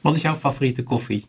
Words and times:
Wat 0.00 0.16
is 0.16 0.22
jouw 0.22 0.34
favoriete 0.34 0.82
koffie? 0.82 1.24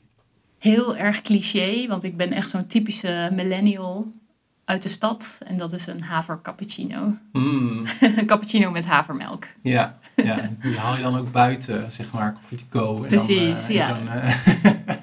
Heel 0.59 0.97
erg 0.97 1.21
cliché, 1.21 1.87
want 1.87 2.03
ik 2.03 2.17
ben 2.17 2.31
echt 2.31 2.49
zo'n 2.49 2.67
typische 2.67 3.29
millennial 3.33 4.11
uit 4.65 4.81
de 4.83 4.89
stad. 4.89 5.37
En 5.47 5.57
dat 5.57 5.73
is 5.73 5.87
een 5.87 6.01
haver 6.01 6.41
cappuccino. 6.41 7.17
Mm, 7.31 7.85
een 7.99 8.25
cappuccino 8.31 8.71
met 8.71 8.85
havermelk. 8.85 9.45
ja, 9.61 9.99
ja, 10.15 10.49
die 10.61 10.77
haal 10.77 10.95
je 10.95 11.01
dan 11.01 11.17
ook 11.17 11.31
buiten, 11.31 11.91
zeg 11.91 12.11
maar, 12.11 12.33
koffie 12.33 12.57
to 12.57 12.63
go. 12.79 13.01
En 13.01 13.07
Precies, 13.07 13.67
dan, 13.67 13.75
eh, 13.75 13.97
in 13.99 14.05
ja. 14.05 14.21
eh, 14.21 14.35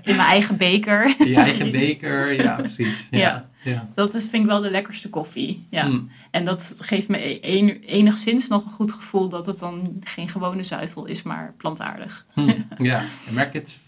In 0.03 0.16
mijn 0.16 0.29
eigen 0.29 0.57
beker. 0.57 1.14
je 1.29 1.35
eigen 1.37 1.71
beker, 1.71 2.43
ja, 2.43 2.55
precies. 2.55 3.07
Ja, 3.11 3.19
Ja. 3.19 3.48
Ja. 3.69 3.89
Dat 3.95 4.14
is, 4.14 4.23
vind 4.23 4.43
ik 4.43 4.48
wel 4.48 4.61
de 4.61 4.71
lekkerste 4.71 5.09
koffie. 5.09 5.66
Ja. 5.71 5.87
Mm, 5.87 6.11
En 6.30 6.45
dat 6.45 6.73
geeft 6.79 7.09
me 7.09 7.19
e- 7.19 7.39
een- 7.59 7.83
enigszins 7.83 8.48
nog 8.48 8.64
een 8.64 8.71
goed 8.71 8.93
gevoel 8.93 9.29
dat 9.29 9.46
het 9.46 9.59
dan 9.59 9.96
geen 10.01 10.29
gewone 10.29 10.62
zuivel 10.62 11.07
is, 11.07 11.23
maar 11.23 11.52
plantaardig. 11.57 12.27
mm, 12.34 12.66
ja. 12.79 12.98
En 13.29 13.34
merk 13.34 13.52
je 13.52 13.59
het, 13.59 13.79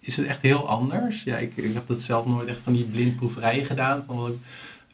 is 0.00 0.16
het 0.16 0.26
echt 0.26 0.42
heel 0.42 0.68
anders? 0.68 1.22
Ja, 1.22 1.36
ik, 1.36 1.56
ik 1.56 1.74
heb 1.74 1.86
dat 1.86 1.98
zelf 1.98 2.26
nooit 2.26 2.48
echt 2.48 2.60
van 2.62 2.72
die 2.72 2.84
blindproeverijen 2.84 3.64
gedaan. 3.64 4.04
Van 4.06 4.40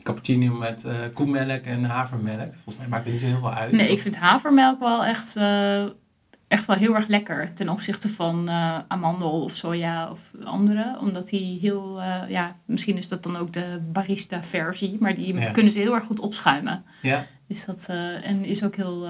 cappuccino 0.02 0.54
met 0.54 0.84
eh 0.84 0.94
koemelk 1.14 1.62
en 1.62 1.84
havermelk. 1.84 2.52
Volgens 2.54 2.76
mij 2.76 2.86
maakt 2.88 3.04
het 3.04 3.12
niet 3.12 3.20
zo 3.22 3.26
heel 3.28 3.38
veel 3.38 3.52
uit. 3.52 3.72
Nee, 3.72 3.88
ik 3.88 4.00
vind 4.00 4.16
havermelk 4.16 4.78
wel 4.80 5.04
echt, 5.04 5.36
eh, 5.36 5.84
echt 6.48 6.66
wel 6.66 6.76
heel 6.76 6.94
erg 6.94 7.06
lekker 7.06 7.52
ten 7.54 7.68
opzichte 7.68 8.08
van 8.08 8.48
eh, 8.48 8.78
amandel 8.88 9.42
of 9.42 9.56
soja 9.56 10.10
of 10.10 10.20
andere. 10.44 10.96
Omdat 11.00 11.28
die 11.28 11.58
heel, 11.60 12.00
eh, 12.00 12.22
ja, 12.28 12.56
misschien 12.64 12.96
is 12.96 13.08
dat 13.08 13.22
dan 13.22 13.36
ook 13.36 13.52
de 13.52 13.80
barista 13.92 14.42
versie, 14.42 14.96
maar 15.00 15.14
die 15.14 15.34
Ja. 15.34 15.50
kunnen 15.50 15.72
ze 15.72 15.78
heel 15.78 15.94
erg 15.94 16.04
goed 16.04 16.20
opschuimen. 16.20 16.82
Ja, 17.02 17.26
Dus 17.46 17.64
dat, 17.64 17.86
eh, 17.88 18.28
en 18.28 18.44
is 18.44 18.64
ook 18.64 18.76
heel 18.76 19.06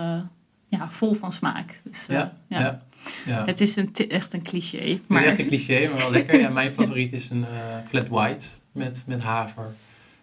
ja, 0.69 0.91
vol 0.91 1.15
van 1.15 1.33
smaak. 1.33 1.81
Dus, 1.85 2.09
eh, 2.09 2.15
ja, 2.17 2.33
ja. 2.49 2.79
ja. 3.27 3.45
Het 3.47 3.61
is 3.61 3.77
een, 3.77 3.95
echt 4.09 4.33
een 4.33 4.43
cliché. 4.43 4.77
Het 4.79 4.87
is 4.87 4.99
Maar 5.09 5.25
echt 5.25 5.39
een 5.39 5.47
cliché, 5.47 5.89
maar 5.89 5.99
wel 5.99 6.11
lekker. 6.11 6.41
Ja, 6.41 6.49
mijn 6.49 6.71
favoriet 6.71 7.13
is 7.13 7.31
een 7.31 7.45
flat 7.87 8.09
white 8.09 8.47
met, 8.73 9.03
met 9.07 9.21
haver. 9.21 9.75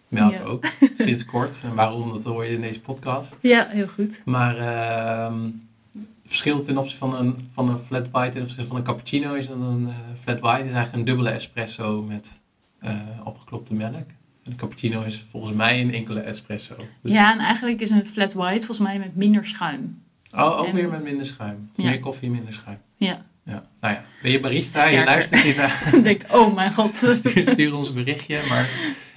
Melk 0.08 0.32
Ja. 0.32 0.40
ook, 0.42 0.64
sinds 0.98 1.24
kort. 1.24 1.60
En 1.64 1.74
waarom, 1.74 2.08
dat 2.08 2.24
hoor 2.24 2.44
je 2.44 2.50
in 2.50 2.60
deze 2.60 2.80
podcast. 2.80 3.36
ja, 3.40 3.66
heel 3.70 3.88
goed. 3.88 4.22
Maar 4.24 4.56
ehm, 4.58 5.50
verschil 6.26 6.62
ten 6.62 6.78
opzichte 6.78 6.98
van 6.98 7.16
een, 7.16 7.48
van 7.52 7.68
een 7.68 7.78
flat 7.78 8.10
white 8.10 8.32
ten 8.32 8.42
opzichte 8.42 8.66
van 8.66 8.76
een 8.76 8.82
cappuccino 8.82 9.34
is 9.34 9.46
dat 9.48 9.56
een 9.60 9.88
eh, 9.88 9.94
flat 10.20 10.40
white 10.40 10.60
is 10.68 10.72
eigenlijk 10.74 10.92
een 10.94 11.04
dubbele 11.04 11.30
espresso 11.30 12.02
met 12.02 12.40
eh, 12.80 12.94
opgeklopte 13.24 13.74
melk. 13.74 13.94
En 13.94 14.52
een 14.52 14.56
cappuccino 14.56 15.02
is 15.02 15.24
volgens 15.30 15.52
mij 15.52 15.80
een 15.80 15.94
enkele 15.94 16.20
espresso. 16.20 16.74
Dus- 17.02 17.12
Ja, 17.12 17.32
en 17.32 17.38
eigenlijk 17.38 17.80
is 17.80 17.90
een 17.90 18.06
flat 18.06 18.32
white 18.32 18.66
volgens 18.66 18.88
mij 18.88 18.98
met 18.98 19.16
minder 19.16 19.44
schuim. 19.46 19.90
Oh, 20.32 20.58
ook 20.60 20.66
En- 20.66 20.74
weer 20.74 20.88
met 20.88 21.02
minder 21.02 21.26
schuim. 21.26 21.70
Ja. 21.76 21.88
Meer 21.90 22.00
koffie, 22.00 22.30
minder 22.30 22.52
schuim. 22.52 22.78
Ja. 22.96 23.24
Ja. 23.44 23.62
Nou 23.80 23.94
ja, 23.94 24.04
ben 24.22 24.30
je 24.30 24.40
barista? 24.40 24.86
Je 24.86 25.04
luistert 25.04 25.40
hier 25.42 25.56
naar. 25.62 25.90
Ik 25.94 26.02
denk, 26.04 26.22
oh 26.32 26.54
mijn 26.54 26.72
god. 26.72 26.94
Stuur, 26.94 27.48
stuur 27.48 27.76
ons 27.76 27.88
een 27.88 27.94
berichtje. 27.94 28.40
Maar, 28.48 28.68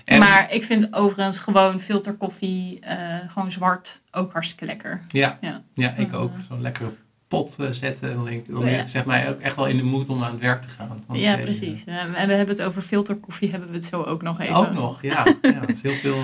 en- 0.10 0.20
Maar 0.20 0.54
ik 0.54 0.64
vind 0.64 0.94
overigens 0.94 1.40
gewoon 1.40 1.80
filterkoffie, 1.80 2.80
eh, 2.80 3.18
gewoon 3.28 3.52
zwart, 3.52 4.02
ook 4.12 4.32
hartstikke 4.32 4.66
lekker. 4.66 5.02
Ja, 5.08 5.38
Ja. 5.42 5.62
ja 5.74 5.94
ik 5.98 6.14
ook. 6.14 6.32
Zo'n 6.50 6.62
lekkere 6.62 6.94
pot 7.28 7.56
eh, 7.60 7.70
zetten. 7.70 8.16
Dan, 8.16 8.26
denk, 8.26 8.48
dan 8.52 8.66
Ja. 8.70 8.84
zeg 8.84 9.06
mij 9.06 9.30
ook 9.30 9.40
echt 9.40 9.56
wel 9.56 9.68
in 9.68 9.78
de 9.78 9.84
moed 9.84 10.10
om 10.10 10.24
aan 10.24 10.32
het 10.32 10.40
werk 10.40 10.62
te 10.62 10.68
gaan. 10.70 11.04
Want, 11.08 11.20
ja, 11.20 11.36
eh, 11.38 11.44
precies. 11.44 11.84
En 11.86 12.12
we 12.12 12.34
hebben 12.34 12.56
het 12.56 12.62
over 12.62 12.82
filterkoffie, 12.82 13.50
hebben 13.52 13.70
we 13.70 13.76
het 13.76 13.86
zo 13.86 14.04
ook 14.04 14.22
nog 14.22 14.40
even. 14.40 14.56
Ook 14.56 14.74
nog, 14.74 15.02
ja. 15.02 15.26
ja 15.42 15.62
er 15.62 15.70
is 15.70 15.82
heel 15.82 15.94
veel 15.94 16.22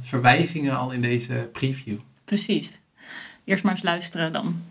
verwijzingen 0.00 0.76
al 0.78 0.90
in 0.90 1.00
deze 1.00 1.48
preview. 1.52 1.96
Precies. 2.24 2.70
Eerst 3.44 3.62
maar 3.64 3.72
eens 3.72 3.82
luisteren 3.82 4.32
dan. 4.32 4.62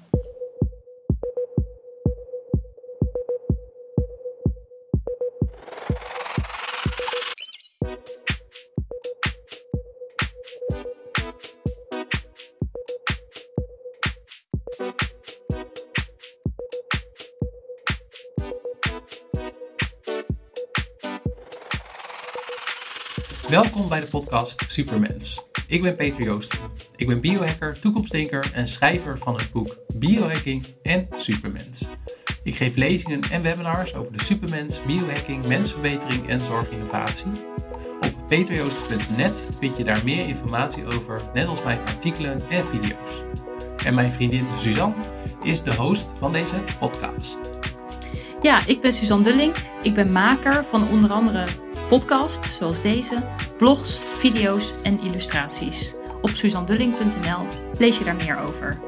Podcast 24.09 24.63
Supermens. 24.67 25.45
Ik 25.67 25.81
ben 25.81 25.95
Peter 25.95 26.23
Joosten. 26.23 26.59
Ik 26.95 27.07
ben 27.07 27.21
biohacker, 27.21 27.79
toekomstdenker 27.79 28.51
en 28.53 28.67
schrijver 28.67 29.17
van 29.17 29.37
het 29.37 29.51
boek 29.51 29.77
Biohacking 29.95 30.65
en 30.81 31.07
Supermens. 31.17 31.81
Ik 32.43 32.55
geef 32.55 32.75
lezingen 32.75 33.21
en 33.31 33.41
webinars 33.41 33.93
over 33.95 34.11
de 34.11 34.23
supermens, 34.23 34.81
biohacking, 34.81 35.45
mensverbetering 35.45 36.27
en 36.27 36.41
zorginnovatie. 36.41 37.31
Op 38.01 38.13
peterjoosten.net 38.27 39.47
vind 39.59 39.77
je 39.77 39.83
daar 39.83 40.01
meer 40.03 40.27
informatie 40.27 40.85
over, 40.85 41.21
net 41.33 41.47
als 41.47 41.63
mijn 41.63 41.79
artikelen 41.85 42.49
en 42.49 42.65
video's. 42.65 43.23
En 43.85 43.95
mijn 43.95 44.09
vriendin 44.09 44.45
Suzanne 44.57 44.95
is 45.43 45.63
de 45.63 45.75
host 45.75 46.13
van 46.19 46.31
deze 46.31 46.55
podcast. 46.79 47.39
Ja, 48.41 48.65
ik 48.65 48.81
ben 48.81 48.93
Suzanne 48.93 49.23
Dulling. 49.23 49.55
Ik 49.83 49.93
ben 49.93 50.11
maker 50.11 50.65
van 50.65 50.89
onder 50.89 51.11
andere 51.11 51.45
podcasts 51.87 52.55
zoals 52.57 52.81
deze, 52.81 53.23
blogs, 53.57 54.03
video's 54.17 54.73
en 54.83 54.99
illustraties. 54.99 55.93
Op 56.21 56.29
suzandulling.nl 56.29 57.47
lees 57.77 57.97
je 57.97 58.03
daar 58.03 58.15
meer 58.15 58.39
over. 58.39 58.79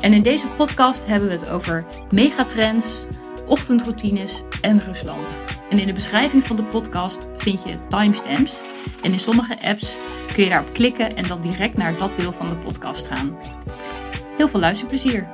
En 0.00 0.12
in 0.12 0.22
deze 0.22 0.46
podcast 0.46 1.06
hebben 1.06 1.28
we 1.28 1.34
het 1.34 1.50
over 1.50 1.84
megatrends, 2.10 3.04
ochtendroutines 3.46 4.42
en 4.60 4.80
Rusland. 4.80 5.42
En 5.70 5.78
in 5.78 5.86
de 5.86 5.92
beschrijving 5.92 6.44
van 6.44 6.56
de 6.56 6.64
podcast 6.64 7.30
vind 7.36 7.62
je 7.68 7.86
timestamps. 7.88 8.60
En 9.02 9.12
in 9.12 9.20
sommige 9.20 9.62
apps 9.62 9.96
kun 10.32 10.44
je 10.44 10.50
daarop 10.50 10.72
klikken 10.72 11.16
en 11.16 11.28
dan 11.28 11.40
direct 11.40 11.76
naar 11.76 11.98
dat 11.98 12.16
deel 12.16 12.32
van 12.32 12.48
de 12.48 12.56
podcast 12.56 13.06
gaan. 13.06 13.38
Heel 14.36 14.48
veel 14.48 14.60
luisterplezier! 14.60 15.28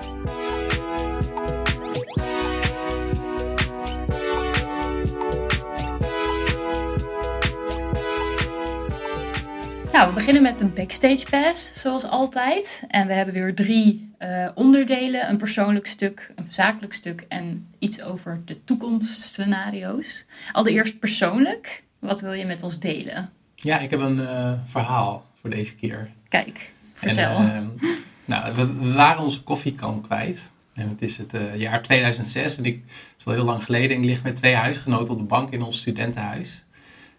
Nou, 10.01 10.13
we 10.13 10.19
beginnen 10.19 10.43
met 10.43 10.61
een 10.61 10.75
backstage 10.75 11.27
pass, 11.31 11.81
zoals 11.81 12.05
altijd. 12.05 12.83
En 12.89 13.07
we 13.07 13.13
hebben 13.13 13.35
weer 13.35 13.55
drie 13.55 14.13
eh, 14.19 14.49
onderdelen: 14.55 15.29
een 15.29 15.37
persoonlijk 15.37 15.87
stuk, 15.87 16.33
een 16.37 16.47
zakelijk 16.49 16.93
stuk 16.93 17.25
en 17.29 17.67
iets 17.79 18.03
over 18.03 18.43
de 18.45 18.65
toekomstscenario's. 18.65 20.25
Allereerst 20.53 20.99
persoonlijk. 20.99 21.83
Wat 21.99 22.21
wil 22.21 22.33
je 22.33 22.45
met 22.45 22.63
ons 22.63 22.79
delen? 22.79 23.31
Ja, 23.55 23.79
ik 23.79 23.91
heb 23.91 24.01
een 24.01 24.27
eh, 24.27 24.53
verhaal 24.65 25.27
voor 25.41 25.51
deze 25.51 25.75
keer. 25.75 26.11
Kijk, 26.29 26.73
vertel. 26.95 27.37
En, 27.37 27.53
ehm, 27.53 27.95
nou, 28.25 28.57
we, 28.57 28.75
we 28.75 28.93
waren 28.93 29.23
onze 29.23 29.43
koffiekan 29.43 30.01
kwijt. 30.01 30.51
En 30.75 30.89
het 30.89 31.03
is 31.03 31.17
het 31.17 31.35
eh, 31.35 31.57
jaar 31.57 31.83
2006 31.83 32.57
en 32.57 32.65
ik, 32.65 32.83
het 32.87 33.15
is 33.19 33.25
wel 33.25 33.35
heel 33.35 33.45
lang 33.45 33.65
geleden. 33.65 33.97
En 33.97 34.03
ik 34.03 34.09
lig 34.09 34.23
met 34.23 34.37
twee 34.37 34.55
huisgenoten 34.55 35.13
op 35.15 35.19
de 35.19 35.27
bank 35.27 35.51
in 35.51 35.63
ons 35.63 35.79
studentenhuis. 35.79 36.65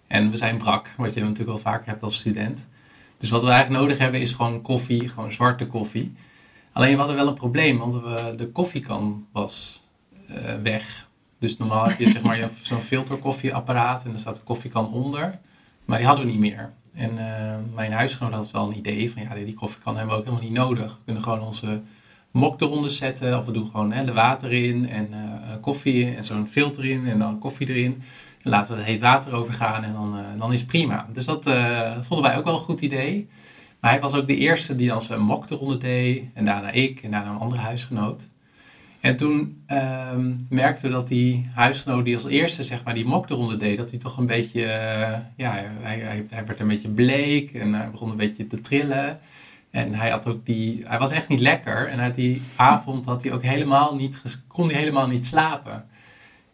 En 0.08 0.32
we 0.32 0.38
zijn 0.38 0.58
brak, 0.58 0.90
wat 0.98 1.14
je 1.14 1.20
natuurlijk 1.20 1.50
wel 1.50 1.58
vaker 1.58 1.88
hebt 1.88 2.04
als 2.04 2.18
student. 2.18 2.70
Dus 3.22 3.30
wat 3.30 3.44
we 3.44 3.50
eigenlijk 3.50 3.82
nodig 3.82 3.98
hebben 3.98 4.22
is 4.22 4.34
gewoon 4.34 4.62
koffie, 4.62 5.10
gewoon 5.10 5.32
zwarte 5.32 5.68
koffie. 5.68 6.14
Alleen 6.72 6.92
we 6.92 6.98
hadden 6.98 7.16
wel 7.16 7.28
een 7.28 7.34
probleem, 7.34 7.78
want 7.78 7.94
de 8.38 8.50
koffiekan 8.52 9.26
was 9.32 9.82
eh, 10.28 10.56
weg. 10.64 11.10
Dus 11.40 11.58
normaal 11.58 11.88
heb 11.88 12.00
je 12.00 12.10
zeg 12.10 12.22
maar 12.22 12.50
zo'n 12.64 12.82
filterkoffieapparaat 12.82 14.04
en 14.04 14.10
daar 14.10 14.20
staat 14.20 14.36
de 14.36 14.42
koffiekan 14.42 14.92
onder. 14.92 15.40
Maar 15.86 15.98
die 15.98 16.08
hadden 16.08 16.26
we 16.26 16.32
niet 16.32 16.40
meer. 16.40 16.74
En 16.94 17.18
eh, 17.18 17.56
mijn 17.76 17.92
huisgenoot 17.92 18.34
had 18.34 18.52
wel 18.52 18.68
een 18.68 18.78
idee 18.78 19.12
van 19.12 19.22
ja, 19.22 19.34
die 19.34 19.54
koffiekan 19.54 19.98
hebben 19.98 20.14
we 20.14 20.20
ook 20.20 20.28
helemaal 20.28 20.48
niet 20.48 20.58
nodig. 20.58 20.92
We 20.92 21.04
kunnen 21.06 21.24
gewoon 21.24 21.42
onze 21.42 21.82
mok 22.32 22.62
eronder 22.62 22.92
zetten 22.92 23.38
of 23.38 23.46
we 23.46 23.52
doen 23.52 23.66
gewoon 23.66 23.92
hè, 23.92 24.06
de 24.06 24.14
water 24.14 24.52
in 24.52 24.90
en 24.90 25.14
eh, 25.14 25.54
koffie 25.62 26.16
en 26.16 26.24
zo'n 26.24 26.48
filter 26.48 26.86
in 26.86 27.08
en 27.08 27.20
dan 27.20 27.40
koffie 27.40 27.70
erin. 27.70 28.02
En 28.44 28.50
laten 28.50 28.74
we 28.76 28.82
er 28.82 28.88
heet 28.88 29.00
water 29.00 29.34
over 29.34 29.54
gaan 29.54 29.84
en 29.84 29.94
dan, 29.94 30.18
eh, 30.18 30.24
dan 30.38 30.54
is 30.54 30.60
het 30.60 30.70
prima. 30.70 31.08
Dus 31.14 31.26
dat 31.26 31.46
eh, 31.46 31.92
vonden 32.02 32.30
wij 32.30 32.38
ook 32.38 32.44
wel 32.44 32.54
een 32.54 32.60
goed 32.60 32.82
idee. 32.82 33.28
Maar 33.80 33.92
hij 33.92 34.00
was 34.00 34.14
ook 34.14 34.28
de 34.28 34.38
eerste 34.38 34.76
die 34.76 34.88
dan 34.88 35.02
zijn 35.02 35.22
mok 35.22 35.50
eronder 35.50 35.80
deed 35.80 36.24
en 36.34 36.46
daarna 36.46 36.72
ik 36.72 37.04
en 37.04 37.12
daarna 37.12 37.30
een 37.30 37.38
andere 37.38 37.62
huisgenoot. 37.62 38.30
En 39.02 39.16
toen 39.16 39.64
ehm, 39.66 40.34
merkten 40.50 40.86
we 40.86 40.96
dat 40.96 41.08
die 41.08 41.42
huisgenoot 41.54 42.06
die 42.06 42.16
als 42.16 42.26
eerste 42.26 42.64
zeg 42.64 42.84
maar, 42.84 42.94
die 42.94 43.06
mok 43.06 43.30
eronder 43.30 43.60
deed, 43.60 43.78
dat 43.78 43.90
hij 43.90 44.00
toch 44.00 44.18
een 44.18 44.26
beetje, 44.26 44.66
eh, 44.66 45.20
ja, 45.36 45.64
hij, 45.80 46.26
hij, 46.30 46.46
werd 46.46 46.60
een 46.60 46.68
beetje 46.68 46.90
bleek 46.90 47.54
en 47.54 47.74
hij 47.74 47.92
begon 47.92 48.10
een 48.10 48.18
beetje 48.18 48.48
te 48.48 48.62
trillen. 48.62 49.20
En 49.70 49.96
hij 49.96 50.10
had 50.10 50.28
ook 50.28 50.46
die, 50.46 50.84
hij 50.88 51.00
was 51.00 51.12
echt 51.12 51.28
niet 51.28 51.40
lekker 51.40 51.88
en 51.88 52.00
uit 52.00 52.16
die 52.16 52.42
avond 52.56 53.06
had 53.06 53.24
hij 53.24 53.32
ook 53.32 53.44
helemaal 53.44 53.96
niet, 53.96 54.22
kon 54.48 54.70
hij 54.70 54.80
helemaal 54.80 55.08
niet 55.08 55.26
slapen. 55.26 55.86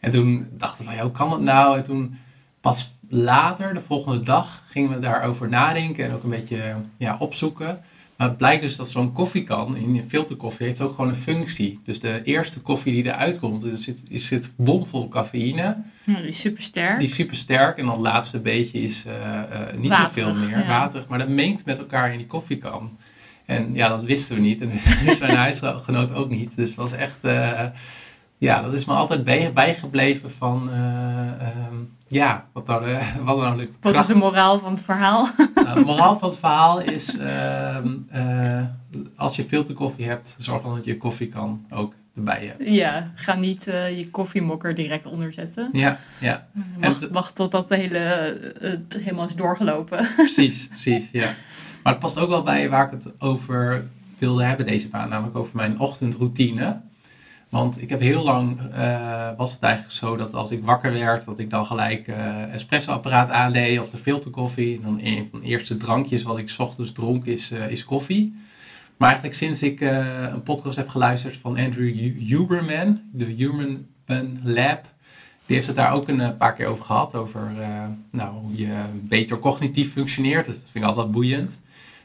En 0.07 0.13
toen 0.13 0.48
dachten 0.51 0.77
we 0.77 0.83
van, 0.83 0.95
ja, 0.95 1.01
hoe 1.01 1.12
kan 1.12 1.30
dat 1.30 1.42
nou? 1.42 1.77
En 1.77 1.83
toen 1.83 2.18
pas 2.62 2.92
later, 3.09 3.74
de 3.74 3.80
volgende 3.80 4.25
dag, 4.25 4.63
gingen 4.69 4.89
we 4.89 5.00
daarover 5.00 5.50
nadenken 5.50 6.06
en 6.06 6.13
ook 6.13 6.24
een 6.24 6.30
beetje 6.30 6.75
ja, 6.98 7.15
opzoeken. 7.19 7.81
Maar 8.18 8.27
het 8.27 8.38
blijkt 8.38 8.62
dus 8.62 8.75
dat 8.75 8.89
zo'n 8.89 9.13
koffiekan 9.13 9.77
in 9.77 9.95
je 9.95 10.04
filterkoffie 10.04 10.65
heeft 10.65 10.81
ook 10.81 10.94
gewoon 10.94 11.09
een 11.09 11.15
functie. 11.15 11.80
Dus 11.83 12.00
de 12.00 12.21
eerste 12.24 12.59
koffie 12.59 12.94
die 12.94 13.06
eruit 13.06 13.39
komt, 13.39 13.65
er 13.65 13.77
zit, 13.77 14.01
er 14.12 14.19
zit 14.19 14.51
bomvol 14.56 15.07
cafeïne. 15.07 15.77
Die 16.06 16.15
is 16.15 16.39
super 16.39 16.63
sterk. 16.63 17.00
Die 17.00 17.07
is 17.07 17.15
super 17.15 17.36
sterk. 17.36 17.77
En 17.77 17.86
dan 17.86 17.94
het 17.94 18.04
laatste 18.04 18.39
beetje 18.39 18.81
is 18.81 19.06
uh, 19.06 19.13
uh, 19.13 19.80
niet 19.80 19.94
zoveel 19.94 20.33
meer 20.33 20.59
ja. 20.59 20.68
waterig. 20.68 21.07
Maar 21.07 21.19
dat 21.19 21.30
mengt 21.30 21.65
met 21.65 21.77
elkaar 21.77 22.12
in 22.12 22.18
die 22.18 22.27
koffiekan. 22.27 22.98
En 23.45 23.74
ja, 23.74 23.88
dat 23.89 24.04
wisten 24.04 24.36
we 24.36 24.42
niet. 24.42 24.62
En 24.62 24.71
wist 25.06 25.19
mijn 25.25 25.38
huisgenoot 25.38 26.13
ook 26.13 26.30
niet. 26.30 26.56
Dus 26.56 26.68
het 26.68 26.77
was 26.77 26.92
echt... 26.92 27.18
Uh, 27.21 27.62
ja, 28.38 28.62
dat 28.62 28.74
is 28.74 28.86
me 28.86 28.94
altijd 28.94 29.24
bij, 29.24 29.54
bijgebleven 29.54 30.31
van... 30.31 30.69
Um, 30.69 31.95
ja, 32.07 32.45
wat 32.54 32.68
nou 32.68 32.86
de, 32.86 33.00
wat 33.24 33.38
nou 33.38 33.57
de 33.63 33.69
Wat 33.81 33.98
is 33.98 34.06
de 34.06 34.16
moraal 34.16 34.60
van 34.60 34.72
het 34.72 34.81
verhaal? 34.81 35.30
Nou, 35.56 35.80
de 35.80 35.86
moraal 35.92 36.19
van 36.19 36.30
het 36.30 36.38
verhaal 36.38 36.81
is... 36.81 37.18
uh, 37.19 37.78
als 39.16 39.36
je 39.36 39.44
filterkoffie 39.44 40.06
hebt, 40.06 40.36
zorg 40.38 40.62
dan 40.62 40.75
dat 40.75 40.86
je 40.86 40.98
koffiekan 40.98 41.66
ook 41.69 41.94
erbij 42.16 42.45
hebt. 42.45 42.69
Ja, 42.69 43.12
ga 43.16 43.36
niet 43.36 43.68
uh, 43.68 43.98
je 43.98 44.10
koffiemokker 44.10 44.75
direct 44.75 45.06
onderzetten. 45.06 45.69
Ja, 45.72 46.00
ja. 46.19 46.48
Wacht, 46.80 47.04
en, 47.04 47.12
wacht 47.12 47.36
totdat 47.36 47.68
de 47.68 47.75
hele, 47.75 47.98
het 48.60 48.98
helemaal 49.00 49.25
is 49.25 49.36
doorgelopen. 49.36 50.07
Precies, 50.16 50.68
precies, 50.68 51.10
ja. 51.12 51.33
Maar 51.83 51.94
het 51.94 52.01
past 52.01 52.19
ook 52.19 52.30
wel 52.30 52.44
bij 52.44 52.69
waar 52.69 52.86
ik 52.86 52.92
het 52.92 53.13
over 53.19 53.88
wilde 54.18 54.44
hebben 54.44 54.66
deze 54.66 54.88
maand, 54.92 55.10
namelijk 55.10 55.38
over 55.38 55.56
mijn 55.56 55.80
ochtendroutine. 55.80 56.81
Want 57.50 57.82
ik 57.82 57.90
heb 57.90 58.00
heel 58.00 58.24
lang, 58.24 58.60
uh, 58.74 59.30
was 59.38 59.52
het 59.52 59.62
eigenlijk 59.62 59.94
zo 59.94 60.16
dat 60.16 60.34
als 60.34 60.52
ik 60.52 60.64
wakker 60.64 60.92
werd, 60.92 61.26
dat 61.26 61.40
ik 61.40 61.50
dan 61.50 61.66
gelijk 61.66 62.08
uh, 62.08 62.54
espressoapparaat 62.54 63.30
aandeed 63.30 63.80
of 63.80 63.90
de 63.90 63.98
filterkoffie. 63.98 64.76
En 64.76 64.82
dan 64.82 65.00
een 65.04 65.28
van 65.32 65.40
de 65.40 65.46
eerste 65.46 65.78
drankjes 65.78 66.24
wat 66.24 66.38
ik 66.38 66.56
ochtends 66.58 66.92
dronk 66.92 67.26
is, 67.26 67.52
uh, 67.52 67.70
is 67.70 67.86
koffie. 67.86 68.36
Maar 68.98 69.08
eigenlijk 69.08 69.38
sinds 69.38 69.64
ik 69.64 69.82
een 69.82 70.44
podcast 70.44 70.78
heb 70.78 70.90
geluisterd 70.90 71.38
van 71.38 71.58
Andrew 71.58 71.96
Huberman, 72.18 73.02
de 73.12 73.26
Huberman 73.26 73.86
Lab, 74.44 74.90
die 75.46 75.56
heeft 75.56 75.68
het 75.68 75.76
daar 75.76 75.94
ook 75.94 76.08
een 76.08 76.38
paar 76.38 76.54
keer 76.54 76.66
over 76.66 76.84
gehad, 76.84 77.16
over 77.16 77.52
nou, 78.12 78.36
hoe 78.36 78.58
je 78.58 78.74
beter 78.94 79.40
cognitief 79.40 79.92
functioneert. 79.92 80.46
Dat 80.46 80.56
vind 80.56 80.84
ik 80.84 80.90
altijd 80.90 81.12
boeiend. 81.12 81.60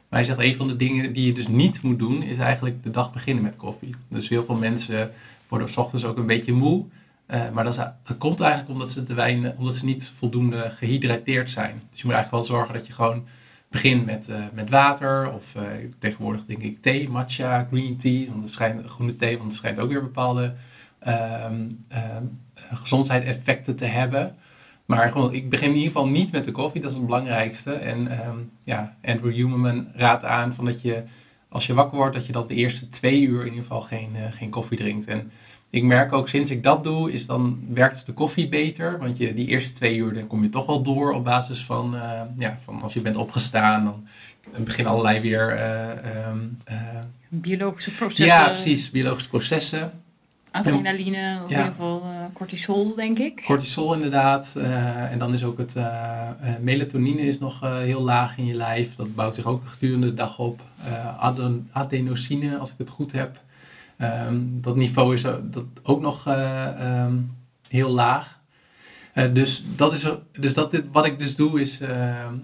Maar 0.08 0.20
hij 0.20 0.24
zegt, 0.24 0.40
een 0.40 0.54
van 0.54 0.68
de 0.68 0.76
dingen 0.76 1.12
die 1.12 1.26
je 1.26 1.32
dus 1.32 1.48
niet 1.48 1.82
moet 1.82 1.98
doen, 1.98 2.22
is 2.22 2.38
eigenlijk 2.38 2.82
de 2.82 2.90
dag 2.90 3.12
beginnen 3.12 3.42
met 3.42 3.56
koffie. 3.56 3.94
Dus 4.08 4.28
heel 4.28 4.44
veel 4.44 4.54
mensen 4.54 5.10
worden 5.52 5.70
s 5.70 5.76
ochtends 5.76 6.04
ook 6.04 6.16
een 6.16 6.26
beetje 6.26 6.52
moe. 6.52 6.84
Uh, 7.28 7.50
maar 7.50 7.64
dat, 7.64 7.92
komt 8.18 8.40
eigenlijk 8.40 8.72
omdat 8.72 8.90
ze, 8.90 9.02
te 9.02 9.14
weinig, 9.14 9.56
omdat 9.56 9.74
ze 9.74 9.84
niet 9.84 10.06
voldoende 10.06 10.70
gehydrateerd 10.70 11.50
zijn. 11.50 11.82
Dus 11.90 12.00
je 12.00 12.06
moet 12.06 12.14
eigenlijk 12.14 12.30
wel 12.30 12.56
zorgen 12.56 12.74
dat 12.74 12.86
je 12.86 12.92
gewoon 12.92 13.24
begint 13.70 14.06
met, 14.06 14.28
uh, 14.28 14.36
met 14.54 14.70
water. 14.70 15.32
Of 15.32 15.54
uh, 15.56 15.62
tegenwoordig 15.98 16.44
denk 16.44 16.62
ik 16.62 16.82
thee, 16.82 17.10
matcha, 17.10 17.66
green 17.70 17.96
tea. 17.96 18.26
Want 18.28 18.42
het 18.42 18.52
schijnt, 18.52 18.90
groene 18.90 19.16
thee, 19.16 19.36
want 19.36 19.48
het 19.48 19.58
schijnt 19.58 19.78
ook 19.78 19.88
weer 19.88 20.02
bepaalde 20.02 20.54
gezondheidseffecten 22.72 23.76
te 23.76 23.84
hebben. 23.84 24.34
Maar 24.86 25.10
gewoon, 25.10 25.32
ik 25.32 25.50
begin 25.50 25.68
in 25.68 25.74
ieder 25.74 25.90
geval 25.90 26.08
niet 26.08 26.32
met 26.32 26.44
de 26.44 26.52
koffie, 26.52 26.80
dat 26.80 26.90
is 26.90 26.96
het 26.96 27.06
belangrijkste. 27.06 27.72
En 27.72 28.26
um, 28.26 28.50
ja, 28.64 28.96
Andrew 29.04 29.32
Huberman 29.32 29.88
raadt 29.94 30.24
aan 30.24 30.54
van 30.54 30.64
dat 30.64 30.82
je, 30.82 31.02
als 31.52 31.66
je 31.66 31.74
wakker 31.74 31.96
wordt, 31.96 32.14
dat 32.14 32.26
je 32.26 32.32
dan 32.32 32.46
de 32.46 32.54
eerste 32.54 32.88
twee 32.88 33.20
uur 33.20 33.40
in 33.40 33.46
ieder 33.46 33.62
geval 33.62 33.80
geen, 33.80 34.10
uh, 34.16 34.22
geen 34.30 34.50
koffie 34.50 34.78
drinkt. 34.78 35.06
En 35.06 35.30
ik 35.70 35.82
merk 35.82 36.12
ook 36.12 36.28
sinds 36.28 36.50
ik 36.50 36.62
dat 36.62 36.84
doe, 36.84 37.12
is 37.12 37.26
dan 37.26 37.64
werkt 37.68 38.06
de 38.06 38.12
koffie 38.12 38.48
beter. 38.48 38.98
Want 38.98 39.16
je, 39.16 39.34
die 39.34 39.46
eerste 39.46 39.72
twee 39.72 39.96
uur, 39.96 40.14
dan 40.14 40.26
kom 40.26 40.42
je 40.42 40.48
toch 40.48 40.66
wel 40.66 40.82
door 40.82 41.12
op 41.12 41.24
basis 41.24 41.64
van, 41.64 41.94
uh, 41.94 42.22
ja, 42.36 42.58
van 42.64 42.82
als 42.82 42.92
je 42.92 43.00
bent 43.00 43.16
opgestaan, 43.16 43.84
dan 43.84 44.64
beginnen 44.64 44.92
allerlei 44.92 45.20
weer... 45.20 45.56
Uh, 45.56 46.28
um, 46.28 46.56
Biologische 47.28 47.90
processen. 47.90 48.26
Ja, 48.26 48.46
precies, 48.46 48.90
biologische 48.90 49.28
processen. 49.28 50.01
Adrenaline, 50.52 51.40
of 51.42 51.50
ja. 51.50 51.56
in 51.56 51.64
ieder 51.64 51.64
geval 51.64 52.02
uh, 52.04 52.10
cortisol, 52.32 52.94
denk 52.94 53.18
ik. 53.18 53.42
Cortisol 53.44 53.94
inderdaad. 53.94 54.54
Uh, 54.56 55.12
en 55.12 55.18
dan 55.18 55.32
is 55.32 55.44
ook 55.44 55.58
het 55.58 55.76
uh, 55.76 56.28
melatonine 56.60 57.20
is 57.20 57.38
nog 57.38 57.60
heel 57.60 58.02
laag 58.02 58.38
in 58.38 58.46
je 58.46 58.54
lijf. 58.54 58.96
Dat 58.96 59.14
bouwt 59.14 59.34
zich 59.34 59.44
ook 59.44 59.66
gedurende 59.68 60.06
de 60.06 60.14
dag 60.14 60.38
op. 60.38 60.60
Aden 61.18 61.68
adenosine, 61.72 62.58
als 62.58 62.70
ik 62.70 62.74
het 62.78 62.90
goed 62.90 63.12
heb. 63.12 63.40
Um, 63.98 64.58
dat 64.60 64.76
niveau 64.76 65.14
is 65.14 65.22
dat 65.22 65.64
ook 65.82 66.00
nog 66.00 66.26
um, 66.28 67.36
heel 67.68 67.90
laag. 67.90 68.40
dus 69.32 69.64
dat 69.76 69.92
is, 69.92 70.06
dus 70.38 70.54
dat 70.54 70.70
dit, 70.70 70.84
wat 70.92 71.04
ik 71.04 71.18
dus 71.18 71.36
doe 71.36 71.60
is 71.60 71.80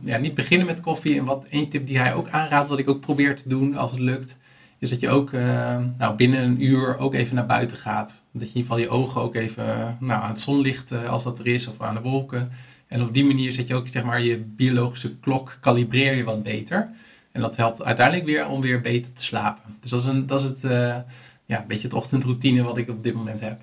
ja, 0.01 0.17
niet 0.17 0.35
beginnen 0.35 0.67
met 0.67 0.81
koffie. 0.81 1.19
En 1.19 1.25
wat 1.25 1.45
één 1.51 1.69
tip 1.69 1.87
die 1.87 1.99
hij 1.99 2.15
ook 2.15 2.29
aanraadt, 2.29 2.69
wat 2.69 2.79
ik 2.79 2.89
ook 2.89 3.01
probeer 3.01 3.37
te 3.37 3.49
doen 3.49 3.77
als 3.77 3.91
het 3.91 4.01
lukt 4.01 4.39
is 4.79 4.91
dat 4.91 5.01
je 5.01 5.09
ook 5.09 5.33
uh, 5.33 5.77
nou, 5.99 6.17
binnen 6.17 6.43
een 6.43 6.65
uur 6.65 6.99
ook 6.99 7.15
even 7.15 7.35
naar 7.35 7.47
buiten 7.47 7.77
gaat. 7.77 8.09
Dat 8.09 8.49
je 8.49 8.55
in 8.55 8.61
ieder 8.61 8.63
geval 8.63 8.79
je 8.79 8.89
ogen 8.89 9.21
ook 9.21 9.35
even 9.35 9.97
nou, 10.01 10.23
aan 10.23 10.29
het 10.29 10.41
zonlicht, 10.41 10.93
uh, 10.93 11.09
als 11.09 11.25
dat 11.25 11.39
er 11.39 11.47
is, 11.47 11.67
of 11.67 11.81
aan 11.81 11.95
de 11.95 12.01
wolken. 12.01 12.51
En 12.89 13.03
op 13.03 13.15
die 13.15 13.25
manier 13.25 13.53
zet 13.53 13.69
je 13.69 13.75
ook 13.75 13.89
zeg 13.89 14.05
maar, 14.05 14.23
je 14.23 14.39
biologische 14.39 15.17
klok, 15.17 15.59
kalibreer 15.61 16.15
je 16.15 16.25
wat 16.25 16.43
beter. 16.43 16.91
En 17.33 17.41
dat 17.41 17.57
helpt 17.57 17.85
uiteindelijk 17.85 18.27
weer 18.27 18.47
om 18.47 18.61
weer 18.61 18.81
beter 18.81 19.13
te 19.13 19.23
slapen. 19.23 19.77
Dus 19.81 19.91
dat 19.91 20.01
is, 20.01 20.07
een, 20.07 20.27
dat 20.27 20.41
is 20.41 20.47
het, 20.47 20.63
uh, 20.63 20.97
ja, 21.45 21.61
een 21.61 21.67
beetje 21.67 21.87
het 21.87 21.97
ochtendroutine 21.97 22.63
wat 22.63 22.77
ik 22.77 22.89
op 22.89 23.03
dit 23.03 23.15
moment 23.15 23.41
heb. 23.41 23.61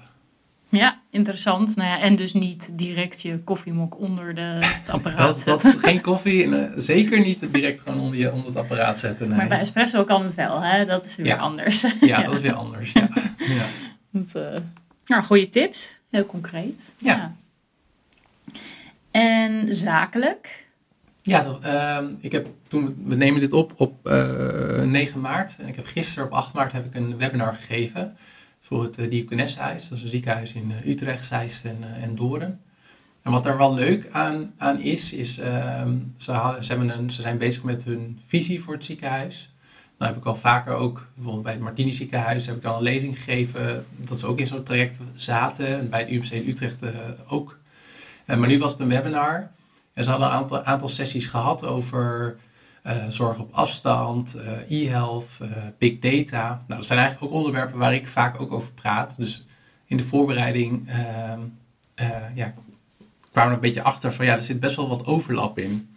Ja, 0.75 1.00
interessant. 1.10 1.75
Nou 1.75 1.89
ja, 1.89 2.00
en 2.00 2.16
dus 2.16 2.33
niet 2.33 2.77
direct 2.77 3.22
je 3.22 3.39
koffiemok 3.39 4.00
onder 4.00 4.36
de, 4.36 4.42
het 4.42 4.89
apparaat 4.89 5.18
dat, 5.18 5.39
zetten. 5.39 5.72
Dat, 5.72 5.83
geen 5.83 6.01
koffie, 6.01 6.69
zeker 6.77 7.19
niet 7.19 7.54
direct 7.54 7.81
gewoon 7.81 8.00
onder, 8.00 8.19
je, 8.19 8.31
onder 8.31 8.48
het 8.48 8.57
apparaat 8.57 8.98
zetten. 8.98 9.27
Nee. 9.27 9.38
Maar 9.38 9.48
bij 9.48 9.60
espresso 9.60 10.04
kan 10.04 10.24
het 10.24 10.36
wel, 10.36 10.62
hè? 10.62 10.86
Dat 10.86 11.06
is 11.06 11.16
weer 11.16 11.25
ja. 11.25 11.38
anders. 11.38 11.81
Ja, 11.81 11.89
ja, 12.07 12.24
dat 12.24 12.33
is 12.33 12.42
weer 12.42 12.54
anders. 12.54 12.92
Ja. 12.92 13.10
ja. 13.38 13.63
Dat, 14.12 14.44
uh, 14.44 14.60
nou, 15.06 15.24
goede 15.24 15.50
tips. 15.50 16.00
Heel 16.10 16.25
concreet. 16.25 16.94
Ja. 16.98 17.16
ja. 17.16 17.36
En 19.12 19.74
zakelijk? 19.74 20.68
Ja, 21.21 21.42
dat, 21.42 21.66
uh, 21.66 21.98
ik 22.19 22.31
heb 22.31 22.48
toen, 22.68 22.95
we 23.06 23.16
nemen 23.16 23.39
dit 23.39 23.54
op 23.54 23.74
op 23.75 24.07
uh, 24.07 24.81
9 24.81 25.21
maart. 25.21 25.57
En 25.60 25.68
ik 25.68 25.75
heb 25.75 25.86
gisteren 25.86 26.25
op 26.25 26.31
8 26.31 26.54
maart 26.54 26.71
heb 26.71 26.86
ik 26.86 26.95
een 26.95 27.18
webinar 27.18 27.54
gegeven 27.54 28.18
voor 28.66 28.84
het 28.84 29.00
uh, 29.00 29.10
Diakonessenhuis. 29.10 29.90
Dat 29.90 29.98
is 29.98 30.04
een 30.04 30.10
ziekenhuis 30.10 30.54
in 30.54 30.72
uh, 30.72 30.90
Utrecht, 30.92 31.26
Zeist 31.26 31.66
en, 31.66 31.78
uh, 31.82 32.04
en 32.04 32.16
Doorn. 32.16 32.60
En 33.22 33.32
wat 33.32 33.46
er 33.46 33.58
wel 33.58 33.74
leuk 33.74 34.10
aan, 34.12 34.54
aan 34.58 34.80
is, 34.80 35.14
is 35.14 35.40
uh, 35.40 35.82
ze, 36.18 36.58
ze, 36.60 36.68
hebben 36.68 36.98
een, 36.98 37.10
ze 37.10 37.22
zijn 37.22 37.38
bezig 37.38 37.64
met 37.64 37.84
hun 37.84 38.20
visie 38.26 38.62
voor 38.62 38.74
het 38.74 38.86
ziekenhuis. 38.86 39.54
Dan 39.98 40.08
heb 40.08 40.18
ik 40.18 40.26
al 40.26 40.36
vaker 40.36 40.74
ook, 40.74 41.08
bijvoorbeeld 41.14 41.44
bij 41.44 41.54
het 41.54 41.62
Martini 41.62 41.92
ziekenhuis, 41.92 42.46
heb 42.46 42.56
ik 42.56 42.64
al 42.64 42.78
een 42.78 42.84
lezing 42.84 43.16
gegeven 43.16 43.86
dat 43.98 44.20
ze 44.20 44.28
ook 44.28 44.40
in 44.40 44.48
zo'n 44.48 44.64
traject 44.64 45.00
zaten. 45.16 45.68
En 45.68 45.90
bij 45.90 46.00
het 46.00 46.10
UMC 46.10 46.48
Utrecht 46.48 46.84
ook. 47.28 47.60
maar 48.26 48.48
nu 48.48 48.58
was 48.58 48.72
het 48.72 48.82
een 48.82 48.88
webinar. 48.88 49.52
En 49.94 50.04
ze 50.04 50.10
hadden 50.10 50.28
een 50.28 50.34
aantal, 50.34 50.64
aantal 50.64 50.88
sessies 50.88 51.28
gehad 51.28 51.66
over 51.66 52.36
zorg 53.07 53.39
op 53.39 53.54
afstand, 53.54 54.35
uh, 54.35 54.81
e-health, 54.81 55.37
uh, 55.42 55.47
big 55.77 55.99
data. 55.99 56.47
Nou, 56.47 56.80
dat 56.80 56.85
zijn 56.85 56.99
eigenlijk 56.99 57.31
ook 57.31 57.37
onderwerpen 57.37 57.77
waar 57.77 57.94
ik 57.94 58.07
vaak 58.07 58.42
ook 58.42 58.51
over 58.51 58.73
praat. 58.73 59.15
Dus 59.18 59.45
in 59.85 59.97
de 59.97 60.04
voorbereiding 60.04 60.89
ja, 62.33 62.54
kwamen 63.31 63.49
we 63.49 63.56
een 63.56 63.59
beetje 63.59 63.81
achter 63.81 64.13
van 64.13 64.25
ja, 64.25 64.35
er 64.35 64.42
zit 64.42 64.59
best 64.59 64.75
wel 64.75 64.89
wat 64.89 65.06
overlap 65.06 65.59
in. 65.59 65.95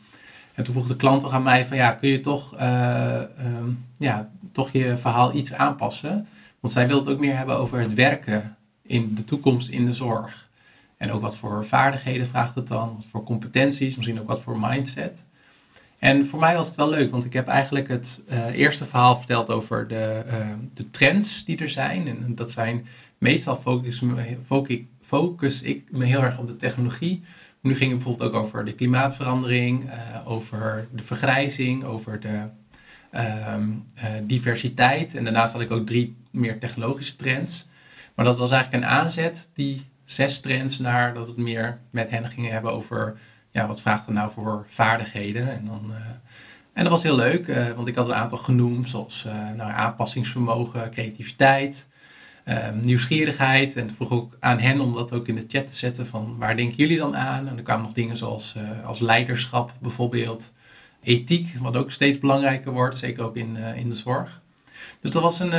En 0.55 0.65
toen 0.65 0.75
vroeg 0.75 0.87
de 0.87 0.97
klant 0.97 1.25
ook 1.25 1.33
aan 1.33 1.43
mij 1.43 1.65
van 1.65 1.77
ja, 1.77 1.93
kun 1.93 2.09
je 2.09 2.21
toch, 2.21 2.61
um, 2.61 3.87
ja, 3.97 4.31
toch 4.53 4.73
je 4.73 4.97
verhaal 4.97 5.35
iets 5.35 5.53
aanpassen? 5.53 6.27
Want 6.61 6.73
zij 6.73 6.87
wil 6.87 6.99
het 6.99 7.09
ook 7.09 7.19
meer 7.19 7.37
hebben 7.37 7.59
over 7.59 7.81
het 7.81 7.95
werken 7.95 8.57
in 8.83 9.15
de 9.15 9.25
toekomst 9.25 9.69
in 9.69 9.85
de 9.85 9.93
zorg. 9.93 10.49
En 10.97 11.13
ook 11.13 11.21
wat 11.21 11.37
voor 11.37 11.65
vaardigheden 11.65 12.27
vraagt 12.27 12.55
het 12.55 12.69
dan, 12.69 12.95
wat 12.95 13.07
voor 13.11 13.23
competenties, 13.25 13.97
misschien 13.97 14.21
ook 14.21 14.29
wat 14.29 14.41
voor 14.41 14.59
mindset. 14.61 15.25
En 15.99 16.27
voor 16.27 16.39
mij 16.39 16.55
was 16.55 16.67
het 16.67 16.77
wel 16.77 16.89
leuk, 16.89 17.11
want 17.11 17.25
ik 17.25 17.33
heb 17.33 17.49
eigenlijk 17.49 17.89
het 17.89 18.21
uh, 18.31 18.59
eerste 18.59 18.85
verhaal 18.85 19.17
verteld 19.17 19.51
over 19.51 19.89
de, 19.89 20.23
uh, 20.27 20.49
de 20.75 20.87
trends 20.87 21.45
die 21.45 21.59
er 21.59 21.69
zijn. 21.69 22.09
En 22.09 22.35
dat 22.35 22.51
zijn, 22.51 22.87
meestal 23.19 23.57
focus, 23.57 24.01
me, 24.01 24.37
focus 25.01 25.63
ik 25.63 25.91
me 25.91 26.05
heel 26.05 26.23
erg 26.23 26.39
op 26.39 26.47
de 26.47 26.57
technologie. 26.57 27.23
Nu 27.61 27.75
ging 27.75 27.91
het 27.91 28.03
bijvoorbeeld 28.03 28.31
ook 28.31 28.41
over 28.41 28.65
de 28.65 28.75
klimaatverandering, 28.75 29.85
uh, 29.85 29.93
over 30.25 30.89
de 30.93 31.03
vergrijzing, 31.03 31.85
over 31.85 32.21
de 32.21 32.47
diversiteit. 34.23 35.15
En 35.15 35.25
daarnaast 35.25 35.53
had 35.53 35.63
ik 35.63 35.71
ook 35.71 35.87
drie 35.87 36.17
meer 36.31 36.59
technologische 36.59 37.17
trends. 37.17 37.67
Maar 38.15 38.25
dat 38.25 38.39
was 38.39 38.51
eigenlijk 38.51 38.83
een 38.83 38.91
aanzet, 38.91 39.49
die 39.55 39.87
zes 40.05 40.41
trends, 40.41 40.79
naar 40.79 41.15
dat 41.15 41.27
het 41.27 41.37
meer 41.37 41.81
met 41.91 42.11
hen 42.11 42.29
gingen 42.29 42.53
hebben 42.53 42.73
over 42.73 43.19
ja, 43.51 43.67
wat 43.67 43.81
vraagt 43.81 44.07
er 44.07 44.13
nou 44.13 44.31
voor 44.31 44.65
vaardigheden? 44.69 45.53
En, 45.53 45.65
dan, 45.67 45.87
uh, 45.91 45.97
en 46.73 46.83
dat 46.83 46.93
was 46.93 47.03
heel 47.03 47.17
leuk, 47.17 47.47
uh, 47.47 47.71
want 47.71 47.89
ik 47.89 47.95
had 47.95 48.09
een 48.09 48.15
aantal 48.15 48.39
genoemd, 48.39 48.89
zoals 48.89 49.25
uh, 49.27 49.33
nou, 49.57 49.73
aanpassingsvermogen, 49.73 50.91
creativiteit, 50.91 51.89
nieuwsgierigheid. 52.73 53.77
En 53.77 53.91
vroeg 53.91 54.11
ook 54.11 54.37
aan 54.41 54.59
hen 54.59 54.81
om 54.81 54.95
dat 54.95 55.13
ook 55.13 55.29
in 55.29 55.35
de 55.35 55.45
chat 55.49 55.67
te 55.67 55.75
zetten 55.75 56.07
van 56.07 56.37
waar 56.39 56.57
denken 56.57 56.77
jullie 56.77 56.99
dan 56.99 57.17
aan? 57.17 57.49
En 57.49 57.57
er 57.57 57.63
kwamen 57.63 57.85
nog 57.85 57.95
dingen 57.95 58.17
zoals 58.17 58.57
als 58.85 59.01
leiderschap 59.01 59.73
bijvoorbeeld, 59.81 60.53
ethiek, 61.03 61.55
wat 61.61 61.77
ook 61.77 61.91
steeds 61.91 62.19
belangrijker 62.19 62.73
wordt, 62.73 62.99
zeker 62.99 63.25
ook 63.25 63.37
in, 63.37 63.57
in 63.57 63.89
de 63.89 63.95
zorg. 63.95 64.41
Dus 65.01 65.11
dat 65.11 65.23
was, 65.23 65.41
een, 65.41 65.51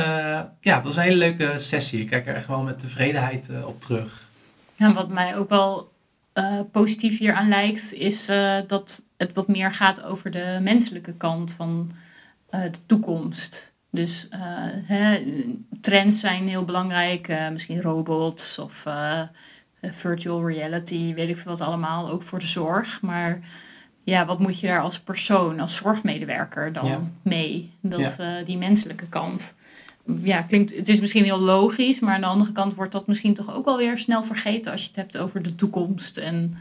ja, 0.60 0.74
dat 0.74 0.84
was 0.84 0.96
een 0.96 1.02
hele 1.02 1.16
leuke 1.16 1.58
sessie. 1.58 2.00
Ik 2.00 2.06
kijk 2.06 2.26
er 2.26 2.34
echt 2.34 2.46
wel 2.46 2.62
met 2.62 2.78
tevredenheid 2.78 3.50
op 3.64 3.80
terug. 3.80 4.28
En 4.76 4.92
wat 4.92 5.08
mij 5.08 5.36
ook 5.36 5.48
wel 5.48 5.92
positief 6.72 7.18
hier 7.18 7.34
aan 7.34 7.48
lijkt, 7.48 7.92
is 7.92 8.26
dat 8.66 9.04
het 9.16 9.32
wat 9.32 9.48
meer 9.48 9.72
gaat 9.72 10.02
over 10.02 10.30
de 10.30 10.58
menselijke 10.62 11.14
kant 11.14 11.52
van 11.52 11.90
de 12.50 12.86
toekomst. 12.86 13.72
Dus 13.90 14.28
hè, 14.84 15.24
trends 15.80 16.20
zijn 16.20 16.48
heel 16.48 16.64
belangrijk. 16.64 17.48
Misschien 17.52 17.82
robots 17.82 18.58
of 18.58 18.86
virtual 19.82 20.48
reality, 20.48 21.14
weet 21.14 21.28
ik 21.28 21.36
veel 21.36 21.50
wat 21.52 21.60
allemaal. 21.60 22.10
Ook 22.10 22.22
voor 22.22 22.38
de 22.38 22.46
zorg. 22.46 23.00
Maar 23.02 23.40
ja, 24.04 24.26
wat 24.26 24.38
moet 24.38 24.60
je 24.60 24.66
daar 24.66 24.80
als 24.80 25.00
persoon, 25.00 25.60
als 25.60 25.76
zorgmedewerker 25.76 26.72
dan 26.72 27.12
mee? 27.22 27.72
Dat, 27.80 28.16
ja. 28.18 28.42
die 28.42 28.58
menselijke 28.58 29.08
kant. 29.08 29.54
Ja, 30.22 30.42
klinkt, 30.42 30.76
het 30.76 30.88
is 30.88 31.00
misschien 31.00 31.24
heel 31.24 31.40
logisch, 31.40 32.00
maar 32.00 32.14
aan 32.14 32.20
de 32.20 32.26
andere 32.26 32.52
kant 32.52 32.74
wordt 32.74 32.92
dat 32.92 33.06
misschien 33.06 33.34
toch 33.34 33.54
ook 33.54 33.64
wel 33.64 33.76
weer 33.76 33.98
snel 33.98 34.22
vergeten 34.22 34.72
als 34.72 34.80
je 34.80 34.86
het 34.86 34.96
hebt 34.96 35.18
over 35.18 35.42
de 35.42 35.54
toekomst 35.54 36.16
en 36.16 36.54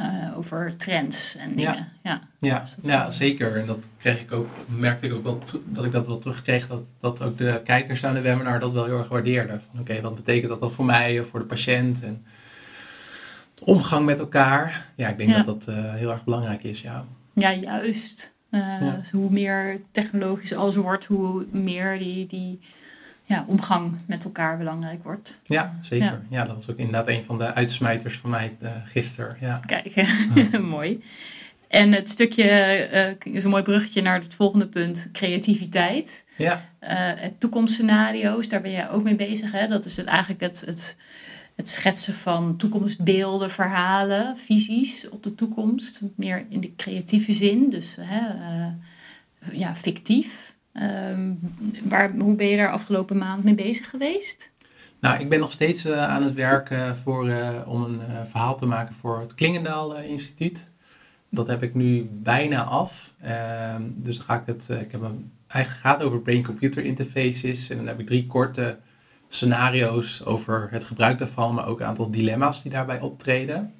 uh, 0.00 0.36
over 0.36 0.76
trends 0.76 1.36
en 1.36 1.54
dingen. 1.54 1.86
Ja, 2.02 2.20
ja. 2.38 2.48
ja, 2.48 2.60
dus 2.60 2.90
ja 2.90 3.10
zeker. 3.10 3.56
En 3.56 3.66
dat 3.66 3.88
kreeg 3.98 4.20
ik 4.20 4.32
ook, 4.32 4.48
merkte 4.66 5.06
ik 5.06 5.14
ook 5.14 5.22
wel 5.22 5.42
dat 5.64 5.84
ik 5.84 5.92
dat 5.92 6.06
wel 6.06 6.18
terugkreeg. 6.18 6.66
Dat, 6.66 6.86
dat 7.00 7.22
ook 7.22 7.38
de 7.38 7.60
kijkers 7.64 8.04
aan 8.04 8.14
de 8.14 8.20
webinar 8.20 8.60
dat 8.60 8.72
wel 8.72 8.84
heel 8.84 8.98
erg 8.98 9.08
waardeerden. 9.08 9.60
Oké, 9.78 10.00
wat 10.00 10.14
betekent 10.14 10.48
dat 10.48 10.60
dan 10.60 10.70
voor 10.70 10.84
mij 10.84 11.20
of 11.20 11.26
voor 11.26 11.40
de 11.40 11.46
patiënt? 11.46 12.02
En 12.02 12.24
de 13.54 13.64
omgang 13.64 14.04
met 14.04 14.18
elkaar. 14.18 14.86
Ja, 14.94 15.08
ik 15.08 15.16
denk 15.16 15.34
dat 15.34 15.44
dat 15.44 15.66
uh, 15.68 15.94
heel 15.94 16.10
erg 16.10 16.24
belangrijk 16.24 16.62
is. 16.62 16.80
Ja, 16.80 17.04
ja 17.34 17.54
juist. 17.54 18.34
Uh, 18.50 18.92
hoe 19.12 19.30
meer 19.30 19.80
technologisch 19.90 20.54
alles 20.54 20.76
wordt, 20.76 21.04
hoe 21.04 21.46
meer 21.50 21.98
die, 21.98 22.26
die 22.26 22.60
ja, 23.24 23.44
omgang 23.46 23.96
met 24.06 24.24
elkaar 24.24 24.58
belangrijk 24.58 25.02
wordt. 25.02 25.40
Ja, 25.44 25.76
zeker. 25.80 26.22
Ja. 26.28 26.44
dat 26.44 26.54
was 26.54 26.70
ook 26.70 26.76
inderdaad 26.76 27.08
een 27.08 27.22
van 27.22 27.38
de 27.38 27.54
uitsmijters 27.54 28.18
van 28.18 28.30
mij 28.30 28.56
uh, 28.62 28.70
gisteren. 28.84 29.36
Ja. 29.40 29.60
Kijk, 29.66 30.06
mooi. 30.60 31.02
En 31.68 31.92
het 31.92 32.08
stukje 32.08 32.44
uh, 33.26 33.34
is 33.34 33.44
een 33.44 33.50
mooi 33.50 33.62
bruggetje 33.62 34.02
naar 34.02 34.20
het 34.20 34.34
volgende 34.34 34.66
punt, 34.66 35.08
creativiteit. 35.12 36.24
Ja. 36.36 36.64
Het 36.80 37.40
toekomstscenario's, 37.40 38.48
daar 38.48 38.60
ben 38.60 38.70
jij 38.70 38.90
ook 38.90 39.02
mee 39.02 39.14
bezig. 39.14 39.52
Hè? 39.52 39.66
Dat 39.66 39.84
is 39.84 39.96
het, 39.96 40.06
eigenlijk 40.06 40.40
het, 40.40 40.62
het, 40.66 40.96
het 41.58 41.68
schetsen 41.68 42.14
van 42.14 42.56
toekomstbeelden, 42.56 43.50
verhalen, 43.50 44.36
visies 44.36 45.08
op 45.08 45.22
de 45.22 45.34
toekomst. 45.34 46.00
Meer 46.14 46.46
in 46.48 46.60
de 46.60 46.74
creatieve 46.76 47.32
zin, 47.32 47.70
dus 47.70 47.96
hè, 48.00 48.20
ja, 49.52 49.74
fictief. 49.74 50.56
Ehm, 50.72 51.32
waar, 51.84 52.12
hoe 52.18 52.34
ben 52.34 52.46
je 52.46 52.56
daar 52.56 52.72
afgelopen 52.72 53.18
maand 53.18 53.44
mee 53.44 53.54
bezig 53.54 53.90
geweest? 53.90 54.50
Nou, 55.00 55.20
ik 55.20 55.28
ben 55.28 55.40
nog 55.40 55.52
steeds 55.52 55.86
uh, 55.86 56.08
aan 56.08 56.22
het 56.22 56.34
werken 56.34 56.96
voor, 56.96 57.28
uh, 57.28 57.48
om 57.66 57.82
een 57.82 58.26
verhaal 58.26 58.56
te 58.56 58.66
maken 58.66 58.94
voor 58.94 59.20
het 59.20 59.34
Klingendaal 59.34 59.98
Instituut. 59.98 60.66
Dat 61.30 61.46
heb 61.46 61.62
ik 61.62 61.74
nu 61.74 62.08
bijna 62.12 62.62
af. 62.62 63.12
Ehm, 63.20 63.82
dus 63.94 64.18
ga 64.18 64.40
ik 64.40 64.46
het. 64.46 64.68
ik 64.68 64.92
heb 64.92 65.00
een, 65.00 65.32
eigenlijk 65.46 65.86
gaat 65.86 66.02
over 66.02 66.20
brain-computer 66.20 66.84
interfaces. 66.84 67.70
En 67.70 67.76
dan 67.76 67.86
heb 67.86 68.00
ik 68.00 68.06
drie 68.06 68.26
korte 68.26 68.78
scenario's 69.28 70.22
over 70.24 70.68
het 70.70 70.84
gebruik 70.84 71.18
daarvan, 71.18 71.54
maar 71.54 71.66
ook 71.66 71.80
een 71.80 71.86
aantal 71.86 72.10
dilemma's 72.10 72.62
die 72.62 72.70
daarbij 72.70 73.00
optreden. 73.00 73.72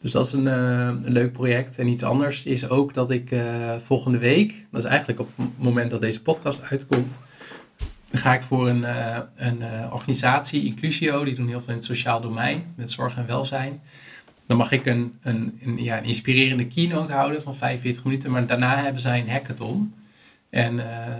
Dus 0.00 0.12
dat 0.12 0.26
is 0.26 0.32
een, 0.32 0.46
uh, 0.46 0.86
een, 0.86 1.12
leuk 1.12 1.32
project. 1.32 1.78
En 1.78 1.86
iets 1.86 2.02
anders 2.02 2.44
is 2.44 2.68
ook 2.68 2.94
dat 2.94 3.10
ik 3.10 3.30
uh, 3.30 3.76
volgende 3.76 4.18
week, 4.18 4.66
dat 4.70 4.82
is 4.82 4.88
eigenlijk 4.88 5.20
op 5.20 5.28
het 5.36 5.46
moment 5.56 5.90
dat 5.90 6.00
deze 6.00 6.22
podcast 6.22 6.62
uitkomt, 6.62 7.18
ga 8.12 8.34
ik 8.34 8.42
voor 8.42 8.68
een, 8.68 8.80
uh, 8.80 9.18
een 9.36 9.62
organisatie, 9.92 10.64
Inclusio, 10.64 11.24
die 11.24 11.34
doen 11.34 11.48
heel 11.48 11.60
veel 11.60 11.68
in 11.68 11.74
het 11.74 11.84
sociaal 11.84 12.20
domein, 12.20 12.64
met 12.76 12.90
zorg 12.90 13.16
en 13.16 13.26
welzijn. 13.26 13.80
Dan 14.46 14.56
mag 14.56 14.72
ik 14.72 14.86
een, 14.86 15.18
een, 15.22 15.58
een, 15.62 15.82
ja, 15.82 15.98
een 15.98 16.04
inspirerende 16.04 16.66
keynote 16.66 17.12
houden 17.12 17.42
van 17.42 17.54
45 17.54 18.04
minuten, 18.04 18.30
maar 18.30 18.46
daarna 18.46 18.76
hebben 18.76 19.00
zij 19.00 19.20
een 19.20 19.30
hackathon. 19.30 19.94
En 20.50 20.74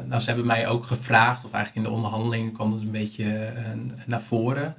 nou, 0.09 0.21
ze 0.21 0.27
hebben 0.27 0.47
mij 0.47 0.69
ook 0.69 0.87
gevraagd, 0.87 1.45
of 1.45 1.53
eigenlijk 1.53 1.87
in 1.87 1.93
de 1.93 1.97
onderhandelingen 1.97 2.53
kwam 2.53 2.73
het 2.73 2.81
een 2.81 2.91
beetje 2.91 3.53
naar 4.07 4.21
voren, 4.21 4.75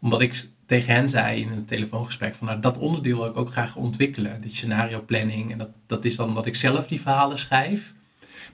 omdat 0.00 0.20
ik 0.20 0.46
tegen 0.66 0.94
hen 0.94 1.08
zei 1.08 1.40
in 1.40 1.52
een 1.52 1.64
telefoongesprek 1.64 2.34
van 2.34 2.46
nou, 2.46 2.60
dat 2.60 2.78
onderdeel 2.78 3.16
wil 3.16 3.26
ik 3.26 3.36
ook 3.36 3.50
graag 3.50 3.76
ontwikkelen, 3.76 4.40
die 4.40 4.54
scenario 4.54 5.00
planning. 5.00 5.50
En 5.50 5.58
dat, 5.58 5.70
dat 5.86 6.04
is 6.04 6.16
dan 6.16 6.34
dat 6.34 6.46
ik 6.46 6.56
zelf 6.56 6.86
die 6.86 7.00
verhalen 7.00 7.38
schrijf. 7.38 7.92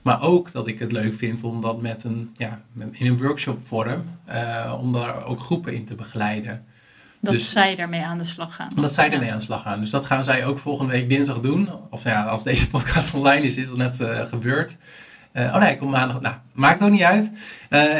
Maar 0.01 0.21
ook 0.21 0.51
dat 0.51 0.67
ik 0.67 0.79
het 0.79 0.91
leuk 0.91 1.13
vind 1.13 1.43
om 1.43 1.61
dat 1.61 1.81
met 1.81 2.03
een, 2.03 2.29
ja, 2.37 2.61
in 2.91 3.05
een 3.05 3.17
workshop 3.17 3.67
vorm, 3.67 4.03
uh, 4.29 4.77
om 4.79 4.93
daar 4.93 5.25
ook 5.25 5.39
groepen 5.39 5.73
in 5.73 5.85
te 5.85 5.95
begeleiden. 5.95 6.65
Dat 7.21 7.33
dus, 7.33 7.51
zij 7.51 7.75
daarmee 7.75 8.03
aan 8.03 8.17
de 8.17 8.23
slag 8.23 8.55
gaan. 8.55 8.71
Dat 8.75 8.93
zij 8.93 9.11
ermee 9.11 9.31
aan 9.31 9.37
de 9.37 9.43
slag 9.43 9.61
gaan. 9.61 9.79
Dus 9.79 9.89
dat 9.89 10.05
gaan 10.05 10.23
zij 10.23 10.45
ook 10.45 10.59
volgende 10.59 10.91
week 10.91 11.09
dinsdag 11.09 11.39
doen. 11.39 11.69
Of 11.89 12.03
ja, 12.03 12.23
als 12.23 12.43
deze 12.43 12.69
podcast 12.75 13.13
online 13.13 13.45
is, 13.45 13.57
is 13.57 13.67
dat 13.67 13.77
net 13.77 13.99
uh, 13.99 14.25
gebeurd. 14.25 14.77
Uh, 15.33 15.43
oh 15.43 15.59
nee, 15.59 15.77
kom 15.77 15.89
maandag. 15.89 16.21
Nou, 16.21 16.35
maakt 16.53 16.81
ook 16.81 16.89
niet 16.89 17.01
uit. 17.01 17.31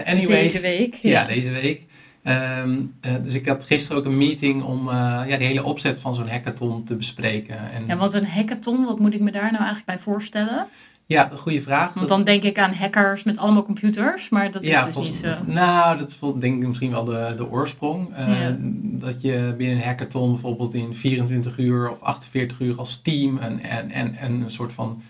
anyways, 0.05 0.51
deze 0.51 0.62
week. 0.62 0.93
Ja, 0.95 1.09
ja 1.09 1.25
deze 1.25 1.51
week. 1.51 1.88
Um, 2.24 2.95
uh, 3.01 3.13
dus 3.24 3.33
ik 3.33 3.48
had 3.48 3.63
gisteren 3.63 3.98
ook 3.98 4.05
een 4.05 4.17
meeting 4.17 4.63
om 4.63 4.89
ja, 4.89 5.38
die 5.38 5.48
hele 5.48 5.63
opzet 5.63 6.00
van 6.00 6.15
zo'n 6.15 6.29
hackathon 6.29 6.83
te 6.83 6.95
bespreken. 6.95 7.57
En, 7.71 7.83
ja, 7.88 7.98
want 7.98 8.13
een 8.13 8.27
hackathon, 8.27 8.86
wat 8.86 9.00
moet 9.00 9.13
ik 9.13 9.19
me 9.19 9.31
daar 9.31 9.51
nou 9.51 9.63
eigenlijk 9.63 9.86
bij 9.86 10.00
voorstellen? 10.00 10.67
Ja, 11.09 11.31
een 11.31 11.38
goede 11.38 11.62
vraag. 11.62 11.93
Want 11.93 12.07
dan 12.07 12.24
denk 12.24 12.43
ik 12.43 12.57
aan 12.57 12.74
hackers 12.74 13.24
met 13.24 13.38
allemaal 13.38 13.63
computers, 13.63 14.29
maar 14.29 14.51
dat 14.51 14.62
is 14.62 14.67
ja, 14.67 14.86
dus 14.86 15.05
niet 15.05 15.15
zo. 15.15 15.33
Nou, 15.45 15.98
dat 15.98 16.09
is 16.09 16.19
denk 16.36 16.62
ik 16.62 16.67
misschien 16.67 16.91
wel 16.91 17.03
de, 17.03 17.33
de 17.38 17.50
oorsprong. 17.50 18.09
Uh, 18.19 18.48
Dat 18.81 19.21
je 19.21 19.53
binnen 19.57 19.77
een 19.77 19.83
hackathon 19.83 20.31
bijvoorbeeld 20.31 20.74
in 20.74 20.95
24 20.95 21.57
uur 21.57 21.89
of 21.89 22.01
48 22.01 22.59
uur 22.59 22.77
als 22.77 23.00
team 23.01 23.38
en, 23.38 23.63
en, 23.63 23.91
en, 23.91 24.15
en 24.15 24.41
een 24.41 24.50
soort 24.50 24.74
van 24.74 25.01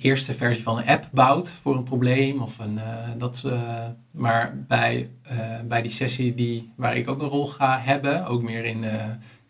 eerste 0.00 0.32
versie 0.32 0.62
van 0.62 0.78
een 0.78 0.86
app 0.86 1.08
bouwt 1.12 1.50
voor 1.50 1.76
een 1.76 1.82
probleem. 1.82 2.40
Of 2.40 2.58
een, 2.58 2.74
uh, 2.74 2.82
dat, 3.18 3.42
uh, 3.46 3.84
maar 4.10 4.64
bij, 4.66 5.10
bij 5.64 5.82
die 5.82 5.90
sessie 5.90 6.34
die, 6.34 6.72
waar 6.76 6.96
ik 6.96 7.08
ook 7.08 7.22
een 7.22 7.28
rol 7.28 7.46
ga 7.46 7.80
hebben, 7.80 8.26
ook 8.26 8.42
meer 8.42 8.64
in, 8.64 8.84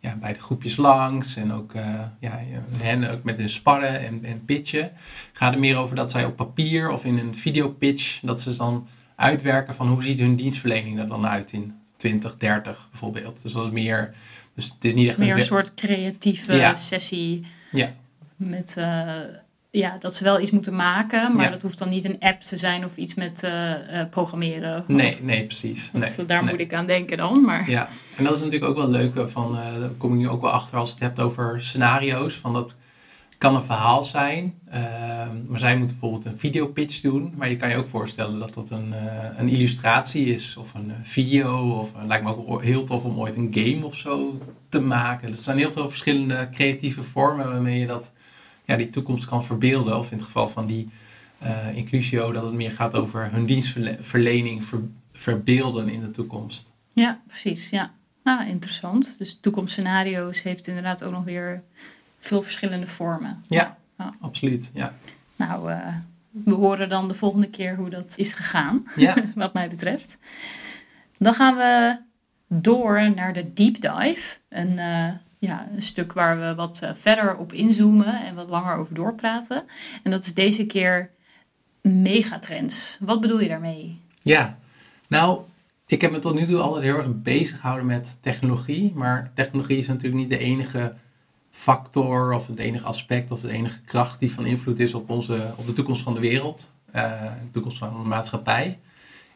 ja, 0.01 0.17
bij 0.17 0.33
de 0.33 0.41
groepjes 0.41 0.77
langs 0.77 1.37
en 1.37 1.53
ook, 1.53 1.73
ja, 2.21 2.41
hen 2.77 3.11
ook 3.11 3.23
met 3.23 3.37
hun 3.37 3.49
sparren 3.49 4.01
en, 4.01 4.25
en 4.25 4.45
pitchen, 4.45 4.91
gaat 5.33 5.51
het 5.51 5.61
meer 5.61 5.77
over 5.77 5.97
dat 5.97 6.11
zij 6.11 6.25
op 6.25 6.37
papier 6.37 6.91
of 6.91 7.05
in 7.05 7.19
een 7.19 7.35
videopitch, 7.35 8.21
dat 8.21 8.41
ze 8.41 8.57
dan 8.57 8.87
uitwerken 9.17 9.75
van 9.75 9.89
hoe 9.89 10.03
ziet 10.03 10.19
hun 10.19 10.37
dienstverlening 10.37 10.99
er 10.99 11.09
dan 11.09 11.27
uit 11.27 11.53
in 11.53 11.75
2030 11.97 12.89
bijvoorbeeld. 12.91 13.43
Dus 13.43 13.53
dat 13.53 13.65
is 13.65 13.71
meer, 13.71 14.15
dus 14.55 14.65
het 14.65 14.85
is 14.85 14.95
niet 14.95 15.09
echt 15.09 15.19
meer 15.19 15.33
een, 15.33 15.39
een 15.39 15.45
soort 15.45 15.75
creatieve 15.75 16.73
sessie 16.77 17.47
ja. 17.71 17.93
met 18.37 18.77
ja, 19.71 19.97
dat 19.99 20.15
ze 20.15 20.25
wel 20.25 20.41
iets 20.41 20.51
moeten 20.51 20.77
maken, 20.77 21.37
maar 21.37 21.51
dat 21.51 21.63
hoeft 21.63 21.79
dan 21.79 21.89
niet 21.89 22.05
een 22.05 22.17
app 22.21 22.41
te 22.41 22.57
zijn 22.57 22.85
of 22.85 22.97
iets 22.97 23.15
met 23.15 23.43
uh, 23.45 23.73
programmeren. 24.11 24.85
Nee, 24.87 25.19
nee, 25.23 25.45
precies. 25.45 25.91
Nee, 25.93 26.27
daar 26.27 26.45
moet 26.45 26.61
ik 26.61 26.75
aan 26.75 26.87
denken 26.87 27.17
dan. 27.17 27.45
Maar... 27.45 27.71
Ja, 27.71 27.89
en 28.17 28.25
dat 28.25 28.37
is 28.37 28.43
natuurlijk 28.43 28.71
ook 28.71 28.77
wel 28.77 28.89
leuk, 28.89 29.29
van, 29.29 29.53
uh, 29.53 29.81
daar 29.81 29.89
kom 29.89 30.13
ik 30.13 30.19
nu 30.19 30.29
ook 30.29 30.41
wel 30.41 30.51
achter 30.51 30.79
als 30.79 30.89
je 30.89 30.95
het 30.95 31.05
hebt 31.05 31.21
over 31.21 31.61
scenario's. 31.61 32.35
Van 32.35 32.53
dat 32.53 32.77
kan 33.39 33.55
een 33.55 33.63
verhaal 33.63 34.03
zijn, 34.03 34.55
ehm, 34.71 35.37
maar 35.47 35.59
zij 35.59 35.77
moeten 35.77 35.97
bijvoorbeeld 35.99 36.25
een 36.25 36.39
videopitch 36.39 37.01
doen. 37.01 37.35
Maar 37.37 37.49
je 37.49 37.57
kan 37.57 37.69
je 37.69 37.77
ook 37.77 37.89
voorstellen 37.89 38.39
dat 38.39 38.55
dat 38.55 38.71
een, 38.71 38.95
een 39.37 39.49
illustratie 39.49 40.35
is 40.35 40.57
of 40.57 40.75
een 40.75 40.93
video. 41.03 41.79
Of 41.79 41.93
het 41.97 42.09
lijkt 42.09 42.25
me 42.25 42.47
ook 42.47 42.63
heel 42.63 42.85
tof 42.85 43.03
om 43.03 43.19
ooit 43.19 43.37
een 43.37 43.51
game 43.51 43.87
of 43.87 43.97
zo 43.97 44.39
te 44.69 44.81
maken. 44.81 45.29
Er 45.29 45.37
zijn 45.37 45.59
heel 45.59 45.71
veel 45.71 45.89
verschillende 45.89 46.49
creatieve 46.53 47.03
vormen 47.03 47.49
waarmee 47.49 47.79
je 47.79 47.87
dat 47.87 48.13
ja, 48.69 48.77
die 48.77 48.91
toekomst 48.91 49.25
kan 49.25 49.45
verbeelden. 49.45 49.99
Of 49.99 50.11
in 50.11 50.17
het 50.17 50.27
geval 50.27 50.49
van 50.49 50.67
die 50.67 50.89
uh, 51.43 51.77
inclusio, 51.77 52.33
dat 52.33 52.43
het 52.43 52.53
meer 52.53 52.71
gaat 52.71 52.95
over 52.95 53.33
hun 53.33 53.47
dienstverlening 53.47 54.65
verbeelden 55.13 55.89
in 55.89 56.01
de 56.01 56.11
toekomst. 56.11 56.73
Ja, 56.93 57.21
precies. 57.27 57.71
Ja. 57.71 57.93
Ah, 58.23 58.49
interessant. 58.49 59.19
Dus 59.19 59.39
toekomstscenario's 59.41 60.43
heeft 60.43 60.67
inderdaad 60.67 61.05
ook 61.05 61.13
nog 61.13 61.25
weer 61.25 61.63
veel 62.19 62.43
verschillende 62.43 62.87
vormen. 62.87 63.43
Ja, 63.47 63.77
absoluut. 64.21 64.71
Ja. 64.75 64.95
Nou, 65.37 65.73
uh, 65.73 65.97
we 66.31 66.55
horen 66.55 66.89
dan 66.89 67.09
de 67.09 67.15
volgende 67.15 67.49
keer 67.49 67.77
hoe 67.77 67.91
dat 67.91 68.13
is 68.17 68.33
gegaan, 68.33 68.87
ja. 68.97 69.25
wat 69.35 69.55
mij 69.55 69.69
betreft. 69.69 70.19
Dan 71.19 71.35
gaan 71.35 71.57
we 71.57 72.01
door 72.49 73.15
naar 73.15 73.33
de 73.33 73.53
deep 73.53 73.81
dive. 73.81 74.39
Een 74.49 74.73
uh, 74.79 75.09
ja, 75.39 75.69
een 75.75 75.83
stuk 75.83 76.13
waar 76.13 76.41
we 76.41 76.55
wat 76.55 76.81
eh, 76.83 76.95
verder 76.95 77.37
op 77.37 77.53
inzoomen 77.53 78.25
en 78.25 78.35
wat 78.35 78.49
langer 78.49 78.77
over 78.77 78.95
doorpraten. 78.95 79.65
En 80.03 80.11
dat 80.11 80.25
is 80.25 80.35
deze 80.35 80.67
keer 80.67 81.11
megatrends. 81.83 82.99
Wat 83.01 83.21
bedoel 83.21 83.41
je 83.41 83.49
daarmee? 83.49 84.01
Ja, 84.19 84.59
nou, 85.09 85.41
ik 85.87 86.01
heb 86.01 86.11
me 86.11 86.19
tot 86.19 86.35
nu 86.35 86.45
toe 86.45 86.61
altijd 86.61 86.85
heel 86.85 86.97
erg 86.97 87.23
bezig 87.23 87.61
gehouden 87.61 87.87
met 87.87 88.19
technologie. 88.23 88.93
Maar 88.95 89.31
technologie 89.35 89.79
is 89.79 89.87
natuurlijk 89.87 90.21
niet 90.21 90.31
de 90.31 90.39
enige 90.39 90.95
factor 91.51 92.33
of 92.33 92.47
het 92.47 92.59
enige 92.59 92.85
aspect 92.85 93.31
of 93.31 93.41
de 93.41 93.51
enige 93.51 93.81
kracht 93.81 94.21
die 94.21 94.33
van 94.33 94.47
invloed 94.47 94.79
is 94.79 94.95
op, 94.95 95.11
onze, 95.11 95.53
op 95.57 95.67
de 95.67 95.73
toekomst 95.73 96.03
van 96.03 96.15
de 96.15 96.21
wereld, 96.21 96.73
uh, 96.95 97.23
de 97.23 97.51
toekomst 97.51 97.79
van 97.79 98.03
de 98.03 98.09
maatschappij. 98.09 98.79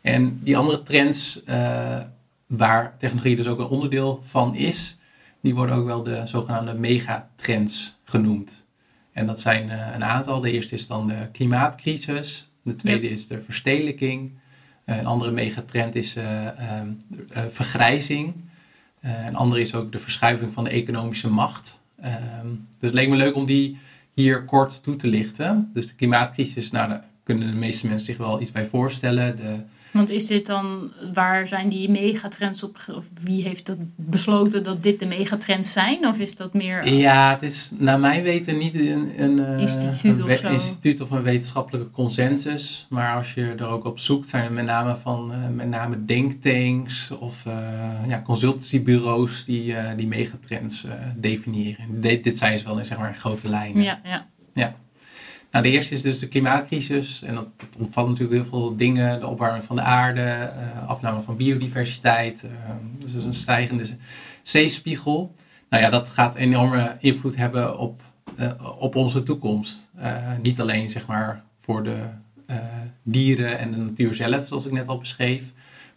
En 0.00 0.38
die 0.42 0.56
andere 0.56 0.82
trends, 0.82 1.42
uh, 1.48 2.00
waar 2.46 2.94
technologie 2.98 3.36
dus 3.36 3.46
ook 3.46 3.58
een 3.58 3.66
onderdeel 3.66 4.20
van 4.22 4.54
is, 4.54 4.96
die 5.42 5.54
worden 5.54 5.74
ook 5.74 5.86
wel 5.86 6.02
de 6.02 6.22
zogenaamde 6.24 6.74
megatrends 6.74 8.00
genoemd. 8.04 8.66
En 9.12 9.26
dat 9.26 9.40
zijn 9.40 9.68
uh, 9.68 9.94
een 9.94 10.04
aantal. 10.04 10.40
De 10.40 10.52
eerste 10.52 10.74
is 10.74 10.86
dan 10.86 11.06
de 11.06 11.28
klimaatcrisis. 11.32 12.50
De 12.62 12.76
tweede 12.76 13.10
is 13.10 13.26
de 13.26 13.40
verstedelijking. 13.40 14.32
een 14.84 15.06
andere 15.06 15.30
megatrend 15.30 15.94
is 15.94 16.16
ehm, 16.16 16.88
vergrijzing. 17.48 18.34
een 19.00 19.36
andere 19.36 19.60
is 19.60 19.74
ook 19.74 19.92
de 19.92 19.98
verschuiving 19.98 20.52
van 20.52 20.64
de 20.64 20.70
economische 20.70 21.28
macht. 21.28 21.80
Ehm, 22.00 22.46
dus 22.48 22.90
het 22.90 22.92
leek 22.92 23.08
me 23.08 23.16
leuk 23.16 23.34
om 23.34 23.46
die 23.46 23.78
hier 24.14 24.44
kort 24.44 24.82
toe 24.82 24.96
te 24.96 25.06
lichten. 25.06 25.70
Dus 25.72 25.86
de 25.86 25.94
klimaatcrisis, 25.94 26.70
nou, 26.70 26.88
daar 26.88 27.04
kunnen 27.22 27.50
de 27.50 27.58
meeste 27.58 27.86
mensen 27.86 28.06
zich 28.06 28.16
wel 28.16 28.40
iets 28.40 28.52
bij 28.52 28.64
voorstellen. 28.64 29.36
De, 29.36 29.60
want 29.92 30.10
is 30.10 30.26
dit 30.26 30.46
dan, 30.46 30.92
waar 31.14 31.46
zijn 31.46 31.68
die 31.68 31.90
megatrends 31.90 32.62
op, 32.62 32.84
of 32.96 33.04
wie 33.22 33.42
heeft 33.42 33.66
dat 33.66 33.76
besloten 33.96 34.62
dat 34.62 34.82
dit 34.82 34.98
de 34.98 35.06
megatrends 35.06 35.72
zijn? 35.72 36.06
Of 36.06 36.18
is 36.18 36.36
dat 36.36 36.54
meer... 36.54 36.88
Ja, 36.88 37.30
het 37.30 37.42
is 37.42 37.70
naar 37.78 38.00
mijn 38.00 38.22
weten 38.22 38.58
niet 38.58 38.74
een, 38.74 39.22
een, 39.22 39.38
eh, 39.38 39.58
instituut, 39.58 40.18
een 40.18 40.24
of 40.24 40.32
zo. 40.32 40.48
instituut 40.48 41.00
of 41.00 41.10
een 41.10 41.22
wetenschappelijke 41.22 41.90
consensus. 41.90 42.86
Maar 42.90 43.16
als 43.16 43.34
je 43.34 43.54
er 43.58 43.66
ook 43.66 43.84
op 43.84 43.98
zoekt, 43.98 44.28
zijn 44.28 44.44
er 44.44 44.52
met 44.52 44.64
name 44.64 44.96
van 44.96 45.32
uh, 45.32 45.48
met 45.48 45.68
name 45.68 46.04
denktanks 46.04 47.10
of 47.10 47.44
uh, 47.46 47.54
ja, 48.08 48.22
consultancybureaus 48.22 49.44
die, 49.44 49.74
die 49.96 50.06
megatrends 50.06 50.86
definiëren. 51.16 52.00
Dit, 52.00 52.24
dit 52.24 52.36
zijn 52.36 52.58
ze 52.58 52.64
wel 52.64 52.78
in, 52.78 52.84
zeg 52.84 52.98
maar, 52.98 53.14
grote 53.14 53.48
lijnen. 53.48 53.82
Ja, 53.82 54.00
ja. 54.04 54.26
ja. 54.52 54.74
Nou, 55.52 55.64
de 55.64 55.70
eerste 55.70 55.94
is 55.94 56.02
dus 56.02 56.18
de 56.18 56.28
klimaatcrisis. 56.28 57.22
En 57.22 57.34
dat, 57.34 57.46
omvat 57.78 58.08
natuurlijk 58.08 58.34
heel 58.42 58.50
veel 58.50 58.76
dingen. 58.76 59.20
De 59.20 59.26
opwarming 59.26 59.64
van 59.64 59.76
de 59.76 59.82
aarde, 59.82 60.20
uh, 60.20 60.88
afname 60.88 61.20
van 61.20 61.36
biodiversiteit. 61.36 62.44
Uh, 62.44 62.50
dus 62.98 63.24
een 63.24 63.34
stijgende 63.34 63.84
zeespiegel. 64.42 65.34
Nou 65.68 65.82
ja, 65.82 65.90
dat 65.90 66.10
gaat 66.10 66.34
enorme 66.34 66.96
invloed 66.98 67.36
hebben 67.36 67.78
op, 67.78 68.02
uh, 68.38 68.52
op 68.78 68.96
onze 68.96 69.22
toekomst. 69.22 69.90
niet 70.42 70.60
alleen 70.60 70.88
zeg 70.88 71.06
maar 71.06 71.44
voor 71.58 71.82
de 71.82 71.98
dieren 73.02 73.58
en 73.58 73.70
de 73.70 73.76
natuur 73.76 74.14
zelf, 74.14 74.46
zoals 74.46 74.66
ik 74.66 74.72
net 74.72 74.88
al 74.88 74.98
beschreef. 74.98 75.42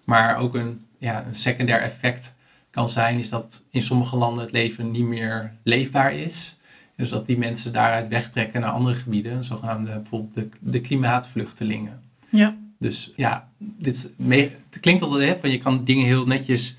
Maar 0.04 0.38
ook 0.38 0.56
een, 0.56 0.86
ja, 0.98 1.26
een 1.26 1.36
secundair 1.36 1.82
effect 1.82 2.34
kan 2.70 2.90
zijn, 2.90 3.20
is 3.20 3.30
dat 3.30 3.64
in 3.70 3.82
sommige 3.82 4.16
landen 4.16 4.44
het 4.44 4.54
leven 4.54 4.92
niet 4.92 5.06
meer 5.06 5.52
leefbaar 5.64 6.14
is. 6.14 6.58
Dus 6.96 7.10
dat 7.10 7.26
die 7.26 7.38
mensen 7.38 7.74
daaruit 7.74 8.08
wegtrekken 8.08 8.62
naar 8.62 8.70
andere 8.70 8.96
gebieden, 8.96 9.44
zogenaamde 9.44 9.92
bijvoorbeeld 9.92 10.34
de, 10.34 10.50
de 10.60 10.82
klimaatvluchtelingen. 10.82 12.02
Ja. 12.30 12.56
Dus 12.80 13.12
ja, 13.16 13.50
dit 13.58 14.14
het 14.18 14.80
klinkt 14.80 15.02
altijd 15.02 15.30
hè, 15.30 15.36
van 15.40 15.50
je 15.50 15.58
kan 15.58 15.84
dingen 15.84 16.06
heel 16.06 16.26
netjes 16.26 16.76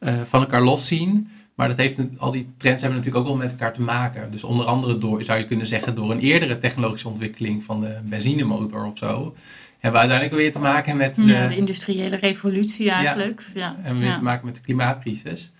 uh, 0.00 0.20
van 0.20 0.40
elkaar 0.40 0.62
loszien. 0.62 1.28
Maar 1.54 1.68
dat 1.68 1.76
heeft, 1.76 1.98
al 2.18 2.30
die 2.30 2.48
trends 2.56 2.82
hebben 2.82 2.98
natuurlijk 2.98 3.24
ook 3.26 3.30
wel 3.32 3.42
met 3.42 3.50
elkaar 3.50 3.72
te 3.72 3.80
maken. 3.80 4.30
Dus 4.30 4.44
onder 4.44 4.66
andere 4.66 4.98
door, 4.98 5.22
zou 5.22 5.38
je 5.38 5.46
kunnen 5.46 5.66
zeggen, 5.66 5.94
door 5.94 6.10
een 6.10 6.18
eerdere 6.18 6.58
technologische 6.58 7.08
ontwikkeling 7.08 7.62
van 7.62 7.80
de 7.80 7.98
benzinemotor 8.04 8.84
of 8.84 8.98
zo. 8.98 9.34
Hebben 9.78 10.00
we 10.00 10.08
uiteindelijk 10.08 10.34
weer 10.34 10.52
te 10.52 10.58
maken 10.58 10.96
met 10.96 11.14
de, 11.14 11.24
ja, 11.24 11.46
de 11.46 11.56
industriële 11.56 12.16
revolutie 12.16 12.90
eigenlijk. 12.90 13.42
Ja, 13.54 13.60
ja. 13.60 13.76
En 13.82 13.98
weer 13.98 14.08
ja. 14.08 14.16
te 14.16 14.22
maken 14.22 14.46
met 14.46 14.54
de 14.54 14.60
klimaatcrisis. 14.60 15.52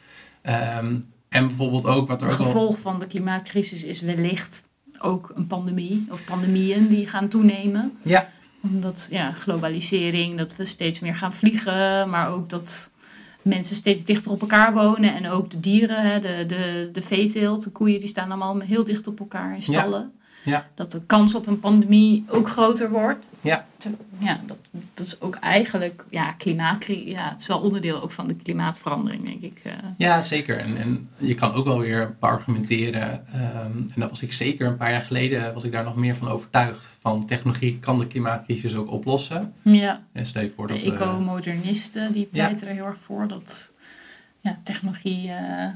Um, 0.78 1.02
en 1.32 1.46
bijvoorbeeld 1.46 1.86
ook 1.86 2.08
wat 2.08 2.20
er. 2.20 2.26
Het 2.26 2.36
gevolg 2.36 2.78
van 2.78 2.98
de 2.98 3.06
klimaatcrisis 3.06 3.84
is 3.84 4.00
wellicht 4.00 4.64
ook 4.98 5.32
een 5.34 5.46
pandemie 5.46 6.06
of 6.10 6.24
pandemieën 6.24 6.88
die 6.88 7.08
gaan 7.08 7.28
toenemen. 7.28 7.92
Ja. 8.02 8.28
Omdat 8.62 9.08
ja, 9.10 9.30
globalisering, 9.30 10.38
dat 10.38 10.56
we 10.56 10.64
steeds 10.64 11.00
meer 11.00 11.14
gaan 11.14 11.32
vliegen, 11.32 12.10
maar 12.10 12.28
ook 12.28 12.48
dat 12.48 12.90
mensen 13.42 13.76
steeds 13.76 14.04
dichter 14.04 14.30
op 14.30 14.40
elkaar 14.40 14.72
wonen. 14.72 15.14
En 15.14 15.28
ook 15.28 15.50
de 15.50 15.60
dieren, 15.60 16.10
hè, 16.10 16.18
de, 16.18 16.44
de, 16.46 16.88
de 16.92 17.02
veeteelt, 17.02 17.64
de 17.64 17.70
koeien, 17.70 18.00
die 18.00 18.08
staan 18.08 18.28
allemaal 18.28 18.60
heel 18.60 18.84
dicht 18.84 19.06
op 19.06 19.20
elkaar 19.20 19.54
in 19.54 19.62
stallen. 19.62 20.12
Ja. 20.44 20.68
Dat 20.74 20.90
de 20.90 21.02
kans 21.06 21.34
op 21.34 21.46
een 21.46 21.58
pandemie 21.58 22.24
ook 22.28 22.48
groter 22.48 22.90
wordt. 22.90 23.24
Ja. 23.40 23.66
Ja, 24.18 24.40
dat, 24.46 24.56
dat 24.94 25.06
is 25.06 25.20
ook 25.20 25.34
eigenlijk, 25.34 26.04
ja, 26.10 26.32
klimaat, 26.32 26.84
ja, 26.86 27.30
het 27.30 27.40
is 27.40 27.46
wel 27.46 27.60
onderdeel 27.60 28.02
ook 28.02 28.12
van 28.12 28.26
de 28.28 28.34
klimaatverandering, 28.34 29.24
denk 29.24 29.40
ik. 29.40 29.60
eh. 29.64 29.72
Ja, 29.96 30.20
zeker. 30.20 30.58
En, 30.58 30.76
en 30.76 31.08
je 31.18 31.34
kan 31.34 31.52
ook 31.52 31.64
wel 31.64 31.78
weer 31.78 32.16
argumenteren, 32.18 33.24
um, 33.34 33.86
en 33.94 34.00
dat 34.00 34.10
was 34.10 34.22
ik 34.22 34.32
zeker 34.32 34.66
een 34.66 34.76
paar 34.76 34.90
jaar 34.90 35.02
geleden, 35.02 35.54
was 35.54 35.64
ik 35.64 35.72
daar 35.72 35.84
nog 35.84 35.96
meer 35.96 36.16
van 36.16 36.28
overtuigd, 36.28 36.98
van 37.00 37.26
technologie 37.26 37.78
kan 37.78 37.98
de 37.98 38.06
klimaatcrisis 38.06 38.74
ook 38.74 38.90
oplossen. 38.90 39.52
Ja. 39.62 40.06
En 40.12 40.26
stel 40.26 40.42
je 40.42 40.52
voor 40.56 40.66
dat... 40.66 40.80
De 40.80 40.92
eco-modernisten, 40.92 42.12
die 42.12 42.26
pleiten 42.26 42.68
er 42.68 42.74
heel 42.74 42.86
erg 42.86 42.98
voor 42.98 43.28
dat 43.28 43.72
ja, 44.40 44.58
technologie 44.62 45.26
uh, 45.26 45.66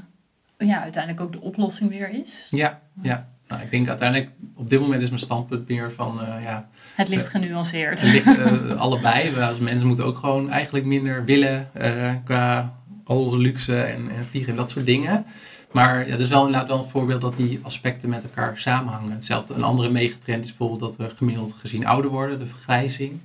ja, 0.57 0.81
uiteindelijk 0.81 1.23
ook 1.23 1.31
de 1.31 1.41
oplossing 1.41 1.89
weer 1.89 2.09
is. 2.09 2.47
Ja, 2.49 2.81
ja. 3.01 3.35
Nou, 3.47 3.61
ik 3.61 3.71
denk 3.71 3.87
uiteindelijk, 3.87 4.31
op 4.55 4.69
dit 4.69 4.79
moment 4.79 5.01
is 5.01 5.09
mijn 5.09 5.21
standpunt 5.21 5.67
meer 5.67 5.91
van, 5.91 6.19
uh, 6.21 6.43
ja... 6.43 6.69
Het 6.95 7.07
ligt 7.07 7.27
genuanceerd. 7.27 8.01
Het 8.01 8.11
ligt 8.11 8.37
uh, 8.37 8.81
allebei. 8.81 9.31
We 9.31 9.45
als 9.45 9.59
mensen 9.59 9.87
moeten 9.87 10.05
ook 10.05 10.17
gewoon 10.17 10.49
eigenlijk 10.49 10.85
minder 10.85 11.25
willen 11.25 11.69
uh, 11.81 12.11
qua 12.23 12.75
al 13.03 13.23
onze 13.23 13.37
luxe 13.37 13.81
en, 13.81 14.09
en, 14.15 14.25
vliegen 14.25 14.51
en 14.51 14.57
dat 14.57 14.69
soort 14.69 14.85
dingen. 14.85 15.25
Maar 15.71 16.05
ja, 16.05 16.11
dat 16.11 16.19
is 16.19 16.29
wel 16.29 16.45
inderdaad 16.45 16.67
wel 16.67 16.77
een 16.77 16.89
voorbeeld 16.89 17.21
dat 17.21 17.35
die 17.35 17.59
aspecten 17.61 18.09
met 18.09 18.23
elkaar 18.23 18.57
samenhangen. 18.57 19.11
Hetzelfde, 19.11 19.53
een 19.53 19.63
andere 19.63 19.89
megatrend 19.89 20.43
is 20.43 20.55
bijvoorbeeld 20.55 20.79
dat 20.79 20.95
we 20.95 21.15
gemiddeld 21.15 21.53
gezien 21.53 21.85
ouder 21.85 22.11
worden, 22.11 22.39
de 22.39 22.45
vergrijzing. 22.45 23.19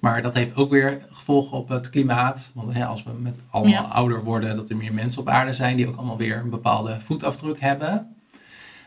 Maar 0.00 0.22
dat 0.22 0.34
heeft 0.34 0.56
ook 0.56 0.70
weer 0.70 1.06
gevolgen 1.10 1.56
op 1.56 1.68
het 1.68 1.90
klimaat. 1.90 2.50
Want 2.54 2.74
hè, 2.74 2.84
als 2.86 3.02
we 3.02 3.10
met 3.18 3.38
allemaal 3.50 3.82
ja. 3.82 3.88
ouder 3.88 4.24
worden, 4.24 4.56
dat 4.56 4.70
er 4.70 4.76
meer 4.76 4.94
mensen 4.94 5.20
op 5.20 5.28
aarde 5.28 5.52
zijn 5.52 5.76
die 5.76 5.88
ook 5.88 5.96
allemaal 5.96 6.16
weer 6.16 6.36
een 6.36 6.50
bepaalde 6.50 7.00
voetafdruk 7.00 7.60
hebben. 7.60 8.13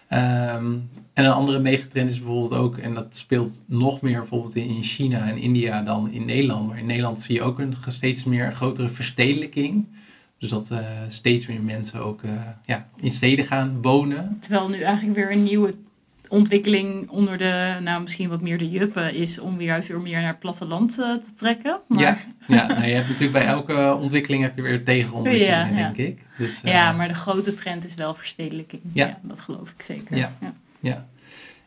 Um, 0.10 0.90
en 1.14 1.26
een 1.26 1.32
andere 1.32 1.60
megatrend 1.60 2.10
is 2.10 2.20
bijvoorbeeld 2.20 2.62
ook, 2.62 2.78
en 2.78 2.94
dat 2.94 3.16
speelt 3.16 3.62
nog 3.66 4.02
meer 4.02 4.18
bijvoorbeeld 4.18 4.56
in 4.56 4.84
China 4.84 5.28
en 5.28 5.38
India 5.38 5.82
dan 5.82 6.12
in 6.12 6.26
Nederland. 6.26 6.68
Maar 6.68 6.78
in 6.78 6.86
Nederland 6.86 7.20
zie 7.20 7.36
je 7.36 7.42
ook 7.42 7.60
een 7.60 7.76
steeds 7.88 8.24
meer 8.24 8.54
grotere 8.56 8.90
verstedelijking. 8.90 9.88
Dus 10.38 10.50
dat 10.50 10.70
uh, 10.72 10.80
steeds 11.08 11.48
meer 11.48 11.62
mensen 11.62 12.00
ook 12.04 12.22
uh, 12.24 12.32
ja, 12.66 12.88
in 13.00 13.12
steden 13.12 13.46
gaan 13.46 13.82
wonen. 13.82 14.38
Terwijl 14.40 14.70
nu 14.70 14.82
eigenlijk 14.82 15.18
weer 15.18 15.32
een 15.32 15.44
nieuwe 15.44 15.74
ontwikkeling 16.30 17.10
onder 17.10 17.38
de, 17.38 17.78
nou 17.82 18.02
misschien 18.02 18.30
wat 18.30 18.42
meer 18.42 18.58
de 18.58 18.70
juppen, 18.70 19.14
is 19.14 19.40
om 19.40 19.58
weer 19.58 19.68
juist 19.68 19.88
weer 19.88 20.02
meer 20.02 20.20
naar 20.20 20.28
het 20.28 20.40
platteland 20.40 20.98
uh, 21.00 21.16
te 21.16 21.34
trekken. 21.34 21.80
Maar... 21.88 22.00
Ja, 22.00 22.18
ja 22.58 22.68
nou, 22.68 22.86
je 22.86 22.94
hebt 22.94 23.08
natuurlijk 23.08 23.32
bij 23.32 23.46
elke 23.46 23.98
ontwikkeling 24.02 24.44
heb 24.44 24.56
je 24.56 24.62
weer 24.62 24.84
tegenontwikkelingen, 24.84 25.76
ja, 25.76 25.92
denk 25.92 25.98
ik. 25.98 26.22
Dus, 26.38 26.62
uh, 26.64 26.72
ja, 26.72 26.92
maar 26.92 27.08
de 27.08 27.14
grote 27.14 27.54
trend 27.54 27.86
is 27.86 27.96
wel 27.96 28.14
verstedelijking. 28.14 28.82
Ja. 28.94 29.08
ja 29.08 29.20
dat 29.22 29.42
geloof 29.42 29.70
ik 29.70 29.82
zeker. 29.82 30.18
Ja, 30.18 30.34
ja. 30.80 31.08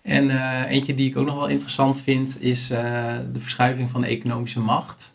En 0.03 0.25
uh, 0.25 0.63
eentje 0.69 0.95
die 0.95 1.09
ik 1.09 1.17
ook 1.17 1.27
nog 1.27 1.35
wel 1.35 1.49
interessant 1.49 2.01
vind, 2.01 2.43
is 2.43 2.67
de 2.67 3.39
verschuiving 3.39 3.91
van 3.91 4.01
de 4.01 4.07
economische 4.07 4.61
macht. 4.61 5.15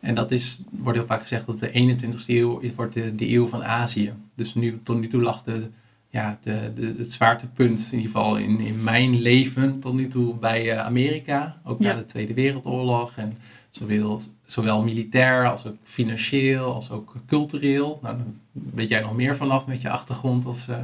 En 0.00 0.14
dat 0.14 0.30
is, 0.30 0.60
wordt 0.70 0.98
heel 0.98 1.06
vaak 1.06 1.20
gezegd 1.20 1.46
dat 1.46 1.58
de 1.58 1.68
21ste 1.68 2.26
eeuw 2.26 2.58
is, 2.58 2.74
wordt 2.74 2.94
de, 2.94 3.14
de 3.14 3.30
eeuw 3.30 3.46
van 3.46 3.64
Azië. 3.64 4.12
Dus 4.34 4.54
nu, 4.54 4.80
tot 4.82 5.00
nu 5.00 5.06
toe 5.06 5.22
lag 5.22 5.42
de, 5.42 5.70
ja, 6.10 6.38
de, 6.42 6.72
de, 6.74 6.94
het 6.98 7.12
zwaartepunt, 7.12 7.78
in 7.78 7.98
ieder 7.98 8.10
geval 8.10 8.36
in, 8.36 8.60
in 8.60 8.82
mijn 8.82 9.20
leven 9.20 9.80
tot 9.80 9.94
nu 9.94 10.08
toe 10.08 10.34
bij 10.34 10.72
uh, 10.72 10.78
Amerika. 10.78 11.56
Ook 11.64 11.82
Ja. 11.82 11.92
na 11.92 11.98
de 11.98 12.04
Tweede 12.04 12.34
Wereldoorlog. 12.34 13.12
En 13.16 13.36
zowel, 13.70 14.20
zowel 14.46 14.82
militair 14.82 15.50
als 15.50 15.66
ook 15.66 15.76
financieel 15.82 16.74
als 16.74 16.90
ook 16.90 17.14
cultureel. 17.26 17.98
Nou, 18.02 18.16
daar 18.16 18.26
weet 18.52 18.88
jij 18.88 19.00
nog 19.00 19.16
meer 19.16 19.36
vanaf 19.36 19.66
met 19.66 19.82
je 19.82 19.90
achtergrond 19.90 20.44
als 20.44 20.66
uh, 20.70 20.76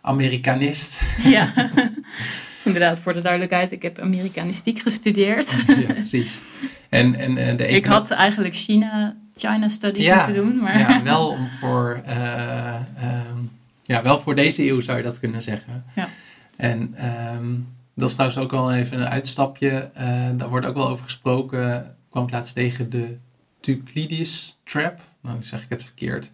Amerikanist. 0.00 1.02
Ja, 1.22 1.52
inderdaad, 2.64 3.00
voor 3.00 3.12
de 3.12 3.20
duidelijkheid, 3.20 3.72
ik 3.72 3.82
heb 3.82 3.98
Amerikanistiek 3.98 4.78
gestudeerd. 4.78 5.64
ja, 5.66 5.92
precies. 5.92 6.38
En, 6.88 7.14
en, 7.14 7.36
en 7.36 7.56
de 7.56 7.66
ik 7.68 7.86
had 7.86 8.10
eigenlijk 8.10 8.54
China, 8.54 9.16
China 9.36 9.68
Studies 9.68 10.04
ja, 10.04 10.16
moeten 10.16 10.34
doen. 10.34 10.58
Maar... 10.58 10.78
Ja, 10.78 11.02
wel 11.12 11.28
om 11.28 11.48
voor... 11.60 12.02
Uh, 12.08 12.74
um, 13.34 13.50
ja, 13.88 14.02
wel 14.02 14.20
voor 14.20 14.34
deze 14.34 14.68
eeuw 14.68 14.80
zou 14.80 14.98
je 14.98 15.04
dat 15.04 15.18
kunnen 15.18 15.42
zeggen. 15.42 15.84
Ja. 15.94 16.08
En 16.56 17.06
um, 17.34 17.76
dat 17.94 18.08
is 18.08 18.14
trouwens 18.14 18.40
ook 18.40 18.50
wel 18.50 18.72
even 18.72 19.00
een 19.00 19.08
uitstapje. 19.08 19.90
Uh, 19.98 20.28
daar 20.36 20.48
wordt 20.48 20.66
ook 20.66 20.74
wel 20.74 20.88
over 20.88 21.04
gesproken. 21.04 21.96
kwam 22.10 22.24
ik 22.24 22.30
laatst 22.30 22.54
tegen 22.54 22.90
de 22.90 23.16
Thucydides 23.60 24.60
trap. 24.64 25.00
Nou, 25.22 25.34
dan 25.34 25.42
zeg 25.42 25.62
ik 25.62 25.68
het 25.68 25.84
verkeerd. 25.84 26.32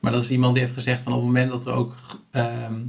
Maar 0.00 0.12
dat 0.12 0.22
is 0.22 0.30
iemand 0.30 0.54
die 0.54 0.62
heeft 0.62 0.74
gezegd 0.74 1.02
van 1.02 1.12
op 1.12 1.18
het 1.18 1.26
moment 1.26 1.50
dat 1.50 1.66
er 1.66 1.72
ook 1.72 1.94
um, 2.32 2.86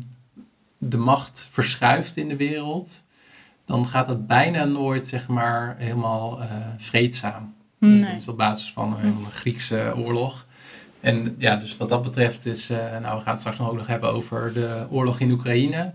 de 0.77 0.97
macht 0.97 1.47
verschuift 1.51 2.17
in 2.17 2.27
de 2.27 2.35
wereld, 2.35 3.05
dan 3.65 3.85
gaat 3.85 4.07
het 4.07 4.27
bijna 4.27 4.63
nooit 4.63 5.07
zeg 5.07 5.27
maar 5.27 5.75
helemaal 5.77 6.41
uh, 6.41 6.47
vreedzaam. 6.77 7.53
Nee. 7.79 7.99
Dat 7.99 8.19
is 8.19 8.27
op 8.27 8.37
basis 8.37 8.71
van 8.71 8.97
een 9.03 9.25
Griekse 9.31 9.93
oorlog. 9.95 10.45
En 11.01 11.35
ja, 11.37 11.55
dus 11.55 11.77
wat 11.77 11.89
dat 11.89 12.01
betreft 12.03 12.45
is, 12.45 12.71
uh, 12.71 12.77
nou 12.77 13.17
we 13.17 13.21
gaan 13.21 13.31
het 13.31 13.39
straks 13.39 13.57
nog 13.57 13.69
ook 13.69 13.77
nog 13.77 13.87
hebben 13.87 14.13
over 14.13 14.53
de 14.53 14.85
oorlog 14.89 15.19
in 15.19 15.31
Oekraïne. 15.31 15.93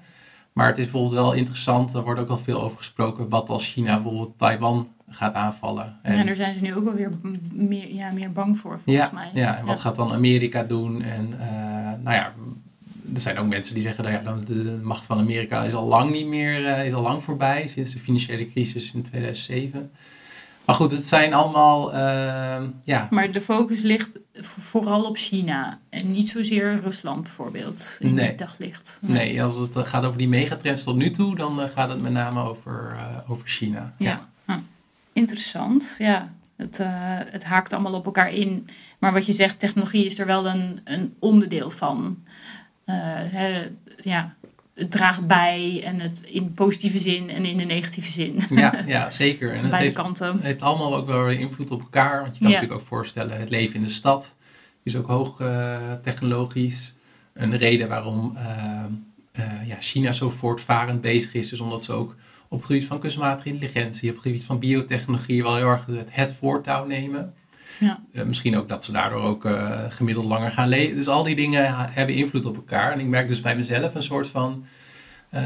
Maar 0.52 0.66
het 0.66 0.78
is 0.78 0.84
bijvoorbeeld 0.84 1.14
wel 1.14 1.32
interessant, 1.32 1.94
er 1.94 2.02
wordt 2.02 2.20
ook 2.20 2.28
al 2.28 2.38
veel 2.38 2.62
over 2.62 2.78
gesproken, 2.78 3.28
wat 3.28 3.48
als 3.48 3.72
China 3.72 3.94
bijvoorbeeld 3.94 4.38
Taiwan 4.38 4.88
gaat 5.08 5.34
aanvallen. 5.34 5.96
En, 6.02 6.18
en 6.18 6.26
daar 6.26 6.34
zijn 6.34 6.54
ze 6.54 6.62
nu 6.62 6.74
ook 6.74 6.84
wel 6.84 6.94
weer 6.94 7.10
meer, 7.52 7.94
ja, 7.94 8.10
meer 8.10 8.32
bang 8.32 8.58
voor, 8.58 8.80
volgens 8.80 9.06
ja, 9.06 9.10
mij. 9.14 9.30
Ja, 9.34 9.56
en 9.56 9.66
wat 9.66 9.80
gaat 9.80 9.96
dan 9.96 10.12
Amerika 10.12 10.62
doen? 10.62 11.02
En 11.02 11.28
uh, 11.32 11.40
nou 12.02 12.16
ja, 12.16 12.32
er 13.14 13.20
zijn 13.20 13.38
ook 13.38 13.46
mensen 13.46 13.74
die 13.74 13.82
zeggen 13.82 14.04
dat 14.04 14.12
ja, 14.12 14.36
de 14.46 14.78
macht 14.82 15.06
van 15.06 15.18
Amerika 15.18 15.62
is 15.62 15.74
al 15.74 15.86
lang 15.86 16.10
niet 16.10 16.26
meer, 16.26 16.60
uh, 16.60 16.86
is 16.86 16.92
al 16.92 17.02
lang 17.02 17.22
voorbij, 17.22 17.66
sinds 17.66 17.92
de 17.92 17.98
financiële 17.98 18.50
crisis 18.50 18.92
in 18.92 19.02
2007. 19.02 19.90
Maar 20.66 20.76
goed, 20.76 20.90
het 20.90 21.04
zijn 21.04 21.34
allemaal, 21.34 21.94
uh, 21.94 22.62
ja. 22.82 23.08
Maar 23.10 23.32
de 23.32 23.40
focus 23.40 23.82
ligt 23.82 24.18
vooral 24.34 25.04
op 25.04 25.16
China 25.16 25.78
en 25.88 26.12
niet 26.12 26.28
zozeer 26.28 26.80
Rusland 26.80 27.22
bijvoorbeeld 27.22 27.96
in 28.00 28.14
nee. 28.14 28.26
het 28.26 28.38
daglicht. 28.38 28.98
Nee. 29.02 29.16
nee. 29.16 29.42
als 29.42 29.56
het 29.56 29.88
gaat 29.88 30.04
over 30.04 30.18
die 30.18 30.28
megatrends 30.28 30.82
tot 30.82 30.96
nu 30.96 31.10
toe, 31.10 31.36
dan 31.36 31.68
gaat 31.68 31.88
het 31.88 32.02
met 32.02 32.12
name 32.12 32.42
over, 32.42 32.96
over 33.28 33.48
China. 33.48 33.94
Ja. 33.98 34.10
ja. 34.46 34.54
Hm. 34.54 34.60
Interessant, 35.12 35.94
ja. 35.98 36.34
Het, 36.56 36.78
uh, 36.78 36.86
het 37.30 37.44
haakt 37.44 37.72
allemaal 37.72 37.94
op 37.94 38.06
elkaar 38.06 38.32
in. 38.32 38.68
Maar 38.98 39.12
wat 39.12 39.26
je 39.26 39.32
zegt, 39.32 39.58
technologie 39.58 40.04
is 40.04 40.18
er 40.18 40.26
wel 40.26 40.46
een, 40.46 40.80
een 40.84 41.14
onderdeel 41.18 41.70
van. 41.70 42.22
Hè, 42.84 43.70
ja, 44.02 44.34
het 44.76 44.90
draagt 44.90 45.26
bij 45.26 45.82
en 45.84 46.00
het 46.00 46.20
in 46.20 46.54
positieve 46.54 46.98
zin 46.98 47.30
en 47.30 47.44
in 47.44 47.56
de 47.56 47.64
negatieve 47.64 48.10
zin. 48.10 48.40
Ja, 48.50 48.82
ja 48.86 49.10
zeker. 49.10 49.50
En 49.50 49.60
het 49.60 49.68
Beide 49.68 49.84
heeft, 49.84 49.96
kanten. 49.96 50.32
Het 50.32 50.42
heeft 50.42 50.62
allemaal 50.62 50.96
ook 50.96 51.06
wel 51.06 51.24
weer 51.24 51.38
invloed 51.38 51.70
op 51.70 51.80
elkaar. 51.80 52.20
Want 52.20 52.32
je 52.32 52.38
kan 52.38 52.48
ja. 52.50 52.54
natuurlijk 52.54 52.80
ook 52.80 52.86
voorstellen, 52.86 53.38
het 53.38 53.50
leven 53.50 53.74
in 53.74 53.82
de 53.82 53.88
stad 53.88 54.36
is 54.82 54.96
ook 54.96 55.06
hoog 55.06 55.40
uh, 55.40 55.76
technologisch. 56.02 56.94
Een 57.32 57.56
reden 57.56 57.88
waarom 57.88 58.36
ja, 59.66 59.76
China 59.80 60.12
zo 60.12 60.30
voortvarend 60.30 61.00
bezig 61.00 61.34
is, 61.34 61.52
is 61.52 61.60
omdat 61.60 61.84
ze 61.84 61.92
ook 61.92 62.14
op 62.48 62.58
het 62.58 62.66
gebied 62.66 62.84
van 62.84 62.98
kunstmatige 62.98 63.48
intelligentie, 63.48 64.08
op 64.08 64.14
het 64.14 64.24
gebied 64.24 64.44
van 64.44 64.58
biotechnologie 64.58 65.42
wel 65.42 65.56
heel 65.56 65.68
erg 65.68 65.86
het, 65.86 66.08
het 66.10 66.32
voortouw 66.32 66.86
nemen. 66.86 67.34
Ja. 67.78 68.00
Uh, 68.12 68.24
misschien 68.24 68.56
ook 68.56 68.68
dat 68.68 68.84
ze 68.84 68.92
daardoor 68.92 69.22
ook 69.22 69.44
uh, 69.44 69.80
gemiddeld 69.88 70.26
langer 70.26 70.50
gaan 70.50 70.68
leven. 70.68 70.96
Dus 70.96 71.08
al 71.08 71.22
die 71.22 71.36
dingen 71.36 71.74
hebben 71.90 72.14
invloed 72.14 72.44
op 72.44 72.56
elkaar. 72.56 72.92
En 72.92 73.00
ik 73.00 73.06
merk 73.06 73.28
dus 73.28 73.40
bij 73.40 73.56
mezelf 73.56 73.94
een 73.94 74.02
soort 74.02 74.28
van, 74.28 74.64
uh, 75.34 75.40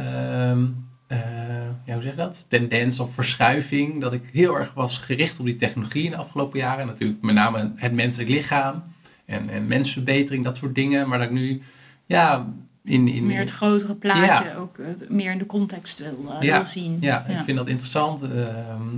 ja, 1.84 1.92
hoe 1.92 2.02
zeg 2.02 2.10
je 2.10 2.16
dat? 2.16 2.46
Tendens 2.48 3.00
of 3.00 3.14
verschuiving. 3.14 4.00
Dat 4.00 4.12
ik 4.12 4.22
heel 4.32 4.58
erg 4.58 4.74
was 4.74 4.98
gericht 4.98 5.38
op 5.38 5.46
die 5.46 5.56
technologie 5.56 6.04
in 6.04 6.10
de 6.10 6.16
afgelopen 6.16 6.58
jaren. 6.58 6.86
Natuurlijk 6.86 7.22
met 7.22 7.34
name 7.34 7.72
het 7.76 7.92
menselijk 7.92 8.30
lichaam 8.30 8.82
en, 9.24 9.48
en 9.48 9.66
mensverbetering, 9.66 10.44
dat 10.44 10.56
soort 10.56 10.74
dingen. 10.74 11.08
Maar 11.08 11.18
dat 11.18 11.26
ik 11.26 11.34
nu, 11.34 11.62
ja, 12.06 12.52
in, 12.90 13.08
in, 13.08 13.26
meer 13.26 13.38
het 13.38 13.50
grotere 13.50 13.94
plaatje 13.94 14.44
ja. 14.44 14.54
ook 14.54 14.78
uh, 14.78 14.86
meer 15.08 15.32
in 15.32 15.38
de 15.38 15.46
context 15.46 15.98
wil, 15.98 16.18
uh, 16.24 16.42
ja, 16.42 16.54
wil 16.54 16.64
zien. 16.64 16.96
Ja, 17.00 17.24
ja, 17.28 17.38
ik 17.38 17.44
vind 17.44 17.56
dat 17.56 17.66
interessant. 17.66 18.22
Uh, 18.22 18.46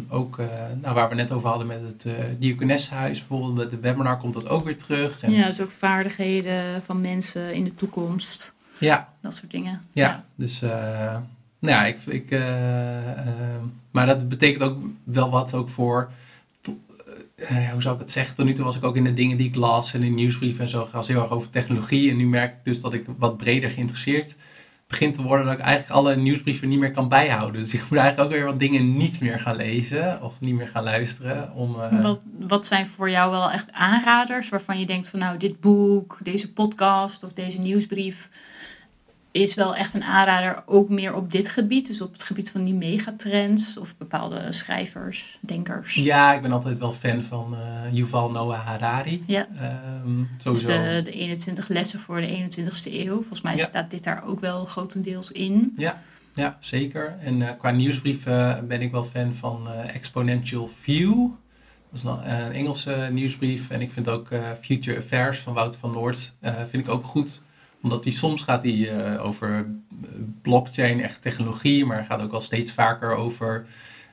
ook 0.08 0.36
nou, 0.80 0.94
waar 0.94 1.08
we 1.08 1.14
net 1.14 1.32
over 1.32 1.48
hadden 1.48 1.66
met 1.66 1.80
het 1.82 2.04
uh, 2.04 2.12
Diakonessenhuis 2.38 3.18
bijvoorbeeld, 3.18 3.54
met 3.54 3.70
de 3.70 3.78
webinar 3.78 4.18
komt 4.18 4.34
dat 4.34 4.48
ook 4.48 4.64
weer 4.64 4.76
terug. 4.76 5.22
En, 5.22 5.32
ja, 5.32 5.46
dus 5.46 5.60
ook 5.60 5.70
vaardigheden 5.70 6.82
van 6.82 7.00
mensen 7.00 7.54
in 7.54 7.64
de 7.64 7.74
toekomst. 7.74 8.54
Ja. 8.78 9.08
Dat 9.20 9.34
soort 9.34 9.50
dingen. 9.50 9.82
Ja, 9.92 10.08
ja. 10.08 10.24
dus 10.34 10.60
nou 10.60 11.22
ja, 11.58 11.84
ik, 11.84 12.00
ik 12.06 12.30
maar 13.90 14.06
dat 14.06 14.28
betekent 14.28 14.62
ook 14.62 14.78
wel 15.04 15.30
wat 15.30 15.54
ook 15.54 15.68
voor 15.68 16.10
uh, 17.50 17.70
hoe 17.70 17.82
zou 17.82 17.94
ik 17.94 18.00
het 18.00 18.10
zeggen? 18.10 18.34
Tot 18.34 18.44
nu 18.44 18.52
toe 18.52 18.64
was 18.64 18.76
ik 18.76 18.84
ook 18.84 18.96
in 18.96 19.04
de 19.04 19.14
dingen 19.14 19.36
die 19.36 19.48
ik 19.48 19.54
las 19.54 19.94
en 19.94 20.02
in 20.02 20.14
nieuwsbrieven 20.14 20.64
en 20.64 20.70
zo. 20.70 20.88
was 20.92 21.08
heel 21.08 21.22
erg 21.22 21.30
over 21.30 21.50
technologie. 21.50 22.10
En 22.10 22.16
nu 22.16 22.26
merk 22.26 22.52
ik 22.52 22.64
dus 22.64 22.80
dat 22.80 22.92
ik 22.92 23.04
wat 23.18 23.36
breder 23.36 23.70
geïnteresseerd 23.70 24.36
begin 24.86 25.12
te 25.12 25.22
worden. 25.22 25.46
Dat 25.46 25.54
ik 25.54 25.60
eigenlijk 25.60 25.98
alle 25.98 26.16
nieuwsbrieven 26.16 26.68
niet 26.68 26.78
meer 26.78 26.90
kan 26.90 27.08
bijhouden. 27.08 27.60
Dus 27.60 27.74
ik 27.74 27.82
moet 27.90 27.98
eigenlijk 27.98 28.30
ook 28.30 28.36
weer 28.36 28.46
wat 28.46 28.58
dingen 28.58 28.96
niet 28.96 29.20
meer 29.20 29.40
gaan 29.40 29.56
lezen. 29.56 30.22
Of 30.22 30.40
niet 30.40 30.54
meer 30.54 30.68
gaan 30.68 30.84
luisteren. 30.84 31.54
Om, 31.54 31.74
uh... 31.74 32.02
wat, 32.02 32.20
wat 32.38 32.66
zijn 32.66 32.88
voor 32.88 33.10
jou 33.10 33.30
wel 33.30 33.50
echt 33.50 33.72
aanraders? 33.72 34.48
Waarvan 34.48 34.78
je 34.78 34.86
denkt 34.86 35.08
van 35.08 35.18
nou 35.18 35.36
dit 35.36 35.60
boek, 35.60 36.18
deze 36.22 36.52
podcast 36.52 37.24
of 37.24 37.32
deze 37.32 37.58
nieuwsbrief 37.58 38.28
is 39.32 39.54
wel 39.54 39.76
echt 39.76 39.94
een 39.94 40.04
aanrader, 40.04 40.62
ook 40.66 40.88
meer 40.88 41.14
op 41.14 41.32
dit 41.32 41.48
gebied. 41.48 41.86
Dus 41.86 42.00
op 42.00 42.12
het 42.12 42.22
gebied 42.22 42.50
van 42.50 42.64
die 42.64 42.74
megatrends 42.74 43.76
of 43.76 43.96
bepaalde 43.96 44.52
schrijvers, 44.52 45.38
denkers. 45.40 45.94
Ja, 45.94 46.34
ik 46.34 46.42
ben 46.42 46.52
altijd 46.52 46.78
wel 46.78 46.92
fan 46.92 47.22
van 47.22 47.54
uh, 47.54 47.92
Yuval 47.92 48.30
Noah 48.30 48.66
Harari. 48.66 49.24
Ja. 49.26 49.46
Um, 50.04 50.28
sowieso. 50.38 50.66
Dus 50.66 50.74
de, 50.74 51.02
de 51.04 51.10
21 51.10 51.68
lessen 51.68 52.00
voor 52.00 52.20
de 52.20 52.46
21ste 52.48 52.92
eeuw. 52.92 53.14
Volgens 53.14 53.40
mij 53.40 53.56
ja. 53.56 53.64
staat 53.64 53.90
dit 53.90 54.04
daar 54.04 54.24
ook 54.24 54.40
wel 54.40 54.64
grotendeels 54.64 55.30
in. 55.30 55.72
Ja, 55.76 56.02
ja 56.34 56.56
zeker. 56.60 57.16
En 57.20 57.40
uh, 57.40 57.50
qua 57.58 57.70
nieuwsbrief 57.70 58.26
uh, 58.26 58.58
ben 58.60 58.80
ik 58.80 58.90
wel 58.90 59.04
fan 59.04 59.34
van 59.34 59.68
Exponential 59.72 60.70
View. 60.80 61.28
Dat 61.90 61.98
is 61.98 62.02
een, 62.02 62.44
een 62.44 62.52
Engelse 62.52 63.08
nieuwsbrief. 63.12 63.70
En 63.70 63.80
ik 63.80 63.90
vind 63.90 64.08
ook 64.08 64.28
Future 64.60 64.98
Affairs 64.98 65.38
van 65.38 65.54
Wouter 65.54 65.80
van 65.80 65.92
Noord 65.92 66.32
vind 66.68 66.86
ik 66.86 66.88
ook 66.88 67.04
goed 67.04 67.40
omdat 67.82 68.02
die 68.02 68.12
soms 68.12 68.42
gaat 68.42 68.62
die 68.62 68.90
uh, 68.90 69.24
over 69.24 69.66
blockchain, 70.42 71.00
echt 71.00 71.22
technologie, 71.22 71.84
maar 71.84 72.04
gaat 72.04 72.20
ook 72.20 72.30
wel 72.30 72.40
steeds 72.40 72.72
vaker 72.72 73.14
over 73.14 73.66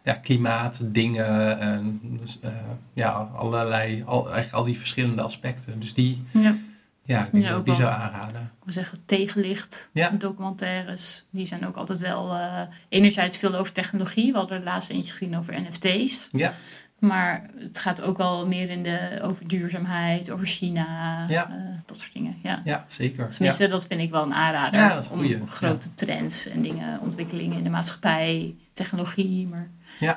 ja, 0.04 0.14
klimaat, 0.14 0.80
dingen 0.84 1.60
en 1.60 2.02
uh, 2.44 2.52
ja, 2.94 3.10
allerlei, 3.12 4.04
al, 4.06 4.26
eigenlijk 4.26 4.54
al 4.54 4.64
die 4.64 4.78
verschillende 4.78 5.22
aspecten. 5.22 5.80
Dus 5.80 5.94
die, 5.94 6.22
ja, 6.32 6.56
ja 7.04 7.26
ik 7.26 7.32
denk 7.32 7.44
ja, 7.44 7.50
dat 7.50 7.60
ik 7.60 7.66
die 7.66 7.76
zou 7.76 7.90
aanraden. 7.90 8.42
Ik 8.42 8.64
wil 8.64 8.74
zeggen, 8.74 8.98
tegenlicht, 9.06 9.90
ja. 9.94 10.10
documentaires, 10.10 11.26
die 11.30 11.46
zijn 11.46 11.68
ook 11.68 11.76
altijd 11.76 12.00
wel 12.00 12.36
uh, 12.36 12.62
enerzijds 12.90 13.38
veel 13.38 13.56
over 13.56 13.74
technologie. 13.74 14.32
We 14.32 14.38
hadden 14.38 14.58
er 14.58 14.64
laatst 14.64 14.90
eentje 14.90 15.12
gezien 15.12 15.38
over 15.38 15.62
NFT's. 15.62 16.28
Ja. 16.32 16.54
Maar 17.00 17.50
het 17.58 17.80
gaat 17.80 18.02
ook 18.02 18.18
wel 18.18 18.48
meer 18.48 18.70
in 18.70 18.84
de, 18.84 19.20
over 19.22 19.48
duurzaamheid, 19.48 20.32
over 20.32 20.46
China, 20.46 21.26
ja. 21.28 21.50
uh, 21.50 21.56
dat 21.86 22.00
soort 22.00 22.14
dingen. 22.14 22.38
Ja, 22.44 22.62
ja 22.64 22.86
zeker. 22.88 23.30
Tenminste, 23.30 23.64
ja. 23.64 23.70
dat 23.70 23.86
vind 23.88 24.02
ik 24.02 24.10
wel 24.10 24.24
een 24.24 24.34
aanrader. 24.34 24.80
Ja, 24.80 24.94
dat 24.94 25.04
is. 25.04 25.10
Om 25.10 25.48
grote 25.48 25.94
trends 25.94 26.48
en 26.48 26.62
dingen, 26.62 27.00
ontwikkelingen 27.00 27.58
in 27.58 27.64
de 27.64 27.70
maatschappij, 27.70 28.56
technologie, 28.74 29.48
maar 29.48 29.70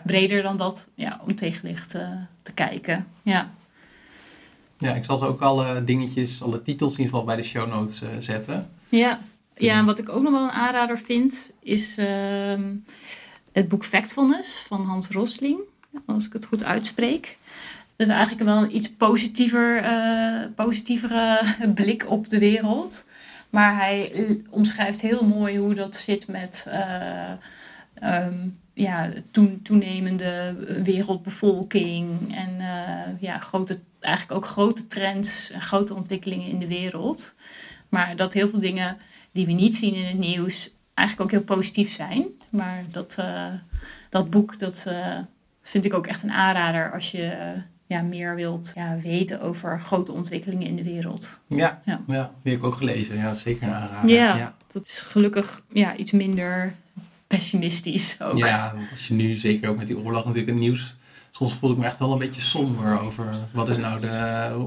breder 0.04 0.42
dan 0.42 0.56
dat, 0.56 0.88
ja, 0.94 1.20
om 1.26 1.34
tegenlicht 1.34 1.94
uh, 1.94 2.08
te 2.42 2.52
kijken. 2.52 3.06
Ja. 3.22 3.50
ja, 4.78 4.94
ik 4.94 5.04
zal 5.04 5.18
ze 5.18 5.26
ook 5.26 5.40
alle 5.40 5.84
dingetjes, 5.84 6.42
alle 6.42 6.62
titels 6.62 6.92
in 6.92 6.98
ieder 6.98 7.12
geval 7.12 7.26
bij 7.26 7.36
de 7.36 7.48
show 7.48 7.68
notes 7.68 8.02
uh, 8.02 8.08
zetten. 8.18 8.68
Ja. 8.88 9.20
ja, 9.56 9.78
en 9.78 9.84
wat 9.84 9.98
ik 9.98 10.08
ook 10.08 10.22
nog 10.22 10.32
wel 10.32 10.42
een 10.42 10.50
aanrader 10.50 10.98
vind, 10.98 11.50
is 11.60 11.96
het 13.52 13.68
boek 13.68 13.84
Factfulness 13.84 14.58
van 14.58 14.84
Hans 14.84 15.08
Rosling 15.08 15.70
als 16.06 16.26
ik 16.26 16.32
het 16.32 16.44
goed 16.44 16.64
uitspreek. 16.64 17.38
Dus 17.96 18.08
eigenlijk 18.08 18.44
wel 18.44 18.62
een 18.62 18.76
iets 18.76 18.90
positiever, 18.90 19.84
uh, 19.84 20.44
positievere 20.54 21.40
blik 21.74 22.10
op 22.10 22.28
de 22.28 22.38
wereld. 22.38 23.04
Maar 23.50 23.76
hij 23.76 24.12
omschrijft 24.50 25.00
heel 25.00 25.24
mooi 25.24 25.58
hoe 25.58 25.74
dat 25.74 25.96
zit 25.96 26.28
met 26.28 26.66
uh, 26.68 27.30
um, 28.26 28.58
ja, 28.74 29.12
toen, 29.30 29.62
toenemende 29.62 30.54
wereldbevolking. 30.82 32.36
En 32.36 32.50
uh, 32.58 33.20
ja, 33.20 33.38
grote, 33.38 33.78
eigenlijk 34.00 34.38
ook 34.38 34.50
grote 34.50 34.86
trends 34.86 35.50
en 35.50 35.60
grote 35.60 35.94
ontwikkelingen 35.94 36.48
in 36.48 36.58
de 36.58 36.66
wereld. 36.66 37.34
Maar 37.88 38.16
dat 38.16 38.32
heel 38.32 38.48
veel 38.48 38.58
dingen 38.58 38.96
die 39.32 39.46
we 39.46 39.52
niet 39.52 39.74
zien 39.74 39.94
in 39.94 40.06
het 40.06 40.18
nieuws 40.18 40.70
eigenlijk 40.94 41.28
ook 41.28 41.38
heel 41.38 41.56
positief 41.56 41.92
zijn. 41.92 42.26
Maar 42.50 42.84
dat, 42.90 43.18
dat 44.08 44.30
boek, 44.30 44.58
dat 44.58 44.86
vind 45.72 45.84
ik 45.84 45.94
ook 45.94 46.06
echt 46.06 46.22
een 46.22 46.32
aanrader 46.32 46.92
als 46.92 47.10
je 47.10 47.22
uh, 47.22 47.62
ja, 47.86 48.02
meer 48.02 48.34
wilt 48.34 48.72
ja, 48.74 48.98
weten 49.02 49.40
over 49.40 49.80
grote 49.80 50.12
ontwikkelingen 50.12 50.66
in 50.66 50.76
de 50.76 50.82
wereld. 50.82 51.38
Ja, 51.48 51.80
ja. 51.84 52.00
ja 52.06 52.30
die 52.42 52.52
heb 52.52 52.60
ik 52.60 52.66
ook 52.66 52.76
gelezen. 52.76 53.16
Ja, 53.16 53.32
zeker 53.32 53.66
een 53.66 53.74
aanrader. 53.74 54.10
Ja, 54.10 54.36
ja, 54.36 54.54
dat 54.72 54.84
is 54.86 54.98
gelukkig 54.98 55.62
ja, 55.72 55.96
iets 55.96 56.12
minder 56.12 56.74
pessimistisch 57.26 58.16
ook. 58.20 58.38
Ja, 58.38 58.74
als 58.90 59.08
je 59.08 59.14
nu 59.14 59.34
zeker 59.34 59.68
ook 59.68 59.76
met 59.76 59.86
die 59.86 59.98
oorlog 59.98 60.24
natuurlijk 60.24 60.50
het 60.52 60.60
nieuws... 60.60 60.94
Soms 61.34 61.54
voel 61.54 61.70
ik 61.70 61.76
me 61.76 61.84
echt 61.84 61.98
wel 61.98 62.12
een 62.12 62.18
beetje 62.18 62.40
somber 62.40 63.00
over 63.00 63.34
wat 63.52 63.68
is 63.68 63.76
nou 63.76 64.00
de... 64.00 64.08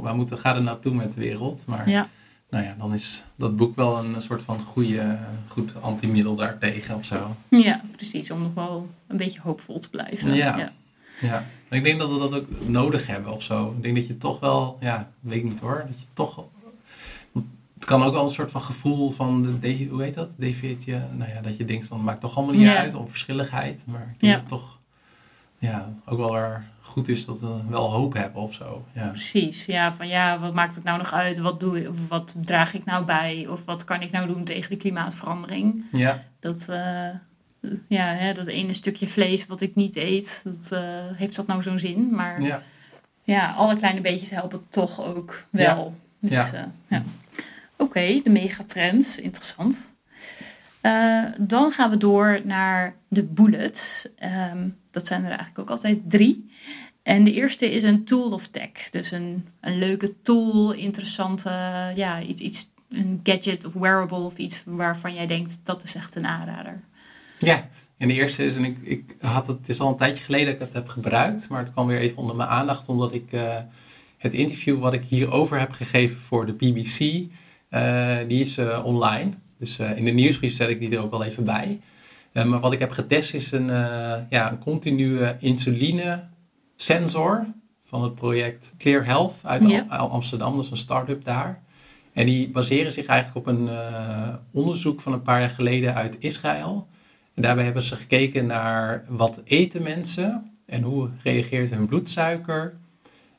Waar 0.01 0.15
moet, 0.15 0.39
gaat 0.39 0.55
het 0.55 0.63
nou 0.63 0.81
toe 0.81 0.93
met 0.93 1.13
de 1.13 1.19
wereld? 1.19 1.63
Maar 1.67 1.89
ja. 1.89 2.07
nou 2.49 2.63
ja, 2.63 2.75
dan 2.77 2.93
is 2.93 3.23
dat 3.35 3.55
boek 3.55 3.75
wel 3.75 4.03
een 4.03 4.21
soort 4.21 4.41
van 4.41 4.59
goede, 4.59 5.17
goed 5.47 5.81
antimiddel 5.81 6.35
daartegen 6.35 6.95
of 6.95 7.05
zo. 7.05 7.35
Ja, 7.49 7.81
precies. 7.95 8.31
Om 8.31 8.41
nog 8.41 8.53
wel 8.53 8.89
een 9.07 9.17
beetje 9.17 9.39
hoopvol 9.41 9.79
te 9.79 9.89
blijven. 9.89 10.33
Ja. 10.33 10.71
Ja. 11.21 11.45
En 11.69 11.77
ik 11.77 11.83
denk 11.83 11.99
dat 11.99 12.11
we 12.11 12.17
dat 12.19 12.33
ook 12.33 12.47
nodig 12.67 13.07
hebben 13.07 13.31
of 13.33 13.43
zo. 13.43 13.71
Ik 13.77 13.81
denk 13.83 13.95
dat 13.95 14.07
je 14.07 14.17
toch 14.17 14.39
wel, 14.39 14.77
ja, 14.79 15.09
weet 15.19 15.37
ik 15.37 15.43
niet 15.43 15.59
hoor, 15.59 15.83
dat 15.87 15.99
je 15.99 16.05
toch. 16.13 16.43
Het 17.75 17.85
kan 17.85 18.03
ook 18.03 18.13
wel 18.13 18.23
een 18.23 18.29
soort 18.29 18.51
van 18.51 18.61
gevoel 18.61 19.09
van, 19.11 19.57
de, 19.59 19.87
hoe 19.89 20.03
heet 20.03 20.13
dat? 20.13 20.33
Deviatie. 20.37 20.93
Nou 20.93 21.29
ja, 21.31 21.41
dat 21.41 21.57
je 21.57 21.65
denkt 21.65 21.85
van, 21.85 21.97
het 21.97 22.05
maakt 22.05 22.21
toch 22.21 22.35
allemaal 22.37 22.55
niet 22.55 22.63
Ja. 22.65 22.77
uit, 22.77 22.93
onverschilligheid. 22.93 23.83
Maar 23.87 24.01
ik 24.01 24.19
denk 24.21 24.21
Ja. 24.21 24.31
dat 24.31 24.39
het 24.39 24.47
toch, 24.49 24.79
ja, 25.57 25.93
ook 26.05 26.17
wel 26.17 26.35
er 26.35 26.63
goed 26.81 27.07
is 27.07 27.25
dat 27.25 27.39
we 27.39 27.59
wel 27.69 27.91
hoop 27.91 28.13
hebben 28.13 28.41
of 28.41 28.53
zo. 28.53 28.85
Ja, 28.93 29.07
Precies, 29.09 29.65
ja, 29.65 29.93
van 29.93 30.07
ja, 30.07 30.39
wat 30.39 30.53
maakt 30.53 30.75
het 30.75 30.83
nou 30.83 30.97
nog 30.97 31.13
uit? 31.13 31.37
Wat, 31.37 31.59
doe 31.59 31.81
ik, 31.81 31.89
of 31.89 32.07
wat 32.07 32.35
draag 32.45 32.73
ik 32.73 32.85
nou 32.85 33.05
bij? 33.05 33.47
Of 33.49 33.65
wat 33.65 33.83
kan 33.83 34.01
ik 34.01 34.11
nou 34.11 34.27
doen 34.27 34.43
tegen 34.43 34.69
de 34.69 34.77
klimaatverandering? 34.77 35.83
ja, 35.91 36.23
Dat, 36.39 36.67
uh, 36.69 37.07
ja, 37.87 38.05
hè, 38.05 38.33
dat 38.33 38.47
ene 38.47 38.73
stukje 38.73 39.07
vlees 39.07 39.45
wat 39.45 39.61
ik 39.61 39.75
niet 39.75 39.95
eet, 39.95 40.41
dat, 40.43 40.69
uh, 40.73 40.79
heeft 41.13 41.35
dat 41.35 41.47
nou 41.47 41.61
zo'n 41.61 41.79
zin? 41.79 42.15
Maar 42.15 42.41
ja. 42.41 42.61
ja, 43.23 43.53
alle 43.53 43.75
kleine 43.75 44.01
beetjes 44.01 44.29
helpen 44.29 44.65
toch 44.69 45.01
ook 45.01 45.45
wel. 45.49 45.93
Ja. 46.19 46.29
Dus, 46.29 46.49
ja. 46.51 46.71
ja. 46.87 47.03
Oké, 47.77 47.83
okay, 47.83 48.21
de 48.23 48.29
megatrends, 48.29 49.19
interessant. 49.19 49.93
Uh, 50.81 51.23
dan 51.37 51.71
gaan 51.71 51.89
we 51.89 51.97
door 51.97 52.41
naar 52.43 52.95
de 53.07 53.23
bullets. 53.23 54.07
Um, 54.51 54.77
dat 54.91 55.07
zijn 55.07 55.23
er 55.23 55.29
eigenlijk 55.29 55.59
ook 55.59 55.69
altijd 55.69 55.99
drie. 56.07 56.49
En 57.03 57.23
de 57.23 57.33
eerste 57.33 57.71
is 57.71 57.83
een 57.83 58.03
tool 58.03 58.31
of 58.31 58.47
tech. 58.47 58.89
Dus 58.89 59.11
een, 59.11 59.47
een 59.59 59.77
leuke 59.77 60.21
tool, 60.21 60.71
interessante, 60.71 61.49
ja, 61.95 62.21
iets, 62.21 62.41
iets, 62.41 62.69
een 62.89 63.19
gadget 63.23 63.65
of 63.65 63.73
wearable 63.73 64.17
of 64.17 64.37
iets 64.37 64.63
waarvan 64.65 65.13
jij 65.13 65.27
denkt 65.27 65.59
dat 65.63 65.83
is 65.83 65.95
echt 65.95 66.15
een 66.15 66.25
aanrader. 66.25 66.81
Ja, 67.45 67.67
en 67.97 68.07
de 68.07 68.13
eerste 68.13 68.45
is, 68.45 68.55
en 68.55 68.65
ik, 68.65 68.77
ik 68.81 69.15
had 69.19 69.47
het, 69.47 69.57
het 69.57 69.69
is 69.69 69.79
al 69.79 69.89
een 69.89 69.95
tijdje 69.95 70.23
geleden 70.23 70.45
dat 70.45 70.55
ik 70.55 70.59
het 70.59 70.73
heb 70.73 70.87
gebruikt, 70.87 71.49
maar 71.49 71.59
het 71.59 71.71
kwam 71.71 71.87
weer 71.87 71.99
even 71.99 72.17
onder 72.17 72.35
mijn 72.35 72.49
aandacht 72.49 72.87
omdat 72.87 73.13
ik 73.13 73.31
uh, 73.31 73.41
het 74.17 74.33
interview 74.33 74.79
wat 74.79 74.93
ik 74.93 75.03
hierover 75.03 75.59
heb 75.59 75.71
gegeven 75.71 76.17
voor 76.17 76.45
de 76.45 76.53
BBC, 76.53 76.99
uh, 76.99 78.17
die 78.27 78.41
is 78.41 78.57
uh, 78.57 78.81
online. 78.83 79.31
Dus 79.57 79.79
in 79.79 80.05
de 80.05 80.11
nieuwsbrief 80.11 80.55
zet 80.55 80.69
ik 80.69 80.79
die 80.79 80.91
er 80.91 81.03
ook 81.03 81.11
wel 81.11 81.23
even 81.23 81.43
bij. 81.43 81.79
maar 82.33 82.59
wat 82.59 82.71
ik 82.71 82.79
heb 82.79 82.91
getest 82.91 83.33
is 83.33 83.51
een, 83.51 83.67
ja, 84.29 84.51
een 84.51 84.59
continue 84.59 85.35
insuline 85.39 86.23
sensor 86.75 87.45
van 87.83 88.03
het 88.03 88.15
project 88.15 88.73
Clear 88.77 89.05
Health 89.05 89.33
uit 89.43 89.89
Amsterdam. 89.89 90.55
Dat 90.55 90.65
is 90.65 90.71
een 90.71 90.77
start-up 90.77 91.23
daar. 91.23 91.63
En 92.13 92.25
die 92.25 92.49
baseren 92.49 92.91
zich 92.91 93.05
eigenlijk 93.05 93.47
op 93.47 93.55
een 93.55 93.69
onderzoek 94.51 95.01
van 95.01 95.13
een 95.13 95.21
paar 95.21 95.39
jaar 95.39 95.49
geleden 95.49 95.93
uit 95.93 96.17
Israël. 96.19 96.87
Daarbij 97.35 97.63
hebben 97.63 97.83
ze 97.83 97.95
gekeken 97.95 98.45
naar 98.45 99.05
wat 99.07 99.41
eten 99.43 99.83
mensen 99.83 100.51
en 100.65 100.81
hoe 100.81 101.09
reageert 101.23 101.69
hun 101.69 101.87
bloedsuiker. 101.87 102.73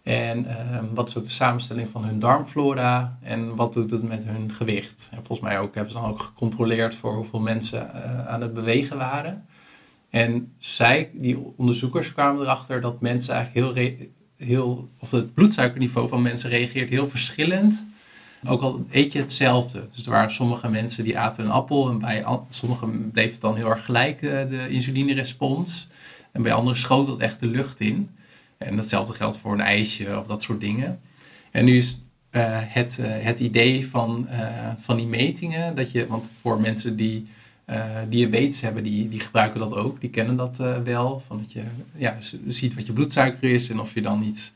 En 0.02 0.44
uh, 0.44 0.78
wat 0.94 1.08
is 1.08 1.16
ook 1.16 1.24
de 1.24 1.30
samenstelling 1.30 1.88
van 1.88 2.04
hun 2.04 2.18
darmflora 2.18 3.18
en 3.22 3.54
wat 3.54 3.72
doet 3.72 3.90
het 3.90 4.02
met 4.02 4.24
hun 4.24 4.52
gewicht. 4.52 5.08
En 5.10 5.16
volgens 5.16 5.48
mij 5.48 5.58
ook 5.58 5.74
hebben 5.74 5.92
ze 5.92 5.98
dan 5.98 6.10
ook 6.10 6.20
gecontroleerd 6.20 6.94
voor 6.94 7.14
hoeveel 7.14 7.40
mensen 7.40 7.90
uh, 7.94 8.26
aan 8.26 8.40
het 8.40 8.54
bewegen 8.54 8.96
waren. 8.96 9.46
En 10.10 10.52
zij, 10.58 11.10
die 11.14 11.38
onderzoekers, 11.56 12.12
kwamen 12.12 12.42
erachter 12.42 12.80
dat 12.80 13.00
mensen 13.00 13.34
eigenlijk 13.34 13.76
heel, 13.76 13.96
heel 14.36 14.88
of 14.98 15.10
het 15.10 15.34
bloedsuikerniveau 15.34 16.08
van 16.08 16.22
mensen 16.22 16.50
reageert 16.50 16.88
heel 16.88 17.08
verschillend. 17.08 17.86
Ook 18.48 18.62
al 18.62 18.86
eet 18.90 19.12
je 19.12 19.18
hetzelfde. 19.18 19.88
Dus 19.94 20.04
er 20.04 20.10
waren 20.10 20.30
sommige 20.30 20.68
mensen 20.68 21.04
die 21.04 21.18
aten 21.18 21.44
een 21.44 21.50
appel 21.50 21.90
en 21.90 21.98
bij 21.98 22.24
sommigen 22.50 23.10
bleef 23.10 23.32
het 23.32 23.40
dan 23.40 23.56
heel 23.56 23.70
erg 23.70 23.84
gelijk, 23.84 24.22
eh, 24.22 24.48
de 24.48 24.68
insulinerespons. 24.68 25.88
En 26.32 26.42
bij 26.42 26.52
anderen 26.52 26.78
schoot 26.78 27.06
dat 27.06 27.20
echt 27.20 27.40
de 27.40 27.46
lucht 27.46 27.80
in. 27.80 28.10
En 28.58 28.76
datzelfde 28.76 29.12
geldt 29.12 29.38
voor 29.38 29.52
een 29.52 29.60
ijsje 29.60 30.18
of 30.18 30.26
dat 30.26 30.42
soort 30.42 30.60
dingen. 30.60 31.00
En 31.50 31.64
nu 31.64 31.76
is 31.76 32.00
uh, 32.30 32.42
het, 32.48 32.98
uh, 33.00 33.06
het 33.08 33.40
idee 33.40 33.88
van, 33.88 34.28
van 34.78 34.96
die 34.96 35.06
metingen, 35.06 35.74
dat 35.74 35.90
je, 35.90 36.06
want 36.06 36.30
voor 36.40 36.60
mensen 36.60 36.96
die 36.96 37.26
diabetes 38.08 38.60
hebben, 38.60 38.82
die, 38.82 39.08
die 39.08 39.20
gebruiken 39.20 39.58
dat 39.58 39.74
ook. 39.74 40.00
Die 40.00 40.10
kennen 40.10 40.36
dat 40.36 40.56
wel. 40.84 41.20
Van 41.20 41.38
dat 41.38 41.52
je 41.52 41.62
ja, 41.96 42.16
ziet 42.46 42.74
wat 42.74 42.86
je 42.86 42.92
bloedsuiker 42.92 43.50
is 43.50 43.70
en 43.70 43.80
of 43.80 43.94
je 43.94 44.02
dan 44.02 44.22
iets. 44.22 44.52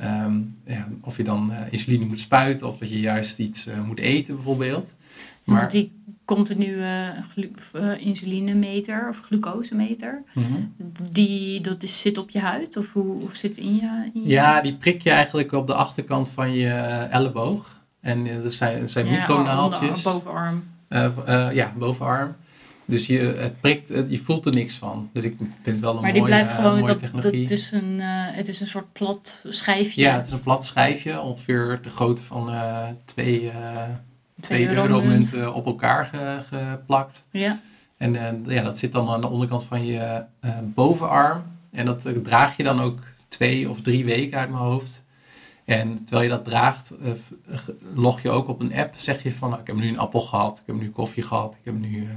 Um, 0.00 0.50
ja, 0.66 0.88
of 1.00 1.16
je 1.16 1.22
dan 1.24 1.50
uh, 1.50 1.58
insuline 1.70 2.04
moet 2.04 2.20
spuiten 2.20 2.66
of 2.66 2.78
dat 2.78 2.88
je 2.88 3.00
juist 3.00 3.38
iets 3.38 3.68
moet 3.86 3.98
eten, 3.98 4.34
bijvoorbeeld. 4.34 4.94
Maar, 5.44 5.68
die 5.68 5.92
continue 6.24 7.12
insulinemeter 7.98 9.08
of 9.08 9.20
glucosemeter, 9.20 10.22
mm 10.34 10.42
-hmm. 10.44 10.74
die 11.12 11.60
dat 11.60 11.82
is, 11.82 12.00
zit 12.00 12.18
op 12.18 12.30
je 12.30 12.40
huid 12.40 12.76
of 12.76 12.92
hoe 12.92 13.22
of 13.22 13.34
zit 13.34 13.56
in 13.56 13.74
je, 13.74 14.10
in 14.14 14.22
je, 14.22 14.28
Ja, 14.28 14.60
die 14.60 14.74
prik 14.74 15.02
je 15.02 15.10
eigenlijk 15.10 15.52
op 15.52 15.66
de 15.66 15.74
achterkant 15.74 16.28
van 16.28 16.52
je 16.52 16.70
elleboog. 17.10 17.80
En 18.00 18.42
dat 18.42 18.52
zijn, 18.52 18.80
dat 18.80 18.90
zijn 18.90 19.06
ja, 19.06 19.12
micronaaltjes. 19.12 20.02
bovenarm. 20.02 20.64
ja, 21.52 21.72
bovenarm. 21.78 22.34
Dus 22.92 23.06
je, 23.06 23.18
het 23.18 23.60
prikt, 23.60 23.88
je 24.08 24.18
voelt 24.18 24.46
er 24.46 24.52
niks 24.54 24.74
van. 24.74 25.10
Dus 25.12 25.24
ik 25.24 25.34
vind 25.38 25.52
het 25.64 25.80
wel 25.80 25.96
een 25.96 26.02
maar 26.02 26.12
die 26.12 26.22
blijft 26.22 26.52
gewoon, 26.52 26.72
mooie 26.72 26.86
dat, 26.86 26.98
technologie. 26.98 27.42
Dat 27.42 27.50
is 27.50 27.70
een, 27.70 27.98
uh, 27.98 28.06
het 28.08 28.48
is 28.48 28.60
een 28.60 28.66
soort 28.66 28.92
plat 28.92 29.44
schijfje. 29.48 30.00
Ja, 30.02 30.14
het 30.14 30.24
is 30.26 30.32
een 30.32 30.42
plat 30.42 30.64
schijfje. 30.64 31.20
Ongeveer 31.20 31.78
de 31.82 31.88
grootte 31.88 32.22
van 32.22 32.48
uh, 32.50 32.84
twee, 33.04 33.38
twee, 33.40 33.50
Twee 34.40 34.68
euromunten 34.68 35.38
euromunt. 35.38 35.56
op 35.56 35.66
elkaar 35.66 36.04
ge- 36.04 36.42
geplakt. 36.48 37.24
Ja. 37.30 37.60
En 37.96 38.44
ja, 38.46 38.62
dat 38.62 38.78
zit 38.78 38.92
dan 38.92 39.08
aan 39.08 39.20
de 39.20 39.28
onderkant 39.28 39.62
van 39.64 39.84
je 39.84 40.24
bovenarm. 40.64 41.42
En 41.70 41.86
dat 41.86 42.08
draag 42.22 42.56
je 42.56 42.62
dan 42.62 42.80
ook 42.80 42.98
twee 43.28 43.68
of 43.68 43.80
drie 43.80 44.04
weken 44.04 44.38
uit 44.38 44.50
mijn 44.50 44.62
hoofd. 44.62 45.02
En 45.64 46.04
terwijl 46.04 46.22
je 46.22 46.34
dat 46.36 46.44
draagt, 46.44 46.94
log 47.94 48.22
je 48.22 48.30
ook 48.30 48.48
op 48.48 48.60
een 48.60 48.74
app. 48.74 48.94
Zeg 48.96 49.22
je 49.22 49.32
van, 49.32 49.48
nou, 49.48 49.60
ik 49.60 49.66
heb 49.66 49.76
nu 49.76 49.88
een 49.88 49.98
appel 49.98 50.20
gehad, 50.20 50.58
ik 50.58 50.66
heb 50.66 50.76
nu 50.76 50.90
koffie 50.90 51.22
gehad, 51.22 51.54
ik 51.54 51.64
heb 51.64 51.74
nu 51.78 52.08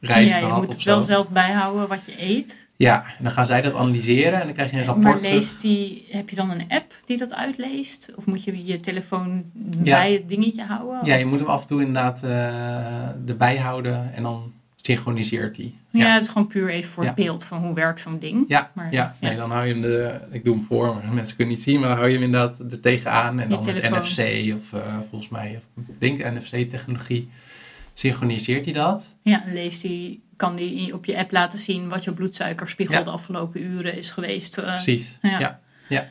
ja, 0.00 0.16
je 0.16 0.46
moet 0.54 0.72
het 0.72 0.82
wel 0.84 1.02
zelf 1.02 1.28
bijhouden 1.30 1.88
wat 1.88 2.00
je 2.06 2.14
eet. 2.22 2.68
Ja, 2.76 3.04
en 3.18 3.24
dan 3.24 3.32
gaan 3.32 3.46
zij 3.46 3.60
dat 3.60 3.74
analyseren 3.74 4.38
en 4.40 4.44
dan 4.44 4.54
krijg 4.54 4.70
je 4.70 4.76
een 4.78 4.84
rapport 4.84 5.22
Maar 5.22 5.32
leest 5.32 5.60
die, 5.60 6.06
heb 6.10 6.28
je 6.28 6.36
dan 6.36 6.50
een 6.50 6.64
app 6.68 6.94
die 7.04 7.18
dat 7.18 7.34
uitleest? 7.34 8.12
Of 8.16 8.26
moet 8.26 8.44
je 8.44 8.64
je 8.64 8.80
telefoon 8.80 9.44
Ja. 9.82 9.96
bij 9.98 10.12
het 10.12 10.28
dingetje 10.28 10.64
houden? 10.64 11.00
Ja, 11.04 11.14
Of- 11.14 11.18
je 11.20 11.26
moet 11.26 11.38
hem 11.38 11.48
af 11.48 11.60
en 11.60 11.66
toe 11.66 11.78
inderdaad 11.80 12.22
eh, 12.22 13.28
erbij 13.28 13.56
houden 13.58 14.14
en 14.14 14.22
dan 14.22 14.52
synchroniseert 14.82 15.56
hij. 15.56 15.72
ja, 15.90 16.12
het 16.14 16.22
is 16.22 16.28
gewoon 16.28 16.46
puur 16.46 16.68
even 16.68 16.90
voor 16.90 17.02
Ja. 17.02 17.08
het 17.08 17.18
beeld 17.24 17.44
van 17.44 17.62
hoe 17.64 17.74
werkt 17.74 18.00
zo'n 18.00 18.18
ding. 18.18 18.44
Ja, 18.48 18.70
Maar, 18.74 18.92
ja, 18.92 19.14
ja. 19.20 19.28
nee, 19.28 19.36
dan 19.36 19.50
hou 19.50 19.66
je 19.66 19.72
hem 19.72 19.82
de, 19.82 20.14
ik 20.30 20.44
doe 20.44 20.54
hem 20.54 20.64
voor, 20.64 20.86
maar 20.94 21.12
mensen 21.14 21.36
kunnen 21.36 21.54
niet 21.54 21.62
zien, 21.64 21.80
maar 21.80 21.88
dan 21.88 21.96
hou 21.98 22.08
je 22.08 22.14
hem 22.14 22.24
inderdaad 22.24 22.58
er 22.72 22.80
tegenaan 22.80 23.40
en 23.40 23.48
Je 23.48 23.54
dan. 23.80 23.98
NFC 23.98 24.54
of 24.56 24.72
eh, 24.72 24.98
volgens 25.08 25.30
mij, 25.30 25.56
of, 25.58 25.84
ik 25.88 26.00
denk 26.00 26.18
NFC-technologie, 26.34 27.28
synchroniseert 28.00 28.64
hij 28.64 28.74
dat. 28.74 29.14
Ja, 29.22 29.44
en 29.44 29.52
leest 29.52 29.82
die, 29.82 30.22
kan 30.36 30.56
die 30.56 30.94
op 30.94 31.04
je 31.04 31.18
app 31.18 31.32
laten 31.32 31.58
zien 31.58 31.88
wat 31.88 32.04
je 32.04 32.12
bloedsuikerspiegel 32.12 32.94
Ja. 32.98 33.02
de 33.02 33.10
afgelopen 33.10 33.62
uren 33.62 33.96
is 33.96 34.10
geweest. 34.10 34.58
eh. 34.58 34.64
Precies, 34.64 35.18
ja. 35.22 35.38
ja. 35.38 35.60
ja. 35.88 36.08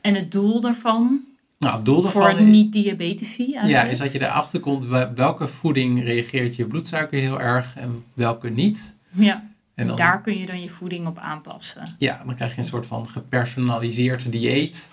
En 0.00 0.14
het 0.14 0.32
doel 0.32 0.60
daarvan, 0.60 1.24
Nou, 1.58 1.74
het 1.76 1.84
doel 1.84 2.02
voor 2.02 2.22
daarvan 2.22 2.50
niet-diabetici 2.50 3.50
ja, 3.50 3.82
is 3.82 3.98
dat 3.98 4.12
je 4.12 4.20
erachter 4.20 4.60
komt 4.60 4.84
wel- 4.84 5.12
welke 5.14 5.46
voeding 5.48 6.02
reageert 6.04 6.56
je 6.56 6.64
bloedsuiker 6.66 7.18
heel 7.20 7.40
erg 7.40 7.76
en 7.76 8.04
welke 8.14 8.48
niet. 8.50 8.94
Ja, 9.10 9.48
En 9.74 9.86
dan, 9.86 9.96
daar 9.96 10.20
kun 10.20 10.38
je 10.38 10.46
dan 10.46 10.60
je 10.60 10.68
voeding 10.68 11.06
op 11.06 11.18
aanpassen. 11.18 11.94
ja, 11.98 12.22
dan 12.24 12.34
krijg 12.34 12.54
je 12.54 12.60
een 12.60 12.66
soort 12.66 12.86
van 12.86 13.08
gepersonaliseerd 13.08 14.32
dieet. 14.32 14.90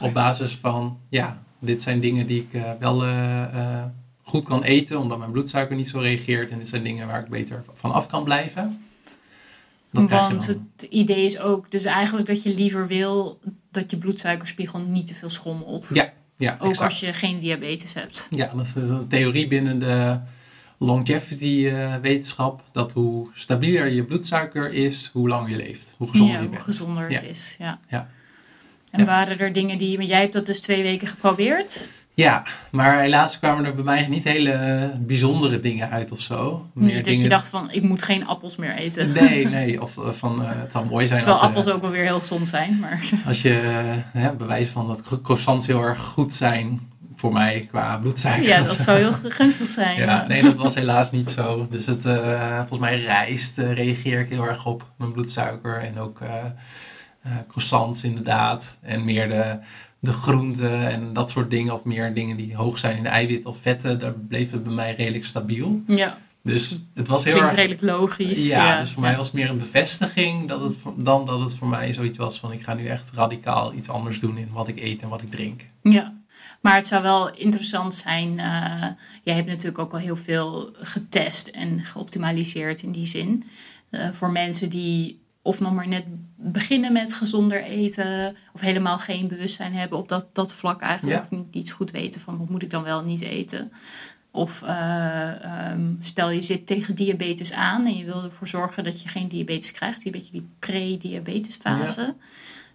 Op 0.00 0.12
basis 0.12 0.52
van, 0.52 0.98
ja, 1.08 1.42
dit 1.58 1.82
zijn 1.82 2.00
dingen 2.00 2.26
die 2.26 2.40
ik 2.40 2.62
eh, 2.62 2.70
wel 2.78 3.04
eh, 3.04 3.84
goed 4.32 4.44
kan 4.44 4.62
eten, 4.62 4.98
omdat 4.98 5.18
mijn 5.18 5.30
bloedsuiker 5.30 5.76
niet 5.76 5.88
zo 5.88 5.98
reageert. 5.98 6.50
En 6.50 6.58
dit 6.58 6.68
zijn 6.68 6.82
dingen 6.82 7.06
waar 7.06 7.20
ik 7.20 7.28
beter 7.28 7.64
van 7.72 7.92
af 7.92 8.06
kan 8.06 8.24
blijven. 8.24 8.84
Dat 9.90 10.10
Want 10.10 10.30
dan. 10.46 10.56
het 10.56 10.82
idee 10.90 11.24
is 11.24 11.38
ook 11.38 11.70
dus 11.70 11.84
eigenlijk 11.84 12.26
dat 12.26 12.42
je 12.42 12.54
liever 12.54 12.86
wil 12.86 13.40
dat 13.70 13.90
je 13.90 13.96
bloedsuikerspiegel 13.98 14.80
niet 14.80 15.06
te 15.06 15.14
veel 15.14 15.28
schommelt. 15.28 15.90
Ja, 15.92 16.12
ja, 16.36 16.56
Ook 16.60 16.68
exact. 16.68 16.90
als 16.90 17.00
je 17.00 17.12
geen 17.12 17.38
diabetes 17.38 17.94
hebt. 17.94 18.26
Ja, 18.30 18.52
dat 18.56 18.66
is 18.66 18.74
een 18.74 19.06
theorie 19.08 19.48
binnen 19.48 19.78
de 19.78 20.18
longevity 20.78 21.66
eh, 21.66 21.94
wetenschap. 21.96 22.62
Dat 22.72 22.92
hoe 22.92 23.28
stabieler 23.34 23.88
je 23.90 24.04
bloedsuiker 24.04 24.72
is, 24.72 25.10
hoe 25.12 25.28
langer 25.28 25.50
je 25.50 25.56
leeft. 25.56 25.94
Hoe 25.98 26.08
gezonder 26.08 26.34
ja, 26.34 26.40
je 26.40 26.46
hoe 26.46 26.52
bent. 26.56 26.64
gezonder 26.68 27.02
het 27.10 27.20
Ja. 27.20 27.26
is. 27.26 27.56
Ja. 27.58 27.78
Ja. 27.88 28.08
En 28.90 29.04
waren 29.04 29.38
er 29.38 29.52
dingen 29.52 29.78
die, 29.78 29.96
want 29.96 30.08
jij 30.08 30.20
hebt 30.20 30.32
dat 30.32 30.46
dus 30.46 30.60
twee 30.60 30.82
weken 30.82 31.06
geprobeerd. 31.06 31.88
Ja, 32.14 32.42
maar 32.70 33.00
helaas 33.00 33.38
kwamen 33.38 33.64
er 33.64 33.74
bij 33.74 33.84
mij 33.84 34.06
niet 34.08 34.24
hele 34.24 34.50
eh, 34.50 34.88
bijzondere 35.00 35.60
dingen 35.60 35.90
uit 35.90 36.12
of 36.12 36.20
zo. 36.20 36.66
Niet 36.74 37.04
dat 37.04 37.20
je 37.20 37.28
dacht 37.28 37.48
van, 37.48 37.70
ik 37.70 37.82
moet 37.82 38.02
geen 38.02 38.26
appels 38.26 38.56
meer 38.56 38.74
eten. 38.74 39.12
Nee, 39.12 39.48
nee. 39.58 39.82
Of 39.82 39.98
eh, 39.98 40.10
van, 40.10 40.42
eh, 40.42 40.50
het 40.54 40.72
zou 40.72 40.86
mooi 40.88 41.06
zijn 41.06 41.20
Terwijl 41.20 41.40
als, 41.42 41.48
appels 41.50 41.74
ook 41.74 41.80
wel 41.80 41.90
weer 41.90 42.04
heel 42.04 42.18
gezond 42.18 42.48
zijn. 42.48 42.78
Maar 42.78 43.00
als 43.26 43.42
je 43.42 43.82
bewijs 44.38 44.68
van 44.68 44.86
dat 44.86 45.02
cro- 45.02 45.20
croissants 45.20 45.66
heel 45.66 45.82
erg 45.82 46.02
goed 46.02 46.32
zijn 46.32 46.90
voor 47.16 47.32
mij 47.32 47.66
qua 47.70 47.98
bloedsuiker. 47.98 48.48
ja, 48.48 48.62
dat 48.62 48.76
zo. 48.76 48.82
zou 48.82 48.98
heel 48.98 49.12
gunstig 49.22 49.66
zijn. 49.66 49.98
Ja, 49.98 50.26
nee, 50.26 50.42
dat 50.42 50.54
was 50.54 50.74
helaas 50.82 51.10
niet 51.10 51.30
zo. 51.30 51.66
Dus 51.70 51.86
het, 51.86 52.02
volgens 52.56 52.78
mij 52.78 53.00
rijst 53.02 53.58
reageer 53.58 54.20
ik 54.20 54.28
heel 54.28 54.46
erg 54.46 54.66
op 54.66 54.90
mijn 54.96 55.12
bloedsuiker. 55.12 55.76
En 55.76 55.98
ook 55.98 56.18
croissants 57.48 58.04
inderdaad. 58.04 58.78
En 58.82 59.04
meer 59.04 59.28
de, 59.28 59.58
de 60.02 60.12
groenten 60.12 60.90
en 60.90 61.12
dat 61.12 61.30
soort 61.30 61.50
dingen. 61.50 61.72
Of 61.72 61.84
meer 61.84 62.14
dingen 62.14 62.36
die 62.36 62.56
hoog 62.56 62.78
zijn 62.78 62.96
in 62.96 63.06
eiwit 63.06 63.46
of 63.46 63.58
vetten. 63.60 63.98
Daar 63.98 64.12
bleef 64.12 64.50
het 64.50 64.62
bij 64.62 64.72
mij 64.72 64.94
redelijk 64.94 65.24
stabiel. 65.24 65.82
Ja, 65.86 66.18
Dus 66.42 66.78
het 66.94 67.08
was 67.08 67.24
heel 67.24 67.32
klinkt 67.32 67.50
erg... 67.50 67.60
redelijk 67.60 67.98
logisch. 67.98 68.48
Ja, 68.48 68.80
dus 68.80 68.90
voor 68.90 69.02
mij 69.02 69.16
was 69.16 69.26
het 69.26 69.34
meer 69.34 69.50
een 69.50 69.58
bevestiging 69.58 70.48
dat 70.48 70.60
het, 70.60 70.78
dan 70.96 71.24
dat 71.24 71.40
het 71.40 71.54
voor 71.54 71.68
mij 71.68 71.92
zoiets 71.92 72.18
was 72.18 72.38
van 72.38 72.52
ik 72.52 72.62
ga 72.62 72.74
nu 72.74 72.86
echt 72.86 73.10
radicaal 73.14 73.74
iets 73.74 73.88
anders 73.88 74.18
doen 74.18 74.38
in 74.38 74.48
wat 74.52 74.68
ik 74.68 74.80
eet 74.80 75.02
en 75.02 75.08
wat 75.08 75.22
ik 75.22 75.30
drink. 75.30 75.60
Ja, 75.82 76.12
Maar 76.60 76.74
het 76.74 76.86
zou 76.86 77.02
wel 77.02 77.34
interessant 77.34 77.94
zijn. 77.94 78.28
Uh, 78.28 78.86
jij 79.22 79.34
hebt 79.34 79.48
natuurlijk 79.48 79.78
ook 79.78 79.92
al 79.92 79.98
heel 79.98 80.16
veel 80.16 80.70
getest 80.80 81.48
en 81.48 81.84
geoptimaliseerd 81.84 82.82
in 82.82 82.92
die 82.92 83.06
zin. 83.06 83.44
Uh, 83.90 84.08
voor 84.12 84.30
mensen 84.30 84.70
die 84.70 85.21
of 85.42 85.60
nog 85.60 85.72
maar 85.72 85.88
net 85.88 86.04
beginnen 86.36 86.92
met 86.92 87.12
gezonder 87.12 87.62
eten. 87.62 88.36
Of 88.52 88.60
helemaal 88.60 88.98
geen 88.98 89.28
bewustzijn 89.28 89.74
hebben 89.74 89.98
op 89.98 90.08
dat, 90.08 90.28
dat 90.32 90.52
vlak 90.52 90.80
eigenlijk. 90.80 91.20
Of 91.20 91.30
niet, 91.30 91.54
iets 91.54 91.72
goed 91.72 91.90
weten 91.90 92.20
van 92.20 92.38
wat 92.38 92.48
moet 92.48 92.62
ik 92.62 92.70
dan 92.70 92.82
wel 92.82 93.02
niet 93.02 93.20
eten. 93.20 93.72
Of 94.30 94.62
uh, 94.62 95.70
um, 95.70 95.96
stel 96.00 96.30
je 96.30 96.40
zit 96.40 96.66
tegen 96.66 96.94
diabetes 96.94 97.52
aan 97.52 97.86
en 97.86 97.96
je 97.96 98.04
wil 98.04 98.24
ervoor 98.24 98.48
zorgen 98.48 98.84
dat 98.84 99.02
je 99.02 99.08
geen 99.08 99.28
diabetes 99.28 99.70
krijgt. 99.70 100.02
Die 100.02 100.12
beetje 100.12 100.32
die 100.32 100.48
pre-diabetesfase. 100.58 102.00
Ja. 102.00 102.14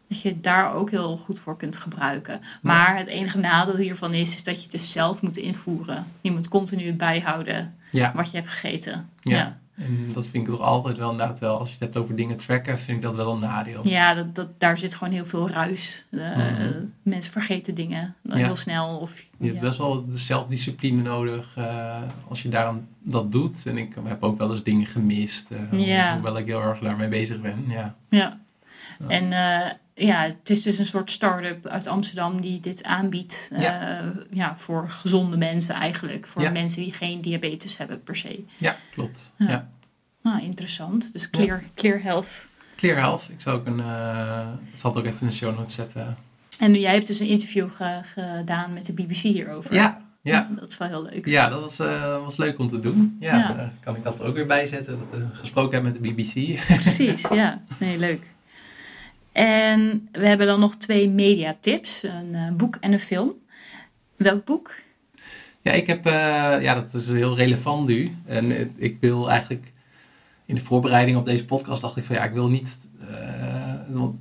Dat 0.08 0.22
je 0.22 0.40
daar 0.40 0.74
ook 0.74 0.90
heel 0.90 1.18
goed 1.18 1.40
voor 1.40 1.58
kunt 1.58 1.78
gebruiken. 1.78 2.40
Maar 2.62 2.98
het 2.98 3.08
enige 3.08 3.38
nadeel 3.38 3.76
hiervan 3.76 4.14
is, 4.14 4.36
is 4.36 4.44
dat 4.44 4.56
je 4.56 4.62
het 4.62 4.72
dus 4.72 4.92
zelf 4.92 5.22
moet 5.22 5.38
invoeren. 5.38 6.06
Je 6.22 6.32
moet 6.32 6.48
continu 6.48 6.94
bijhouden 6.94 7.76
wat 8.14 8.32
je 8.32 8.38
hebt 8.38 8.50
gegeten. 8.50 9.10
ja. 9.22 9.60
En 9.78 10.10
dat 10.14 10.28
vind 10.28 10.48
ik 10.48 10.54
toch 10.54 10.62
altijd 10.62 10.98
wel 10.98 11.12
inderdaad 11.12 11.40
wel, 11.40 11.60
als 11.60 11.68
je 11.68 11.74
het 11.74 11.84
hebt 11.84 11.98
over 11.98 12.16
dingen 12.16 12.38
tracken, 12.38 12.80
vind 12.80 12.98
ik 12.98 13.04
dat 13.04 13.16
wel 13.16 13.34
een 13.34 13.40
nadeel. 13.40 13.88
Ja, 13.88 14.14
dat, 14.14 14.36
dat, 14.36 14.60
daar 14.60 14.78
zit 14.78 14.96
gewoon 14.96 15.14
heel 15.14 15.26
veel 15.26 15.50
ruis. 15.50 16.06
Uh, 16.12 16.26
Mensen 17.04 17.32
vergeten 17.32 17.76
dingen 17.76 18.16
dan 18.22 18.38
heel 18.38 18.56
snel. 18.56 18.98
Of, 18.98 19.26
je 19.38 19.48
hebt 19.48 19.60
best 19.60 19.78
wel 19.78 20.06
de 20.06 20.18
zelfdiscipline 20.18 21.02
nodig 21.02 21.56
uh, 21.58 22.02
als 22.28 22.42
je 22.42 22.50
daaraan 22.50 22.88
dat 23.00 23.32
doet. 23.32 23.66
En 23.66 23.78
ik 23.78 23.96
heb 24.04 24.24
ook 24.24 24.38
wel 24.38 24.52
eens 24.52 24.64
dingen 24.64 24.86
gemist, 24.86 25.52
uh, 25.52 26.12
hoewel 26.14 26.38
ik 26.38 26.46
heel 26.46 26.62
erg 26.62 26.80
daarmee 26.80 27.10
bezig 27.10 27.42
ben. 27.42 27.66
Ja, 27.68 27.96
ja. 28.10 28.40
en 29.08 29.32
ja, 29.98 30.22
het 30.22 30.50
is 30.50 30.62
dus 30.62 30.78
een 30.78 30.86
soort 30.86 31.12
start-up 31.12 31.66
uit 31.66 31.88
Amsterdam 31.88 32.42
die 32.42 32.60
dit 32.60 32.84
aanbiedt 32.84 33.50
ja. 33.60 34.04
ja 34.32 34.58
voor 34.58 34.90
gezonde 34.90 35.38
mensen 35.38 35.76
eigenlijk. 35.76 36.28
Voor 36.28 36.52
mensen 36.52 36.82
die 36.82 36.94
geen 36.94 37.22
diabetes 37.22 37.78
hebben 37.78 38.04
per 38.04 38.16
se. 38.16 38.44
Ja, 38.58 38.76
klopt. 38.94 39.34
Ja. 39.38 39.70
Ah, 40.22 40.44
interessant. 40.44 41.14
Dus 41.14 41.30
Clear, 41.30 41.64
Clear 41.76 42.02
Health. 42.02 42.48
Clear 42.76 42.98
Health. 42.98 43.30
Ik 43.30 43.42
zal 43.42 43.54
ook 43.54 43.66
een, 43.66 43.80
uh, 43.80 44.48
zal 44.74 44.92
het 44.92 45.00
ook 45.00 45.06
even 45.06 45.22
in 45.22 45.28
de 45.28 45.34
show 45.34 45.58
notes 45.58 45.74
zetten. 45.74 46.18
En 46.60 46.74
jij 46.74 46.94
hebt 46.94 47.08
dus 47.08 47.20
een 47.20 47.28
interview 47.28 47.68
gedaan 48.14 48.74
met 48.74 48.86
de 48.86 48.94
BBC 48.94 49.16
hierover. 49.16 49.74
Ja, 49.74 50.02
ja. 50.22 50.50
Dat 50.60 50.72
is 50.72 50.78
wel 50.78 50.88
heel 50.88 51.04
leuk. 51.04 51.26
Ja, 51.26 51.50
dat 51.50 51.62
was, 51.62 51.80
uh, 51.80 52.24
was 52.24 52.38
leuk 52.38 52.60
om 52.60 52.68
te 52.68 52.80
doen. 52.80 53.18
Ja, 53.20 53.74
kan 53.80 53.96
ik 53.96 54.04
dat 54.04 54.20
er 54.20 54.26
ook 54.26 54.36
weer 54.36 54.46
bij 54.46 54.66
zetten. 54.66 54.98
Dat 54.98 55.20
we 55.20 55.26
gesproken 55.34 55.74
hebben 55.74 55.92
met 55.92 56.04
de 56.04 56.24
BBC. 56.24 56.66
Precies, 56.66 57.28
ja. 57.42 57.62
Nee, 57.80 57.98
leuk. 57.98 58.36
En 59.38 60.10
we 60.12 60.28
hebben 60.28 60.48
dan 60.48 60.60
nog 60.60 60.76
twee 60.76 61.10
mediatips. 61.10 62.04
Een 62.04 62.34
uh, 62.34 62.52
boek 62.52 62.78
en 62.80 62.92
een 62.92 63.00
film. 63.00 63.34
Welk 64.16 64.46
boek? 64.46 64.76
Ja, 65.62 65.72
ik 65.72 65.88
heb... 65.88 66.06
ja, 66.62 66.74
dat 66.74 66.94
is 66.94 67.08
heel 67.08 67.36
relevant 67.36 67.88
nu. 67.88 68.16
En 68.26 68.74
ik 68.76 68.98
wil 69.00 69.30
eigenlijk 69.30 69.72
in 70.46 70.56
de 70.56 70.62
voorbereiding 70.62 71.18
op 71.18 71.26
deze 71.26 71.46
podcast 71.46 71.82
dacht 71.82 71.98
ik 71.98 72.04
van 72.04 72.16
ja, 72.16 72.24
ik 72.24 72.34
wil 72.34 72.50
niet 72.50 72.90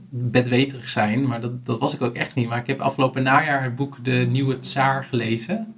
bedweterig 0.08 0.88
zijn, 0.88 1.26
maar 1.26 1.40
dat, 1.40 1.66
dat 1.66 1.80
was 1.80 1.94
ik 1.94 2.02
ook 2.02 2.16
echt 2.16 2.34
niet. 2.34 2.48
Maar 2.48 2.58
ik 2.58 2.66
heb 2.66 2.80
afgelopen 2.80 3.22
najaar 3.22 3.62
het 3.62 3.76
boek 3.76 4.04
De 4.04 4.26
Nieuwe 4.30 4.58
Tsaar 4.58 5.04
gelezen. 5.04 5.75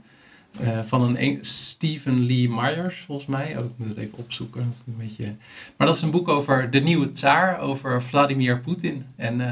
Uh, 0.60 0.82
van 0.82 1.16
een 1.16 1.38
Stephen 1.40 2.26
Lee 2.26 2.48
Myers, 2.48 3.00
volgens 3.00 3.26
mij. 3.26 3.58
Oh, 3.58 3.64
ik 3.64 3.70
moet 3.76 3.88
het 3.88 3.96
even 3.96 4.18
opzoeken. 4.18 4.64
Dat 4.64 4.72
is 4.72 4.80
een 4.86 4.96
beetje... 4.96 5.34
Maar 5.76 5.86
dat 5.86 5.96
is 5.96 6.02
een 6.02 6.10
boek 6.10 6.28
over 6.28 6.70
de 6.70 6.80
nieuwe 6.80 7.10
tsaar, 7.10 7.58
over 7.58 8.02
Vladimir 8.02 8.60
Poetin. 8.60 9.06
En 9.16 9.40
uh, 9.40 9.46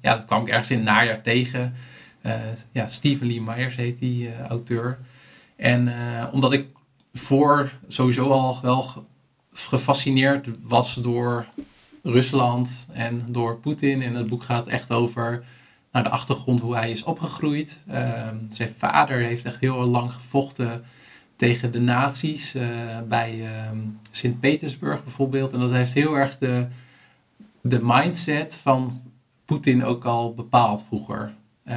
ja, 0.00 0.14
dat 0.14 0.24
kwam 0.24 0.42
ik 0.42 0.48
ergens 0.48 0.70
in 0.70 0.76
het 0.76 0.86
najaar 0.86 1.22
tegen. 1.22 1.74
ja, 2.72 2.86
Stephen 2.86 3.26
Lee 3.26 3.40
Myers 3.40 3.76
heet 3.76 3.98
die 3.98 4.36
auteur. 4.48 4.98
En 5.56 5.92
omdat 6.32 6.52
ik 6.52 6.66
voor 7.12 7.72
sowieso 7.88 8.28
al 8.28 8.58
wel 8.62 9.06
gefascineerd 9.52 10.48
was 10.62 10.94
door 10.94 11.46
Rusland 12.02 12.86
en 12.92 13.22
door 13.28 13.56
Poetin. 13.56 14.02
En 14.02 14.14
het 14.14 14.28
boek 14.28 14.42
gaat 14.42 14.66
echt 14.66 14.90
over 14.90 15.44
naar 15.96 16.04
de 16.04 16.10
achtergrond 16.10 16.60
hoe 16.60 16.74
hij 16.74 16.90
is 16.90 17.04
opgegroeid. 17.04 17.82
Ehm, 17.88 18.36
zijn 18.48 18.68
vader 18.68 19.18
heeft 19.18 19.44
echt 19.44 19.60
heel 19.60 19.86
lang 19.86 20.12
gevochten 20.12 20.84
tegen 21.36 21.72
de 21.72 21.80
nazi's 21.80 22.54
uh, 22.54 22.62
bij 23.08 23.38
uh, 23.38 23.48
Sint-Petersburg 24.10 25.04
bijvoorbeeld. 25.04 25.52
En 25.52 25.60
dat 25.60 25.70
heeft 25.70 25.92
heel 25.92 26.14
erg 26.14 26.38
de, 26.38 26.66
de 27.60 27.78
mindset 27.82 28.54
van 28.54 29.02
Poetin 29.44 29.84
ook 29.84 30.04
al 30.04 30.34
bepaald 30.34 30.84
vroeger. 30.88 31.34
Uh, 31.68 31.74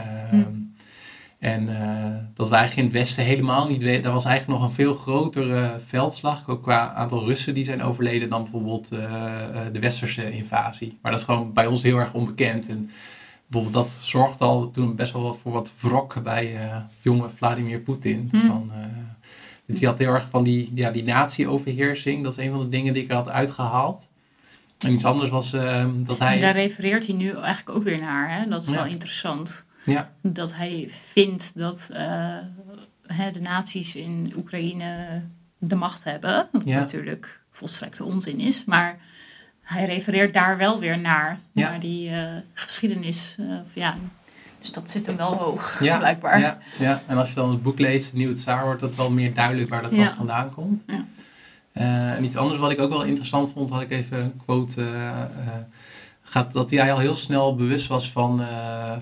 en 1.39 1.69
uh, 1.69 2.15
dat 2.33 2.49
wij 2.49 2.71
in 2.75 2.83
het 2.83 2.93
Westen 2.93 3.23
helemaal 3.23 3.67
niet 3.67 3.83
weten. 3.83 4.03
Daar 4.03 4.13
was 4.13 4.25
eigenlijk 4.25 4.59
nog 4.59 4.69
een 4.69 4.75
veel 4.75 4.93
grotere 4.93 5.75
veldslag. 5.85 6.47
Ook 6.47 6.63
qua 6.63 6.93
aantal 6.93 7.25
Russen 7.25 7.53
die 7.53 7.63
zijn 7.63 7.83
overleden 7.83 8.29
dan 8.29 8.41
bijvoorbeeld 8.41 8.93
uh, 8.93 8.99
de 9.71 9.79
Westerse 9.79 10.31
invasie. 10.31 10.97
Maar 11.01 11.11
dat 11.11 11.19
is 11.19 11.25
gewoon 11.25 11.53
bij 11.53 11.67
ons 11.67 11.83
heel 11.83 11.97
erg 11.97 12.13
onbekend. 12.13 12.69
En 12.69 12.89
bijvoorbeeld 13.49 13.85
dat 13.85 13.93
zorgde 14.01 14.43
al 14.43 14.71
toen 14.71 14.95
best 14.95 15.13
wel 15.13 15.33
voor 15.33 15.51
wat 15.51 15.71
wrok 15.79 16.23
bij 16.23 16.53
uh, 16.53 16.77
jonge 17.01 17.29
Vladimir 17.29 17.79
Poetin. 17.79 18.27
Hmm. 18.31 18.41
Van, 18.41 18.71
dus 19.65 19.79
die 19.79 19.87
had 19.87 19.99
heel 19.99 20.13
erg 20.13 20.29
van 20.29 20.43
die, 20.43 20.71
ja, 20.73 20.91
die 20.91 21.03
nazi-overheersing. 21.03 22.23
Dat 22.23 22.37
is 22.37 22.45
een 22.45 22.51
van 22.51 22.59
de 22.59 22.69
dingen 22.69 22.93
die 22.93 23.03
ik 23.03 23.11
had 23.11 23.29
uitgehaald. 23.29 24.07
En 24.79 24.93
iets 24.93 25.05
anders 25.05 25.29
was 25.29 25.51
dat 25.51 26.19
hij. 26.19 26.33
En 26.33 26.39
daar 26.39 26.53
refereert 26.53 27.07
hij 27.07 27.15
nu 27.15 27.29
eigenlijk 27.29 27.77
ook 27.77 27.83
weer 27.83 27.99
naar. 27.99 28.37
Hè? 28.39 28.47
Dat 28.47 28.61
is 28.61 28.69
wel 28.69 28.85
interessant. 28.85 29.65
Ja. 29.85 30.11
Dat 30.21 30.55
hij 30.55 30.87
vindt 30.89 31.57
dat 31.57 31.89
uh, 31.91 32.37
de 33.31 33.39
naties 33.41 33.95
in 33.95 34.33
Oekraïne 34.37 35.21
de 35.57 35.75
macht 35.75 36.03
hebben. 36.03 36.47
Wat 36.51 36.65
natuurlijk 36.65 37.39
volstrekte 37.51 38.03
onzin 38.03 38.39
is. 38.39 38.65
Maar 38.65 38.99
hij 39.69 39.85
refereert 39.85 40.33
daar 40.33 40.57
wel 40.57 40.79
weer 40.79 40.99
naar. 40.99 41.39
Naar 41.51 41.79
die 41.79 42.09
uh, 42.09 42.23
geschiedenis. 42.53 43.35
Uh, 43.39 43.55
ja, 43.73 43.97
dus 44.59 44.71
dat 44.71 44.91
zit 44.91 45.05
hem 45.05 45.17
wel 45.17 45.35
hoog, 45.35 45.83
ja, 45.83 45.97
blijkbaar. 45.97 46.39
Ja, 46.39 46.57
ja, 46.79 47.01
en 47.07 47.17
als 47.17 47.29
je 47.29 47.35
dan 47.35 47.49
het 47.49 47.63
boek 47.63 47.79
leest, 47.79 48.13
Nieuw 48.13 48.29
het 48.29 48.39
Saar, 48.39 48.63
wordt 48.63 48.81
het 48.81 48.95
wel 48.95 49.11
meer 49.11 49.33
duidelijk 49.33 49.69
waar 49.69 49.81
dat 49.81 49.95
dan 49.95 50.13
vandaan 50.15 50.53
komt. 50.53 50.83
Ja. 50.87 51.05
Uh, 51.73 52.11
en 52.11 52.23
iets 52.23 52.35
anders 52.35 52.59
wat 52.59 52.71
ik 52.71 52.79
ook 52.79 52.89
wel 52.89 53.03
interessant 53.03 53.51
vond, 53.51 53.69
had 53.69 53.81
ik 53.81 53.91
even 53.91 54.19
een 54.19 54.41
quote 54.45 54.85
gaat, 56.21 56.53
dat 56.53 56.69
hij 56.69 56.91
al 56.91 56.99
heel 56.99 57.15
snel 57.15 57.55
bewust 57.55 57.87
was 57.87 58.11
van, 58.11 58.41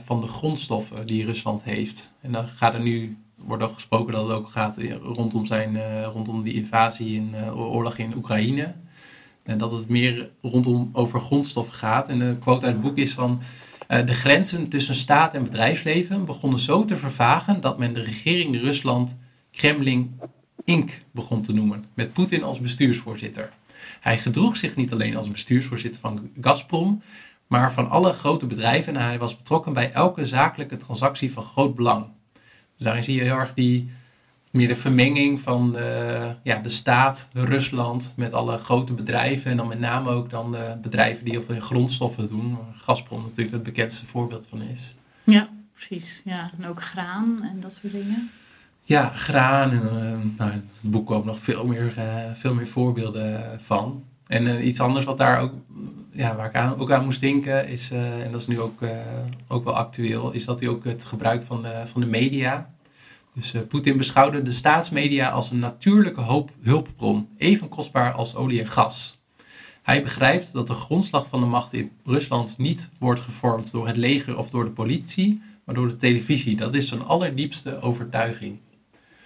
van 0.05 0.21
de 0.21 0.27
grondstoffen 0.27 1.05
die 1.05 1.25
Rusland 1.25 1.63
heeft. 1.63 2.11
En 2.21 2.31
dan 2.31 2.47
gaat 2.47 2.73
er 2.73 2.81
nu, 2.81 3.17
wordt 3.35 3.63
ook 3.63 3.73
gesproken 3.73 4.13
dat 4.13 4.23
het 4.27 4.37
ook 4.37 4.49
gaat 4.49 4.77
rondom, 5.03 5.45
zijn, 5.45 6.03
rondom 6.03 6.43
die 6.43 6.53
invasie 6.53 7.15
in 7.15 7.35
oorlog 7.53 7.97
in 7.97 8.15
Oekraïne. 8.15 8.73
En 9.47 9.57
dat 9.57 9.71
het 9.71 9.89
meer 9.89 10.29
rondom 10.41 10.89
over 10.93 11.19
grondstoffen 11.21 11.75
gaat. 11.75 12.09
En 12.09 12.19
de 12.19 12.35
quote 12.39 12.65
uit 12.65 12.73
het 12.73 12.83
boek 12.83 12.97
is 12.97 13.13
van... 13.13 13.41
de 13.87 14.13
grenzen 14.13 14.69
tussen 14.69 14.95
staat 14.95 15.33
en 15.33 15.43
bedrijfsleven 15.43 16.25
begonnen 16.25 16.59
zo 16.59 16.85
te 16.85 16.97
vervagen 16.97 17.61
dat 17.61 17.77
men 17.77 17.93
de 17.93 18.03
regering 18.03 18.55
Rusland 18.55 19.17
Kremlin 19.51 20.19
Inc. 20.63 20.91
begon 21.11 21.41
te 21.41 21.53
noemen. 21.53 21.85
Met 21.93 22.13
Poetin 22.13 22.43
als 22.43 22.59
bestuursvoorzitter. 22.59 23.51
Hij 23.99 24.17
gedroeg 24.17 24.57
zich 24.57 24.75
niet 24.75 24.91
alleen 24.91 25.15
als 25.15 25.29
bestuursvoorzitter 25.29 26.01
van 26.01 26.29
Gazprom, 26.41 27.01
maar 27.47 27.73
van 27.73 27.89
alle 27.89 28.13
grote 28.13 28.45
bedrijven 28.45 28.95
en 28.95 29.01
hij 29.01 29.19
was 29.19 29.35
betrokken 29.35 29.73
bij 29.73 29.91
elke 29.91 30.25
zakelijke 30.25 30.77
transactie 30.77 31.31
van 31.31 31.43
groot 31.43 31.75
belang. 31.75 32.05
Dus 32.75 32.85
daarin 32.85 33.03
zie 33.03 33.15
je 33.15 33.21
heel 33.21 33.35
erg 33.35 33.53
die, 33.53 33.89
meer 34.57 34.67
de 34.67 34.75
vermenging 34.75 35.41
van 35.41 35.71
de, 35.71 36.35
ja, 36.43 36.57
de 36.57 36.69
staat, 36.69 37.27
Rusland, 37.33 38.13
met 38.15 38.33
alle 38.33 38.57
grote 38.57 38.93
bedrijven. 38.93 39.51
En 39.51 39.57
dan 39.57 39.67
met 39.67 39.79
name 39.79 40.09
ook 40.09 40.29
dan 40.29 40.51
de 40.51 40.77
bedrijven 40.81 41.23
die 41.23 41.33
heel 41.33 41.41
veel 41.41 41.59
grondstoffen 41.59 42.27
doen. 42.27 42.57
Gazprom 42.77 43.21
natuurlijk 43.21 43.51
het 43.51 43.63
bekendste 43.63 44.05
voorbeeld 44.05 44.47
van 44.47 44.61
is. 44.61 44.95
Ja, 45.23 45.49
precies. 45.73 46.21
Ja, 46.25 46.51
en 46.57 46.67
ook 46.67 46.81
graan 46.81 47.43
en 47.43 47.59
dat 47.59 47.79
soort 47.81 47.93
dingen. 47.93 48.29
Ja, 48.87 49.11
graan. 49.15 49.71
En, 49.71 49.81
uh, 49.83 50.37
nou, 50.37 50.51
het 50.51 50.63
boek 50.81 51.11
ook 51.11 51.25
nog 51.25 51.39
veel 51.39 51.65
meer, 51.65 51.93
uh, 51.97 52.33
veel 52.33 52.53
meer 52.53 52.67
voorbeelden 52.67 53.61
van. 53.61 54.03
En 54.27 54.43
uh, 54.43 54.65
iets 54.65 54.79
anders 54.79 55.05
wat 55.05 55.17
daar 55.17 55.39
ook, 55.39 55.53
ja, 56.11 56.35
waar 56.35 56.47
ik 56.47 56.55
aan, 56.55 56.77
ook 56.77 56.91
aan 56.91 57.03
moest 57.03 57.21
denken, 57.21 57.67
is, 57.67 57.91
en 57.91 58.31
dat 58.31 58.41
is 58.41 58.47
nu 58.47 58.59
ook, 58.59 58.79
ook 59.47 59.63
wel 59.63 59.75
actueel, 59.75 60.31
is 60.31 60.45
dat 60.45 60.59
hij 60.59 60.69
ook 60.69 60.83
het 60.83 61.05
gebruik 61.05 61.43
van 61.43 61.61
de, 61.61 61.81
van 61.85 62.01
de 62.01 62.07
media. 62.07 62.69
Dus 63.37 63.53
Poetin 63.67 63.97
beschouwde 63.97 64.41
de 64.41 64.51
staatsmedia 64.51 65.29
als 65.29 65.51
een 65.51 65.59
natuurlijke 65.59 66.21
hoop, 66.21 66.51
hulpbron, 66.61 67.27
even 67.37 67.69
kostbaar 67.69 68.11
als 68.11 68.35
olie 68.35 68.59
en 68.59 68.67
gas. 68.67 69.19
Hij 69.83 70.01
begrijpt 70.01 70.53
dat 70.53 70.67
de 70.67 70.73
grondslag 70.73 71.27
van 71.27 71.39
de 71.39 71.45
macht 71.45 71.73
in 71.73 71.91
Rusland 72.05 72.57
niet 72.57 72.89
wordt 72.99 73.19
gevormd 73.19 73.71
door 73.71 73.87
het 73.87 73.97
leger 73.97 74.37
of 74.37 74.49
door 74.49 74.63
de 74.63 74.71
politie, 74.71 75.41
maar 75.63 75.75
door 75.75 75.87
de 75.87 75.97
televisie. 75.97 76.55
Dat 76.55 76.73
is 76.73 76.87
zijn 76.87 77.03
allerdiepste 77.03 77.81
overtuiging. 77.81 78.57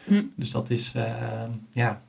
Hm. 0.04 0.24
Dus 0.36 0.52
dat 0.52 0.70
is, 0.70 0.94
uh, 0.96 1.04
ja, 1.72 2.02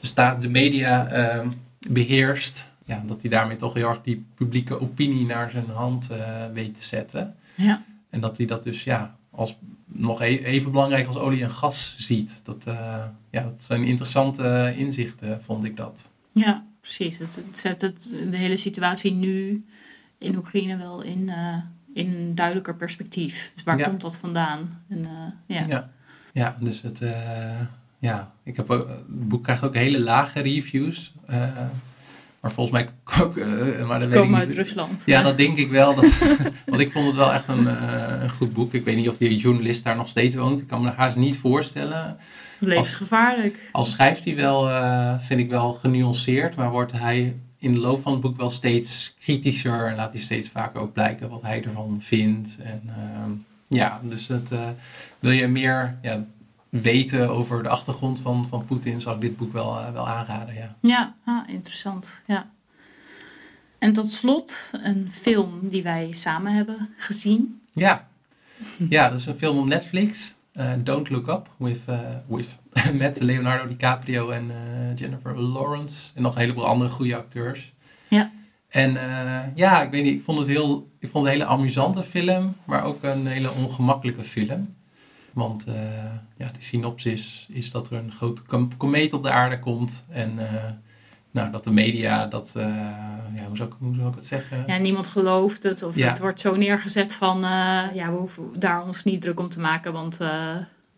de 0.00 0.06
staat, 0.06 0.42
de 0.42 0.48
media 0.48 1.12
uh, 1.12 1.48
beheerst. 1.88 2.70
Ja, 2.84 3.02
dat 3.06 3.20
hij 3.20 3.30
daarmee 3.30 3.56
toch 3.56 3.74
heel 3.74 3.88
erg 3.88 4.00
die 4.02 4.24
publieke 4.34 4.80
opinie 4.80 5.26
naar 5.26 5.50
zijn 5.50 5.70
hand 5.70 6.08
uh, 6.10 6.46
weet 6.52 6.74
te 6.74 6.84
zetten. 6.84 7.34
Ja. 7.54 7.84
En 8.10 8.20
dat 8.20 8.36
hij 8.36 8.46
dat 8.46 8.62
dus, 8.62 8.84
ja, 8.84 9.16
als 9.30 9.56
nog 9.88 10.22
e- 10.22 10.44
even 10.44 10.70
belangrijk 10.70 11.06
als 11.06 11.16
olie 11.16 11.42
en 11.42 11.50
gas 11.50 11.94
ziet. 11.98 12.40
Dat, 12.44 12.64
uh, 12.68 13.04
ja, 13.30 13.42
dat 13.42 13.62
zijn 13.62 13.84
interessante 13.84 14.74
inzichten, 14.76 15.42
vond 15.42 15.64
ik 15.64 15.76
dat. 15.76 16.10
Ja, 16.32 16.66
precies. 16.80 17.18
Het, 17.18 17.42
zet 17.52 17.82
het, 17.82 18.16
de 18.30 18.36
hele 18.36 18.56
situatie 18.56 19.12
nu 19.12 19.64
in 20.18 20.36
Oekraïne 20.36 20.76
wel 20.76 21.02
in, 21.02 21.28
uh, 21.28 21.56
in 21.94 22.14
een 22.14 22.34
duidelijker 22.34 22.76
perspectief. 22.76 23.52
Dus 23.54 23.64
waar 23.64 23.82
komt 23.82 24.00
dat 24.00 24.18
vandaan? 24.18 24.84
En, 24.88 25.06
ja. 25.46 25.64
ja. 25.68 25.90
Ja, 26.32 26.56
dus 26.60 26.82
het, 26.82 27.00
ja, 27.98 28.32
ik 28.42 28.56
heb, 28.56 28.68
het 28.68 29.28
boek 29.28 29.42
krijgt 29.42 29.64
ook 29.64 29.74
hele 29.74 30.00
lage 30.00 30.40
reviews. 30.40 31.14
Maar 32.40 32.52
volgens 32.52 32.76
mij 32.76 32.88
ook. 33.24 33.36
Uh, 33.36 33.86
maar 33.86 34.00
dat 34.00 34.10
komen 34.10 34.38
uit 34.38 34.52
Rusland. 34.52 35.02
Ja, 35.06 35.22
dat 35.22 35.36
denk 35.36 35.56
ik 35.56 35.70
wel. 35.70 35.94
Dat, 35.94 36.18
want 36.66 36.80
ik 36.80 36.92
vond 36.92 37.06
het 37.06 37.14
wel 37.14 37.32
echt 37.32 37.48
een, 37.48 37.64
uh, 37.64 38.20
een, 38.20 38.30
goed 38.30 38.52
boek. 38.52 38.74
Ik 38.74 38.84
weet 38.84 38.96
niet 38.96 39.08
of 39.08 39.16
die 39.16 39.36
journalist 39.36 39.84
daar 39.84 39.96
nog 39.96 40.08
steeds 40.08 40.34
woont. 40.34 40.60
Ik 40.60 40.66
kan 40.66 40.82
me 40.82 40.90
haast 40.90 41.16
niet 41.16 41.38
voorstellen. 41.38 42.16
Levensgevaarlijk. 42.58 43.68
Als, 43.72 43.90
schrijft 43.90 44.24
hij 44.24 44.34
wel, 44.34 44.68
uh, 44.68 45.18
vind 45.18 45.40
ik 45.40 45.50
wel 45.50 45.72
genuanceerd. 45.72 46.56
Maar 46.56 46.70
wordt 46.70 46.92
hij 46.92 47.36
in 47.58 47.72
de 47.72 47.78
loop 47.78 48.02
van 48.02 48.12
het 48.12 48.20
boek 48.20 48.36
wel 48.36 48.50
steeds 48.50 49.14
kritischer. 49.20 49.86
En 49.86 49.96
laat 49.96 50.12
hij 50.12 50.22
steeds 50.22 50.48
vaker 50.48 50.80
ook 50.80 50.92
blijken 50.92 51.28
wat 51.28 51.42
hij 51.42 51.64
ervan 51.64 51.96
vindt. 52.00 52.58
En 52.62 52.82
ehm, 52.86 53.30
ja, 53.68 54.00
dus 54.02 54.28
het, 54.28 54.50
wil 55.18 55.30
je 55.30 55.46
meer. 55.46 55.98
Ja, 56.02 56.24
weten 56.68 57.28
over 57.28 57.62
de 57.62 57.68
achtergrond 57.68 58.20
van, 58.20 58.46
van 58.46 58.64
Poetin, 58.64 59.00
zou 59.00 59.14
ik 59.14 59.20
dit 59.20 59.36
boek 59.36 59.52
wel, 59.52 59.78
uh, 59.78 59.90
wel 59.90 60.08
aanraden. 60.08 60.54
Ja, 60.54 60.76
ja 60.80 61.14
ah, 61.24 61.48
interessant. 61.48 62.22
Ja. 62.26 62.50
En 63.78 63.92
tot 63.92 64.12
slot 64.12 64.70
een 64.72 65.10
film 65.10 65.68
die 65.68 65.82
wij 65.82 66.08
samen 66.12 66.52
hebben 66.52 66.88
gezien. 66.96 67.60
Ja, 67.72 68.08
ja 68.88 69.08
dat 69.08 69.18
is 69.18 69.26
een 69.26 69.34
film 69.34 69.58
op 69.58 69.66
Netflix. 69.66 70.36
Uh, 70.52 70.72
Don't 70.82 71.10
Look 71.10 71.28
Up 71.28 71.50
with, 71.56 71.80
uh, 71.88 72.00
with 72.26 72.58
met 72.94 73.20
Leonardo 73.20 73.68
DiCaprio 73.68 74.30
en 74.30 74.52
Jennifer 74.94 75.40
Lawrence. 75.40 76.10
En 76.14 76.22
nog 76.22 76.34
een 76.34 76.40
heleboel 76.40 76.66
andere 76.66 76.90
goede 76.90 77.16
acteurs. 77.16 77.72
Ja. 78.08 78.30
En 78.68 78.92
ja, 79.54 79.82
ik 79.82 79.90
weet 79.90 80.04
niet, 80.04 80.14
ik 80.14 80.22
vond 80.22 80.38
het 80.38 80.46
heel, 80.46 80.90
ik 80.98 81.08
vond 81.08 81.24
het 81.24 81.34
een 81.34 81.40
hele 81.40 81.50
amusante 81.52 82.02
film, 82.02 82.56
maar 82.64 82.84
ook 82.84 83.02
een 83.02 83.26
hele 83.26 83.50
ongemakkelijke 83.50 84.22
film. 84.22 84.76
Want 85.38 85.68
uh, 85.68 85.74
ja, 86.36 86.50
de 86.52 86.62
synopsis 86.62 87.46
is 87.50 87.70
dat 87.70 87.90
er 87.90 87.96
een 87.96 88.12
grote 88.12 88.42
komeet 88.76 89.12
op 89.12 89.22
de 89.22 89.30
aarde 89.30 89.58
komt. 89.58 90.04
En 90.08 90.32
uh, 90.36 90.52
nou, 91.30 91.50
dat 91.50 91.64
de 91.64 91.70
media 91.70 92.26
dat, 92.26 92.54
uh, 92.56 92.64
ja, 93.34 93.46
hoe, 93.46 93.56
zou 93.56 93.68
ik, 93.68 93.74
hoe 93.78 93.94
zou 93.94 94.08
ik 94.08 94.14
het 94.14 94.26
zeggen? 94.26 94.64
Ja, 94.66 94.76
niemand 94.76 95.06
gelooft 95.06 95.62
het. 95.62 95.82
Of 95.82 95.94
het 95.94 96.18
wordt 96.18 96.40
zo 96.40 96.56
neergezet 96.56 97.14
van, 97.14 97.40
ja, 97.94 98.10
we 98.10 98.16
hoeven 98.16 98.44
daar 98.58 98.84
ons 98.84 99.04
niet 99.04 99.22
druk 99.22 99.40
om 99.40 99.48
te 99.48 99.60
maken. 99.60 99.92
Want 99.92 100.18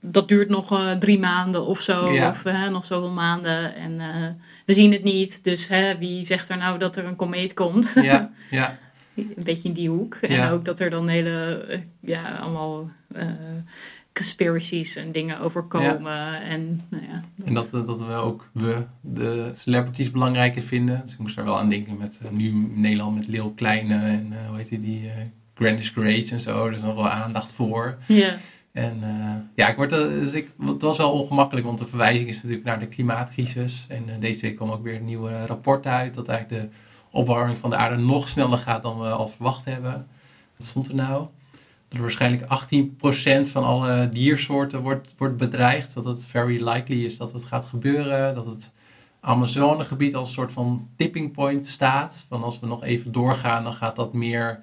dat 0.01 0.29
duurt 0.29 0.49
nog 0.49 0.97
drie 0.99 1.19
maanden 1.19 1.67
of 1.67 1.81
zo. 1.81 2.13
Ja. 2.13 2.29
Of 2.29 2.45
nog 2.71 2.85
zoveel 2.85 3.11
maanden. 3.11 3.75
En 3.75 3.99
we 4.67 4.73
zien 4.73 4.93
het 4.93 5.03
niet. 5.03 5.45
Dus 5.45 5.69
wie 5.99 6.27
zegt 6.27 6.49
er 6.49 6.57
nou 6.57 6.79
dat 6.79 6.97
er 6.97 7.05
een 7.05 7.17
komeet 7.17 7.55
komt? 7.55 7.93
Ja, 8.03 8.31
ja. 8.51 8.79
een 9.17 9.45
beetje 9.45 9.69
in 9.69 9.75
die 9.75 9.89
hoek. 9.89 10.15
En 10.15 10.51
ook 10.51 10.65
dat 10.65 10.81
er 10.81 10.91
dan 10.91 11.09
hele, 11.09 11.65
ja, 12.01 12.23
allemaal 12.23 12.91
conspiracies 14.21 14.97
en 14.97 15.13
dingen 15.13 15.41
overkomen. 15.41 16.43
En, 16.43 16.81
nou 16.89 17.05
ja, 17.05 17.23
dat... 17.37 17.47
en 17.47 17.55
dat, 17.55 17.71
dat 17.71 18.01
we 18.01 18.15
ook 18.15 18.51
we 18.53 18.85
de 19.01 19.51
celebrities 19.53 20.11
belangrijker 20.11 20.63
vinden. 20.63 21.01
Dus 21.05 21.13
ik 21.13 21.19
moest 21.19 21.37
daar 21.37 21.45
wel 21.45 21.59
aan 21.59 21.69
denken 21.69 21.97
met 21.97 22.21
uh, 22.25 22.31
nu 22.31 22.51
Nederland 22.75 23.15
met 23.15 23.27
Lil 23.27 23.51
Kleine 23.51 23.95
en 23.95 24.29
uh, 24.33 24.49
hoe 24.49 24.57
heet 24.57 24.69
die, 24.69 24.81
die 24.81 25.03
uh, 25.05 25.11
Greenwich 25.55 25.93
Grace 25.93 26.35
en 26.35 26.41
zo. 26.41 26.67
Er 26.67 26.73
is 26.73 26.81
nog 26.81 26.95
wel 26.95 27.09
aandacht 27.09 27.53
voor. 27.53 27.99
Ja. 28.07 28.37
En 28.73 29.03
ja, 29.55 29.69
ik 29.69 29.77
word, 29.77 29.91
dus 29.91 30.33
ik, 30.33 30.51
het 30.67 30.83
was 30.83 30.97
wel 30.97 31.13
ongemakkelijk, 31.13 31.67
want 31.67 31.79
de 31.79 31.87
verwijzing 31.87 32.29
is 32.29 32.35
natuurlijk 32.35 32.65
naar 32.65 32.79
de 32.79 32.87
klimaatcrisis. 32.87 33.87
En 33.89 34.05
deze 34.19 34.41
week 34.41 34.57
kwam 34.57 34.71
ook 34.71 34.83
weer 34.83 34.95
een 34.95 35.05
nieuwe 35.05 35.47
rapport 35.47 35.87
uit 35.87 36.15
dat 36.15 36.29
eigenlijk 36.29 36.63
de 36.63 36.71
opwarming 37.11 37.59
van 37.59 37.71
de 37.71 37.77
aarde 37.77 38.03
nog 38.03 38.29
sneller 38.29 38.59
gaat 38.59 38.83
dan 38.83 39.01
we 39.01 39.09
al 39.09 39.29
verwacht 39.29 39.65
hebben. 39.65 40.07
Wat 40.57 40.67
stond 40.67 40.89
er 40.89 40.95
nou? 40.95 41.27
Er 41.91 42.01
waarschijnlijk 42.01 42.43
18% 43.49 43.51
van 43.51 43.65
alle 43.65 44.09
diersoorten 44.09 44.81
wordt, 44.81 45.09
wordt 45.17 45.37
bedreigd. 45.37 45.95
Dat 45.95 46.05
het 46.05 46.27
very 46.27 46.69
likely 46.69 47.05
is 47.05 47.17
dat 47.17 47.33
het 47.33 47.45
gaat 47.45 47.67
gebeuren. 47.67 48.35
Dat 48.35 48.47
het 48.47 48.73
Amazonegebied 49.21 50.15
als 50.15 50.29
een 50.29 50.35
soort 50.35 50.53
van 50.53 50.89
tipping 50.97 51.33
point 51.33 51.67
staat. 51.67 52.25
Van 52.29 52.43
als 52.43 52.61
we 52.61 52.67
nog 52.67 52.85
even 52.85 53.13
doorgaan, 53.13 53.65
dan 53.65 53.73
gaat 53.73 53.97
dat 53.97 54.13
meer 54.13 54.61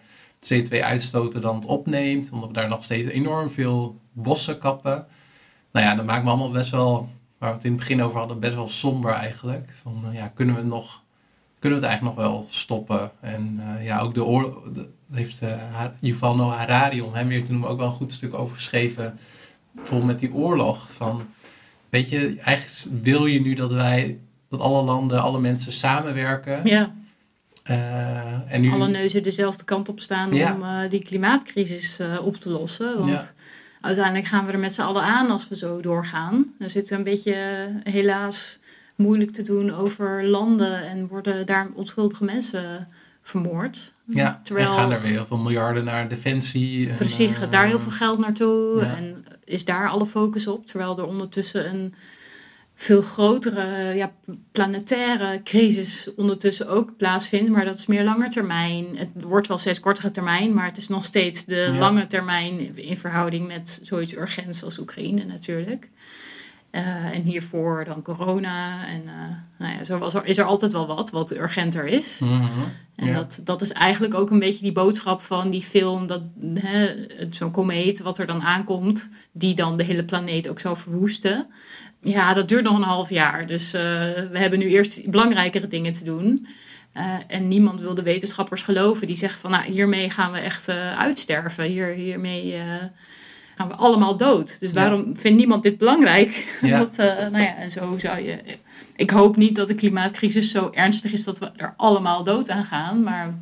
CO2 0.54 0.82
uitstoten 0.82 1.42
dan 1.42 1.56
het 1.56 1.66
opneemt. 1.66 2.30
Omdat 2.32 2.48
we 2.48 2.54
daar 2.54 2.70
nog 2.70 2.84
steeds 2.84 3.08
enorm 3.08 3.50
veel 3.50 4.00
bossen 4.12 4.60
kappen. 4.60 5.06
Nou 5.72 5.86
ja, 5.86 5.96
dat 5.96 6.06
maakt 6.06 6.24
me 6.24 6.30
allemaal 6.30 6.52
best 6.52 6.70
wel, 6.70 7.10
waar 7.38 7.50
we 7.50 7.56
het 7.56 7.66
in 7.66 7.72
het 7.72 7.80
begin 7.80 8.04
over 8.04 8.20
hadden, 8.20 8.40
best 8.40 8.56
wel 8.56 8.68
somber 8.68 9.14
eigenlijk. 9.14 9.74
Van, 9.82 10.04
uh, 10.06 10.14
ja, 10.14 10.28
kunnen 10.28 10.56
we 10.56 10.64
nog 10.64 11.06
kunnen 11.60 11.80
we 11.80 11.86
het 11.86 11.94
eigenlijk 11.96 12.18
nog 12.18 12.32
wel 12.32 12.46
stoppen? 12.50 13.12
En 13.20 13.60
uh, 13.60 13.86
ja, 13.86 14.00
ook 14.00 14.14
de 14.14 14.26
oorlog, 14.26 14.62
heeft 15.14 15.40
Yuval 16.00 16.36
Noah 16.36 16.58
Harari, 16.58 17.02
om 17.02 17.14
hem 17.14 17.28
weer 17.28 17.46
te 17.46 17.52
noemen, 17.52 17.70
ook 17.70 17.78
wel 17.78 17.88
een 17.88 17.94
goed 17.94 18.12
stuk 18.12 18.34
over 18.34 18.56
geschreven. 18.56 19.20
Bijvoorbeeld 19.72 20.10
met 20.10 20.20
die 20.20 20.34
oorlog. 20.34 20.94
Van, 20.94 21.28
weet 21.90 22.10
je, 22.10 22.38
eigenlijk 22.40 23.04
wil 23.04 23.26
je 23.26 23.42
nu 23.42 23.54
dat 23.54 23.72
wij, 23.72 24.20
dat 24.50 24.60
alle 24.60 24.84
landen, 24.84 25.22
alle 25.22 25.40
mensen 25.40 25.72
samenwerken. 25.72 26.68
Ja. 26.68 26.94
Uh, 27.70 28.54
en 28.54 28.62
nu, 28.62 28.72
alle 28.72 28.88
neuzen 28.88 29.24
dezelfde 29.24 29.64
kant 29.64 29.90
op 29.90 30.00
staan 30.00 30.34
om 30.34 30.64
uh, 30.64 30.80
die 30.90 31.04
klimaatcrisis 31.04 32.00
op 32.22 32.36
te 32.36 32.50
lossen. 32.50 32.98
Want 32.98 33.10
ja. 33.10 33.24
uiteindelijk 33.82 34.28
gaan 34.28 34.46
we 34.46 34.52
er 34.52 34.60
met 34.60 34.74
z'n 34.74 34.82
allen 34.82 35.04
aan 35.04 35.32
als 35.32 35.48
we 35.48 35.56
zo 35.56 35.82
doorgaan. 35.82 36.54
Dan 36.60 36.70
zitten 36.70 36.94
we 36.94 37.00
een 37.00 37.16
beetje 37.16 37.36
helaas 37.84 38.60
moeilijk 38.96 39.32
te 39.32 39.42
doen 39.42 39.74
over 39.74 40.26
landen 40.26 40.88
en 40.88 41.08
worden 41.08 41.46
daar 41.46 41.68
onschuldige 41.74 42.24
mensen 42.24 42.88
vermoord. 43.28 43.94
Ja, 44.06 44.42
Terwijl, 44.44 44.68
en 44.68 44.74
gaan 44.74 44.92
er 44.92 45.02
weer 45.02 45.12
heel 45.12 45.26
veel 45.26 45.38
miljarden 45.38 45.84
naar 45.84 46.08
defensie. 46.08 46.90
En, 46.90 46.96
precies, 46.96 47.36
gaat 47.36 47.52
daar 47.52 47.66
heel 47.66 47.76
eh, 47.76 47.82
veel 47.82 47.92
geld 47.92 48.20
naartoe 48.20 48.82
en 48.82 49.26
is 49.44 49.66
daar 49.66 49.90
alle 49.90 50.06
focus 50.06 50.48
op. 50.48 50.66
Terwijl 50.66 50.98
er 50.98 51.06
ondertussen 51.06 51.74
een 51.74 51.94
veel 52.76 53.02
grotere 53.02 53.96
ja, 53.96 54.12
planetaire 54.52 55.42
crisis 55.44 56.10
ondertussen 56.16 56.68
ook 56.68 56.98
plaatsvindt. 56.98 57.52
Maar 57.52 57.66
dat 57.66 57.76
is 57.76 57.86
meer 57.86 58.04
lange 58.04 58.28
termijn. 58.28 58.98
Het 58.98 59.10
wordt 59.14 59.48
wel 59.48 59.58
steeds 59.58 59.80
kortere 59.80 60.12
termijn, 60.12 60.54
maar 60.54 60.66
het 60.66 60.78
is 60.78 60.88
nog 60.88 61.06
steeds 61.06 61.46
de 61.46 61.76
lange 61.80 62.08
termijn 62.08 62.78
in 62.78 62.98
verhouding 62.98 63.48
met 63.48 63.80
zoiets 63.82 64.16
urgents 64.16 64.64
als 64.64 64.78
Oekraïne 64.78 65.24
natuurlijk. 65.24 65.90
Uh, 66.78 67.06
en 67.06 67.22
hiervoor 67.22 67.86
dan 67.86 68.02
corona. 68.02 68.88
En 68.88 69.02
uh, 69.06 69.12
nou 69.58 69.78
ja, 69.78 69.84
zo 69.84 69.98
was 69.98 70.14
er, 70.14 70.26
is 70.26 70.38
er 70.38 70.46
altijd 70.46 70.72
wel 70.72 70.88
wat 70.88 71.10
wat 71.10 71.32
urgenter 71.32 71.86
is. 71.86 72.20
Mm 72.20 72.30
-hmm. 72.30 72.72
En 72.96 73.14
dat, 73.14 73.42
dat 73.44 73.62
is 73.62 73.72
eigenlijk 73.72 74.14
ook 74.14 74.30
een 74.30 74.40
beetje 74.40 74.62
die 74.62 74.72
boodschap 74.72 75.22
van 75.22 75.50
die 75.50 75.62
film. 75.62 76.08
Dat 76.08 76.22
zo'n 77.30 77.52
komeet 77.52 78.00
wat 78.00 78.18
er 78.18 78.26
dan 78.26 78.42
aankomt, 78.42 79.10
die 79.32 79.56
dan 79.56 79.78
de 79.78 79.84
hele 79.84 80.04
planeet 80.04 80.50
ook 80.50 80.60
zou 80.60 80.78
verwoesten. 80.78 81.48
Ja, 82.02 82.34
dat 82.34 82.48
duurt 82.48 82.64
nog 82.64 82.76
een 82.76 82.84
half 82.84 83.10
jaar. 83.10 83.46
Dus 83.46 83.74
uh, 83.74 83.82
we 84.32 84.38
hebben 84.38 84.60
nu 84.60 84.66
eerst 84.66 85.10
belangrijkere 85.10 85.68
dingen 85.68 85.92
te 85.92 86.04
doen. 86.04 86.48
en 87.28 87.48
niemand 87.48 87.82
wil 87.82 87.94
de 87.94 88.04
wetenschappers 88.04 88.62
geloven 88.62 89.08
die 89.08 89.16
zeggen 89.16 89.40
van 89.40 89.52
nou, 89.52 89.72
hiermee 89.72 90.10
gaan 90.10 90.32
we 90.32 90.38
echt 90.38 90.70
uitsterven. 90.98 91.64
Hier, 91.64 91.88
hiermee 91.88 92.56
gaan 93.58 93.68
we 93.68 93.76
allemaal 93.76 94.18
dood. 94.18 94.60
Dus 94.60 94.72
waarom 94.72 95.18
vindt 95.18 95.38
niemand 95.38 95.64
dit 95.64 95.78
belangrijk? 95.78 96.36
Ja. 96.62 96.78
dat, 96.78 97.00
uh, 97.00 97.06
nou 97.06 97.40
ja, 97.40 97.56
en 97.56 97.72
zo 97.72 97.98
zou 97.98 98.22
je. 98.22 98.58
Ik 98.96 99.10
hoop 99.10 99.36
niet 99.36 99.56
dat 99.56 99.68
de 99.68 99.74
klimaatcrisis 99.74 100.52
zo 100.52 100.70
ernstig 100.74 101.12
is 101.12 101.24
dat 101.24 101.40
we 101.40 101.52
er 101.56 101.74
allemaal 101.78 102.24
dood 102.24 102.50
aan 102.50 102.66
gaan. 102.66 103.04
Maar 103.04 103.34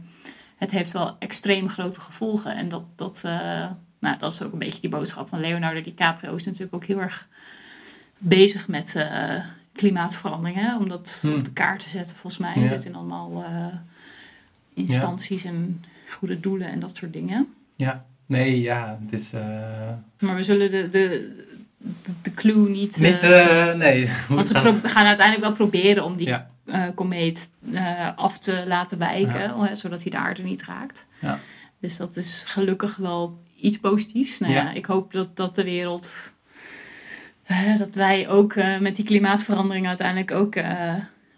het 0.55 0.71
heeft 0.71 0.91
wel 0.91 1.15
extreem 1.19 1.69
grote 1.69 2.01
gevolgen. 2.01 2.55
En 2.55 2.67
dat, 2.67 2.83
dat, 2.95 3.21
uh, 3.25 3.31
nou, 3.99 4.17
dat 4.19 4.31
is 4.31 4.41
ook 4.41 4.53
een 4.53 4.59
beetje 4.59 4.81
die 4.81 4.89
boodschap 4.89 5.29
van 5.29 5.39
Leonardo 5.39 5.81
DiCaprio. 5.81 6.35
Is 6.35 6.45
natuurlijk 6.45 6.75
ook 6.75 6.85
heel 6.85 7.01
erg 7.01 7.27
bezig 8.17 8.67
met 8.67 8.93
uh, 8.97 9.43
klimaatverandering. 9.73 10.59
Hè? 10.59 10.77
Om 10.77 10.89
dat 10.89 11.19
hmm. 11.21 11.35
op 11.35 11.45
de 11.45 11.53
kaart 11.53 11.79
te 11.79 11.89
zetten, 11.89 12.15
volgens 12.15 12.41
mij. 12.41 12.53
Ja. 12.55 12.67
zit 12.67 12.85
in 12.85 12.95
allemaal 12.95 13.45
instanties 14.73 15.43
en 15.43 15.83
goede 16.09 16.39
doelen 16.39 16.67
en 16.67 16.79
dat 16.79 16.95
soort 16.95 17.13
dingen. 17.13 17.53
Ja. 17.75 18.05
Nee, 18.25 18.61
ja, 18.61 18.99
het 19.05 19.19
is... 19.19 19.33
Uh... 19.33 19.41
Maar 20.19 20.35
we 20.35 20.43
zullen 20.43 20.69
de, 20.69 20.89
de, 20.89 21.35
de, 22.21 22.33
clue 22.33 22.69
niet... 22.69 22.97
Niet, 22.97 23.23
uh, 23.23 23.73
nee. 23.73 24.09
Want 24.27 24.45
ze 24.45 24.53
gaan 24.83 25.05
uiteindelijk 25.05 25.41
wel 25.41 25.51
proberen 25.53 26.03
om 26.03 26.15
die 26.15 26.27
ja. 26.27 26.47
komeet 26.95 27.49
af 28.15 28.39
te 28.39 28.63
laten 28.67 28.97
wijken, 28.97 29.57
ja. 29.57 29.75
zodat 29.75 30.01
hij 30.01 30.11
de 30.11 30.17
aarde 30.17 30.43
niet 30.43 30.63
raakt. 30.63 31.05
Ja. 31.19 31.39
Dus 31.79 31.97
dat 31.97 32.17
is 32.17 32.43
gelukkig 32.47 32.95
wel 32.95 33.39
iets 33.61 33.77
positiefs. 33.77 34.39
Nou 34.39 34.53
ja, 34.53 34.71
ik 34.71 34.85
hoop 34.85 35.13
dat, 35.13 35.35
dat 35.35 35.55
de 35.55 35.63
wereld... 35.63 36.33
dat 37.77 37.95
wij 37.95 38.29
ook 38.29 38.55
met 38.79 38.95
die 38.95 39.05
klimaatverandering 39.05 39.87
uiteindelijk 39.87 40.31
ook 40.31 40.55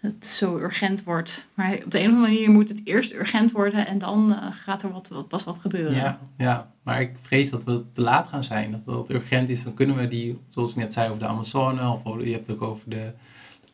het 0.00 0.26
zo 0.26 0.56
urgent 0.56 1.04
wordt. 1.04 1.46
Maar 1.54 1.78
op 1.84 1.90
de 1.90 1.98
een 1.98 2.06
of 2.06 2.14
andere 2.14 2.32
manier 2.32 2.50
moet 2.50 2.68
het 2.68 2.80
eerst 2.84 3.12
urgent 3.12 3.52
worden 3.52 3.86
en 3.86 3.98
dan 3.98 4.30
uh, 4.30 4.46
gaat 4.50 4.82
er 4.82 4.92
wat, 4.92 5.08
wat, 5.08 5.28
pas 5.28 5.44
wat 5.44 5.58
gebeuren. 5.58 5.94
Ja, 5.94 6.18
ja, 6.36 6.70
maar 6.82 7.00
ik 7.00 7.12
vrees 7.22 7.50
dat 7.50 7.64
we 7.64 7.82
te 7.92 8.00
laat 8.00 8.28
gaan 8.28 8.44
zijn. 8.44 8.82
Dat 8.84 8.98
het 8.98 9.10
urgent 9.10 9.48
is, 9.48 9.62
dan 9.62 9.74
kunnen 9.74 9.96
we 9.96 10.08
die, 10.08 10.38
zoals 10.48 10.70
ik 10.70 10.76
net 10.76 10.92
zei 10.92 11.08
over 11.08 11.22
de 11.22 11.28
Amazone, 11.28 11.90
of 11.90 12.02
je 12.24 12.32
hebt 12.32 12.46
het 12.46 12.56
ook 12.56 12.62
over 12.62 12.90
de 12.90 13.12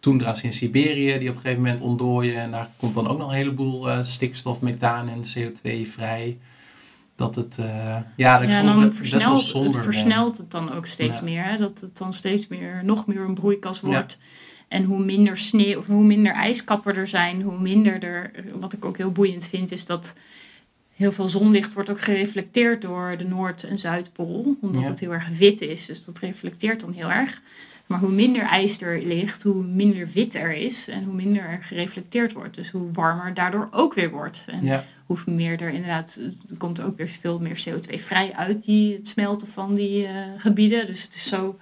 toendra's 0.00 0.42
in 0.42 0.52
Siberië 0.52 1.18
die 1.18 1.28
op 1.28 1.34
een 1.34 1.40
gegeven 1.40 1.62
moment 1.62 1.80
ontdooien. 1.80 2.40
En 2.40 2.50
daar 2.50 2.68
komt 2.76 2.94
dan 2.94 3.08
ook 3.08 3.18
nog 3.18 3.28
een 3.28 3.36
heleboel 3.36 3.88
uh, 3.88 3.98
stikstof, 4.02 4.60
methaan 4.60 5.08
en 5.08 5.22
CO2 5.22 5.88
vrij. 5.88 6.38
Dat 7.16 7.34
het, 7.34 7.56
uh, 7.60 7.96
ja, 8.16 8.38
dat 8.38 8.48
ja, 8.48 8.62
dan 8.62 8.92
versnelt, 8.92 9.52
het 9.52 9.76
versnelt 9.76 10.36
het 10.36 10.50
dan 10.50 10.72
ook 10.72 10.86
steeds 10.86 11.20
meer. 11.20 11.44
Hè? 11.44 11.56
Dat 11.56 11.80
het 11.80 11.98
dan 11.98 12.12
steeds 12.12 12.48
meer, 12.48 12.80
nog 12.84 13.06
meer 13.06 13.20
een 13.20 13.34
broeikas 13.34 13.80
wordt. 13.80 14.18
En 14.68 14.84
hoe 14.84 15.04
minder 15.04 15.36
sneeuw 15.36 15.78
of 15.78 15.86
hoe 15.86 16.04
minder 16.04 16.32
ijskappen 16.32 16.96
er 16.96 17.06
zijn, 17.06 17.42
hoe 17.42 17.60
minder 17.60 18.02
er. 18.02 18.30
Wat 18.60 18.72
ik 18.72 18.84
ook 18.84 18.96
heel 18.96 19.12
boeiend 19.12 19.46
vind, 19.46 19.72
is 19.72 19.86
dat 19.86 20.14
heel 20.96 21.12
veel 21.12 21.28
zonlicht 21.28 21.72
wordt 21.72 21.90
ook 21.90 22.00
gereflecteerd 22.00 22.82
door 22.82 23.14
de 23.16 23.24
Noord- 23.24 23.64
en 23.64 23.78
Zuidpool. 23.78 24.56
Omdat 24.60 24.86
het 24.86 25.00
heel 25.00 25.12
erg 25.12 25.28
wit 25.28 25.60
is. 25.60 25.86
Dus 25.86 26.04
dat 26.04 26.18
reflecteert 26.18 26.80
dan 26.80 26.92
heel 26.92 27.10
erg. 27.10 27.40
Maar 27.86 27.98
hoe 27.98 28.10
minder 28.10 28.42
ijs 28.42 28.80
er 28.80 29.02
ligt, 29.02 29.42
hoe 29.42 29.64
minder 29.64 30.08
wit 30.08 30.34
er 30.34 30.52
is 30.52 30.88
en 30.88 31.04
hoe 31.04 31.14
minder 31.14 31.42
er 31.42 31.62
gereflecteerd 31.62 32.32
wordt. 32.32 32.54
Dus 32.54 32.70
hoe 32.70 32.92
warmer 32.92 33.34
daardoor 33.34 33.68
ook 33.70 33.94
weer 33.94 34.10
wordt. 34.10 34.46
En 34.48 34.84
hoe 35.06 35.18
meer 35.26 35.62
er 35.62 35.68
inderdaad, 35.68 36.20
er 36.50 36.56
komt 36.56 36.80
ook 36.80 36.96
weer 36.96 37.08
veel 37.08 37.38
meer 37.38 37.64
CO2 37.68 37.94
vrij 37.94 38.32
uit 38.32 38.64
die, 38.64 38.94
het 38.94 39.08
smelten 39.08 39.46
van 39.46 39.74
die 39.74 40.02
uh, 40.02 40.10
gebieden. 40.36 40.86
Dus 40.86 41.02
het 41.02 41.14
is 41.14 41.28
zo 41.28 41.58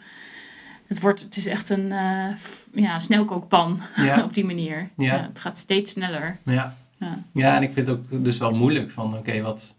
het, 0.93 1.03
wordt, 1.03 1.21
het 1.21 1.37
is 1.37 1.47
echt 1.47 1.71
een 1.71 1.93
uh, 1.93 2.27
ja, 2.73 2.99
snelkookpan 2.99 3.81
op 4.25 4.35
die 4.35 4.45
manier. 4.45 4.89
Ja. 4.97 5.23
het 5.23 5.39
gaat 5.39 5.59
steeds 5.59 5.91
sneller. 5.91 6.39
Ja. 6.45 6.77
ja. 6.99 7.19
Ja. 7.33 7.57
en 7.57 7.63
ik 7.63 7.73
vind 7.73 7.87
het 7.87 7.97
ook 7.97 8.25
dus 8.25 8.39
wel 8.39 8.55
moeilijk 8.55 8.91
van 8.91 9.17
oké, 9.17 9.43
wat. 9.43 9.75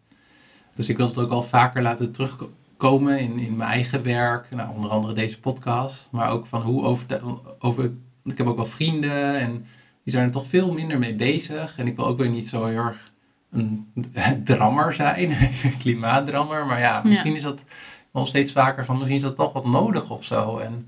Dus 0.76 0.90
ik 0.90 0.98
wil 0.98 1.08
het 1.08 1.18
ook 1.18 1.32
al 1.32 1.44
vaker 1.44 1.82
laten 1.82 2.12
terugkomen 2.12 3.20
in, 3.20 3.40
in 3.40 3.56
mijn 3.56 3.70
eigen 3.70 4.04
werk. 4.04 4.48
Nou, 4.52 4.76
onder 4.76 4.90
andere 4.90 5.14
deze 5.14 5.40
podcast. 5.40 6.08
Maar 6.12 6.30
ook 6.30 6.46
van 6.46 6.62
hoe 6.62 6.84
over, 6.84 7.22
over. 7.60 7.92
Ik 8.24 8.38
heb 8.38 8.48
ook 8.48 8.56
wel 8.56 8.66
vrienden 8.66 9.40
en 9.40 9.66
die 10.04 10.14
zijn 10.14 10.26
er 10.26 10.32
toch 10.32 10.48
veel 10.48 10.74
minder 10.74 11.00
mee 11.00 11.16
bezig. 11.16 11.78
En 11.78 11.88
ik 11.88 11.96
wil 11.96 12.06
ook 12.06 12.18
weer 12.18 12.30
niet 12.30 12.50
zo 12.50 12.66
heel 12.66 12.78
erg 12.78 13.12
een 13.52 13.94
drammer 14.46 14.94
zijn, 14.94 15.32
klimaatdrammer. 15.80 16.66
Maar 16.66 16.80
ja, 16.80 17.02
misschien 17.06 17.36
is 17.36 17.42
dat 17.42 17.66
wel 18.12 18.26
steeds 18.26 18.52
vaker 18.52 18.86
van 18.86 18.96
misschien 18.96 19.18
is 19.18 19.24
dat 19.24 19.36
toch 19.36 19.54
wat 19.54 19.66
nodig 19.66 20.10
of 20.10 20.24
zo. 20.24 20.58
En 20.58 20.88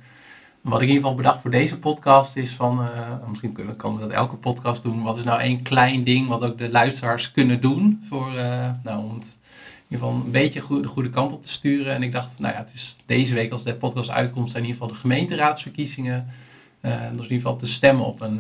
wat 0.66 0.82
ik 0.82 0.88
in 0.88 0.94
ieder 0.94 1.02
geval 1.02 1.16
bedacht 1.16 1.42
voor 1.42 1.52
deze 1.52 1.80
podcast 1.80 2.36
is 2.36 2.52
van, 2.52 2.80
uh, 2.82 3.28
misschien 3.28 3.52
kunnen, 3.52 3.76
kan 3.76 3.94
we 3.94 4.00
dat 4.00 4.12
elke 4.12 4.36
podcast 4.36 4.84
doen. 4.84 5.04
Wat 5.04 5.18
is 5.18 5.24
nou 5.24 5.40
één 5.40 5.62
klein 5.62 6.04
ding 6.04 6.28
wat 6.28 6.44
ook 6.44 6.58
de 6.58 6.72
luisteraars 6.72 7.32
kunnen 7.32 7.62
doen 7.62 8.00
voor, 8.10 8.34
uh, 8.38 8.70
nou, 8.84 9.04
om 9.04 9.14
het 9.14 9.38
in 9.78 9.84
ieder 9.90 10.08
geval 10.08 10.14
een 10.14 10.32
beetje 10.32 10.82
de 10.82 10.88
goede 10.88 11.10
kant 11.10 11.34
op 11.34 11.42
te 11.42 11.50
sturen. 11.50 11.94
En 11.94 12.04
ik 12.04 12.12
dacht, 12.12 12.40
nou 12.40 12.54
ja, 12.54 12.60
het 12.60 12.74
is 12.74 12.98
deze 13.06 13.34
week 13.34 13.52
als 13.52 13.64
de 13.64 13.76
podcast 13.76 14.10
uitkomt, 14.10 14.52
zijn 14.52 14.64
in 14.64 14.70
ieder 14.70 14.82
geval 14.82 14.96
de 14.96 15.02
gemeenteraadsverkiezingen. 15.02 16.28
Uh, 16.82 16.92
dus 16.92 17.10
in 17.10 17.22
ieder 17.22 17.36
geval 17.36 17.56
te 17.56 17.66
stemmen 17.66 18.06
op 18.06 18.22
een, 18.22 18.40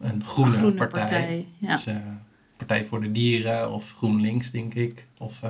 een 0.00 0.24
groene, 0.24 0.56
groene 0.56 0.74
partij. 0.74 1.00
partij 1.00 1.46
ja. 1.58 1.74
Dus, 1.74 1.86
Partij 2.56 2.84
voor 2.84 3.00
de 3.00 3.10
Dieren 3.10 3.70
of 3.72 3.94
GroenLinks, 3.96 4.50
denk 4.50 4.74
ik. 4.74 5.06
Of, 5.18 5.40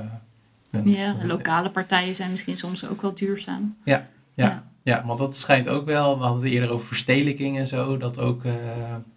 ja, 0.84 1.16
lokale 1.22 1.70
partijen 1.70 2.14
zijn 2.14 2.30
misschien 2.30 2.56
soms 2.56 2.86
ook 2.86 3.02
wel 3.02 3.14
duurzaam. 3.14 3.76
Ja, 3.84 4.09
ja. 4.34 4.44
ja. 4.44 4.64
Want 5.05 5.18
dat 5.18 5.36
schijnt 5.36 5.68
ook 5.68 5.84
wel, 5.84 6.18
we 6.18 6.24
hadden 6.24 6.43
het 6.43 6.53
eerder 6.53 6.70
over 6.70 6.86
verstedelijking 6.86 7.59
en 7.59 7.66
zo, 7.66 7.97
dat 7.97 8.18
ook 8.18 8.45
uh, 8.45 8.53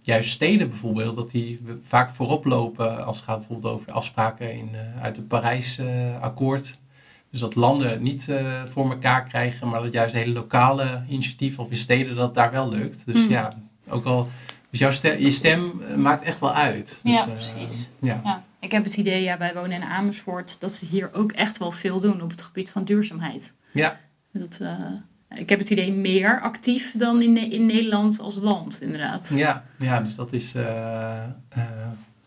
juist 0.01 0.30
steden 0.30 0.69
bijvoorbeeld, 0.69 1.15
dat 1.15 1.32
die 1.32 1.61
vaak 1.82 2.09
voorop 2.09 2.45
lopen 2.45 3.05
als 3.05 3.15
het 3.15 3.26
gaat 3.26 3.38
bijvoorbeeld 3.38 3.74
over 3.74 3.86
de 3.86 3.91
afspraken 3.91 4.53
in, 4.53 4.69
uh, 4.74 5.01
uit 5.01 5.15
het 5.15 5.28
Parijs-akkoord. 5.28 6.67
Uh, 6.67 6.74
dus 7.30 7.39
dat 7.39 7.55
landen 7.55 8.01
niet 8.01 8.28
voor 8.65 8.89
elkaar 8.89 9.24
krijgen, 9.24 9.69
maar 9.69 9.82
dat 9.82 9.91
juist 9.91 10.13
hele 10.13 10.34
lokale 10.34 11.03
initiatieven 11.09 11.63
of 11.63 11.69
in 11.69 11.78
steden 11.78 12.15
dat 12.15 12.34
daar 12.34 12.51
wel 12.51 12.69
lukt. 12.69 13.05
Dus 13.05 13.15
mm. 13.15 13.30
ja, 13.30 13.53
ook 13.89 14.05
al, 14.05 14.28
dus 14.69 14.80
jouw 14.80 14.91
stem, 14.91 15.19
je 15.19 15.32
stem 15.32 15.82
maakt 15.95 16.24
echt 16.24 16.39
wel 16.39 16.53
uit. 16.53 16.99
Dus, 17.03 17.13
ja, 17.13 17.26
precies. 17.26 17.89
ja. 18.01 18.22
ja. 18.24 18.43
Ik 18.59 18.72
heb 18.72 18.84
het 18.84 18.97
idee, 18.97 19.24
ja, 19.24 19.38
wij 19.38 19.53
wonen 19.53 19.72
in 19.72 19.84
Amersfoort, 19.84 20.59
dat 20.59 20.74
ze 20.74 20.86
hier 20.86 21.09
ook 21.13 21.32
echt 21.32 21.57
wel 21.57 21.72
veel 21.72 21.99
doen 21.99 22.22
op 22.22 22.30
het 22.30 22.41
gebied 22.41 22.72
van 22.72 22.84
duurzaamheid. 22.84 23.53
Ja. 23.74 23.99
Dat, 24.32 24.59
ik 25.36 25.49
heb 25.49 25.59
het 25.59 25.69
idee 25.69 25.93
meer 25.93 26.41
actief 26.41 26.91
dan 26.97 27.21
in, 27.21 27.51
in 27.51 27.65
Nederland 27.65 28.19
als 28.19 28.36
land, 28.36 28.82
inderdaad. 28.82 29.32
Ja, 29.36 29.63
ja 29.77 29.99
dus 29.99 30.15
dat 30.15 30.34
is. 30.34 30.55
Uh, 30.55 30.63
uh, 31.57 31.63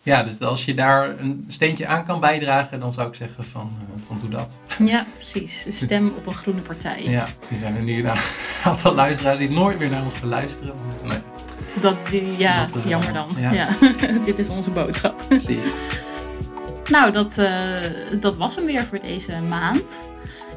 ja, 0.03 0.23
dus 0.23 0.41
als 0.41 0.65
je 0.65 0.75
daar 0.75 1.21
een 1.21 1.45
steentje 1.49 1.87
aan 1.87 2.05
kan 2.05 2.21
bijdragen, 2.21 2.81
dan 2.81 2.93
zou 2.93 3.09
ik 3.09 3.15
zeggen 3.15 3.45
van, 3.45 3.73
van 4.07 4.19
doe 4.21 4.31
dat. 4.31 4.61
Ja, 4.79 5.07
precies. 5.17 5.67
Stem 5.69 6.13
op 6.17 6.27
een 6.27 6.35
groene 6.35 6.61
partij. 6.61 7.03
Ja, 7.03 7.27
er 7.51 7.57
zijn 7.57 7.77
er 7.77 7.83
nu 7.83 8.05
een 8.05 8.17
aantal 8.65 8.95
luisteraars 8.95 9.39
die 9.39 9.51
nooit 9.51 9.79
meer 9.79 9.91
naar 9.91 10.05
ons 10.05 10.15
gaan 10.15 10.29
luisteren. 10.29 10.75
Nee. 11.03 11.19
Dat, 11.81 11.97
ja, 12.39 12.67
dat, 12.67 12.83
jammer 12.89 13.13
dan. 13.13 13.29
Ja. 13.39 13.53
ja. 13.53 13.69
Dit 14.25 14.39
is 14.39 14.49
onze 14.49 14.71
boodschap. 14.71 15.25
Precies. 15.29 15.67
Nou, 16.91 17.13
dat, 17.13 17.41
dat 18.21 18.37
was 18.37 18.57
hem 18.57 18.65
weer 18.65 18.85
voor 18.85 19.01
deze 19.01 19.41
maand. 19.49 19.99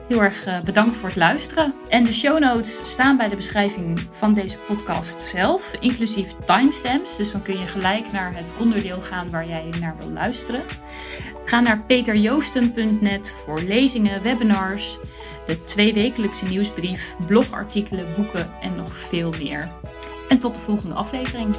Heel 0.08 0.24
erg 0.24 0.48
uh, 0.48 0.62
bedankt 0.62 0.96
voor 0.96 1.08
het 1.10 1.18
luisteren. 1.18 1.74
En 1.88 2.04
de 2.04 2.14
show 2.14 2.40
notes 2.40 2.80
staan 2.84 3.18
bij 3.18 3.28
de 3.28 3.36
beschrijving 3.36 4.00
van 4.12 4.34
deze 4.34 4.58
podcast 4.58 5.22
zelf, 5.22 5.74
inclusief 5.80 6.34
timestamps. 6.46 7.18
Dus 7.18 7.32
dan 7.32 7.42
kun 7.42 7.60
je 7.60 7.68
gelijk 7.68 8.12
naar 8.12 8.36
het 8.36 8.54
onderdeel 8.60 9.02
gaan 9.02 9.30
waar 9.30 9.48
jij 9.48 9.70
naar 9.80 9.96
wil 10.00 10.10
luisteren. 10.10 10.62
Ga 11.46 11.60
naar 11.60 11.82
peterjoosten.net 11.82 13.32
voor 13.46 13.62
lezingen, 13.62 14.24
webinars, 14.24 14.98
de 15.48 15.64
tweewekelijkse 15.64 16.46
nieuwsbrief, 16.46 17.16
blogartikelen, 17.26 18.06
boeken 18.16 18.50
en 18.62 18.76
nog 18.76 18.98
veel 18.98 19.34
meer. 19.40 19.72
En 20.30 20.40
tot 20.40 20.56
de 20.56 20.62
volgende 20.62 20.96
aflevering. 20.96 21.56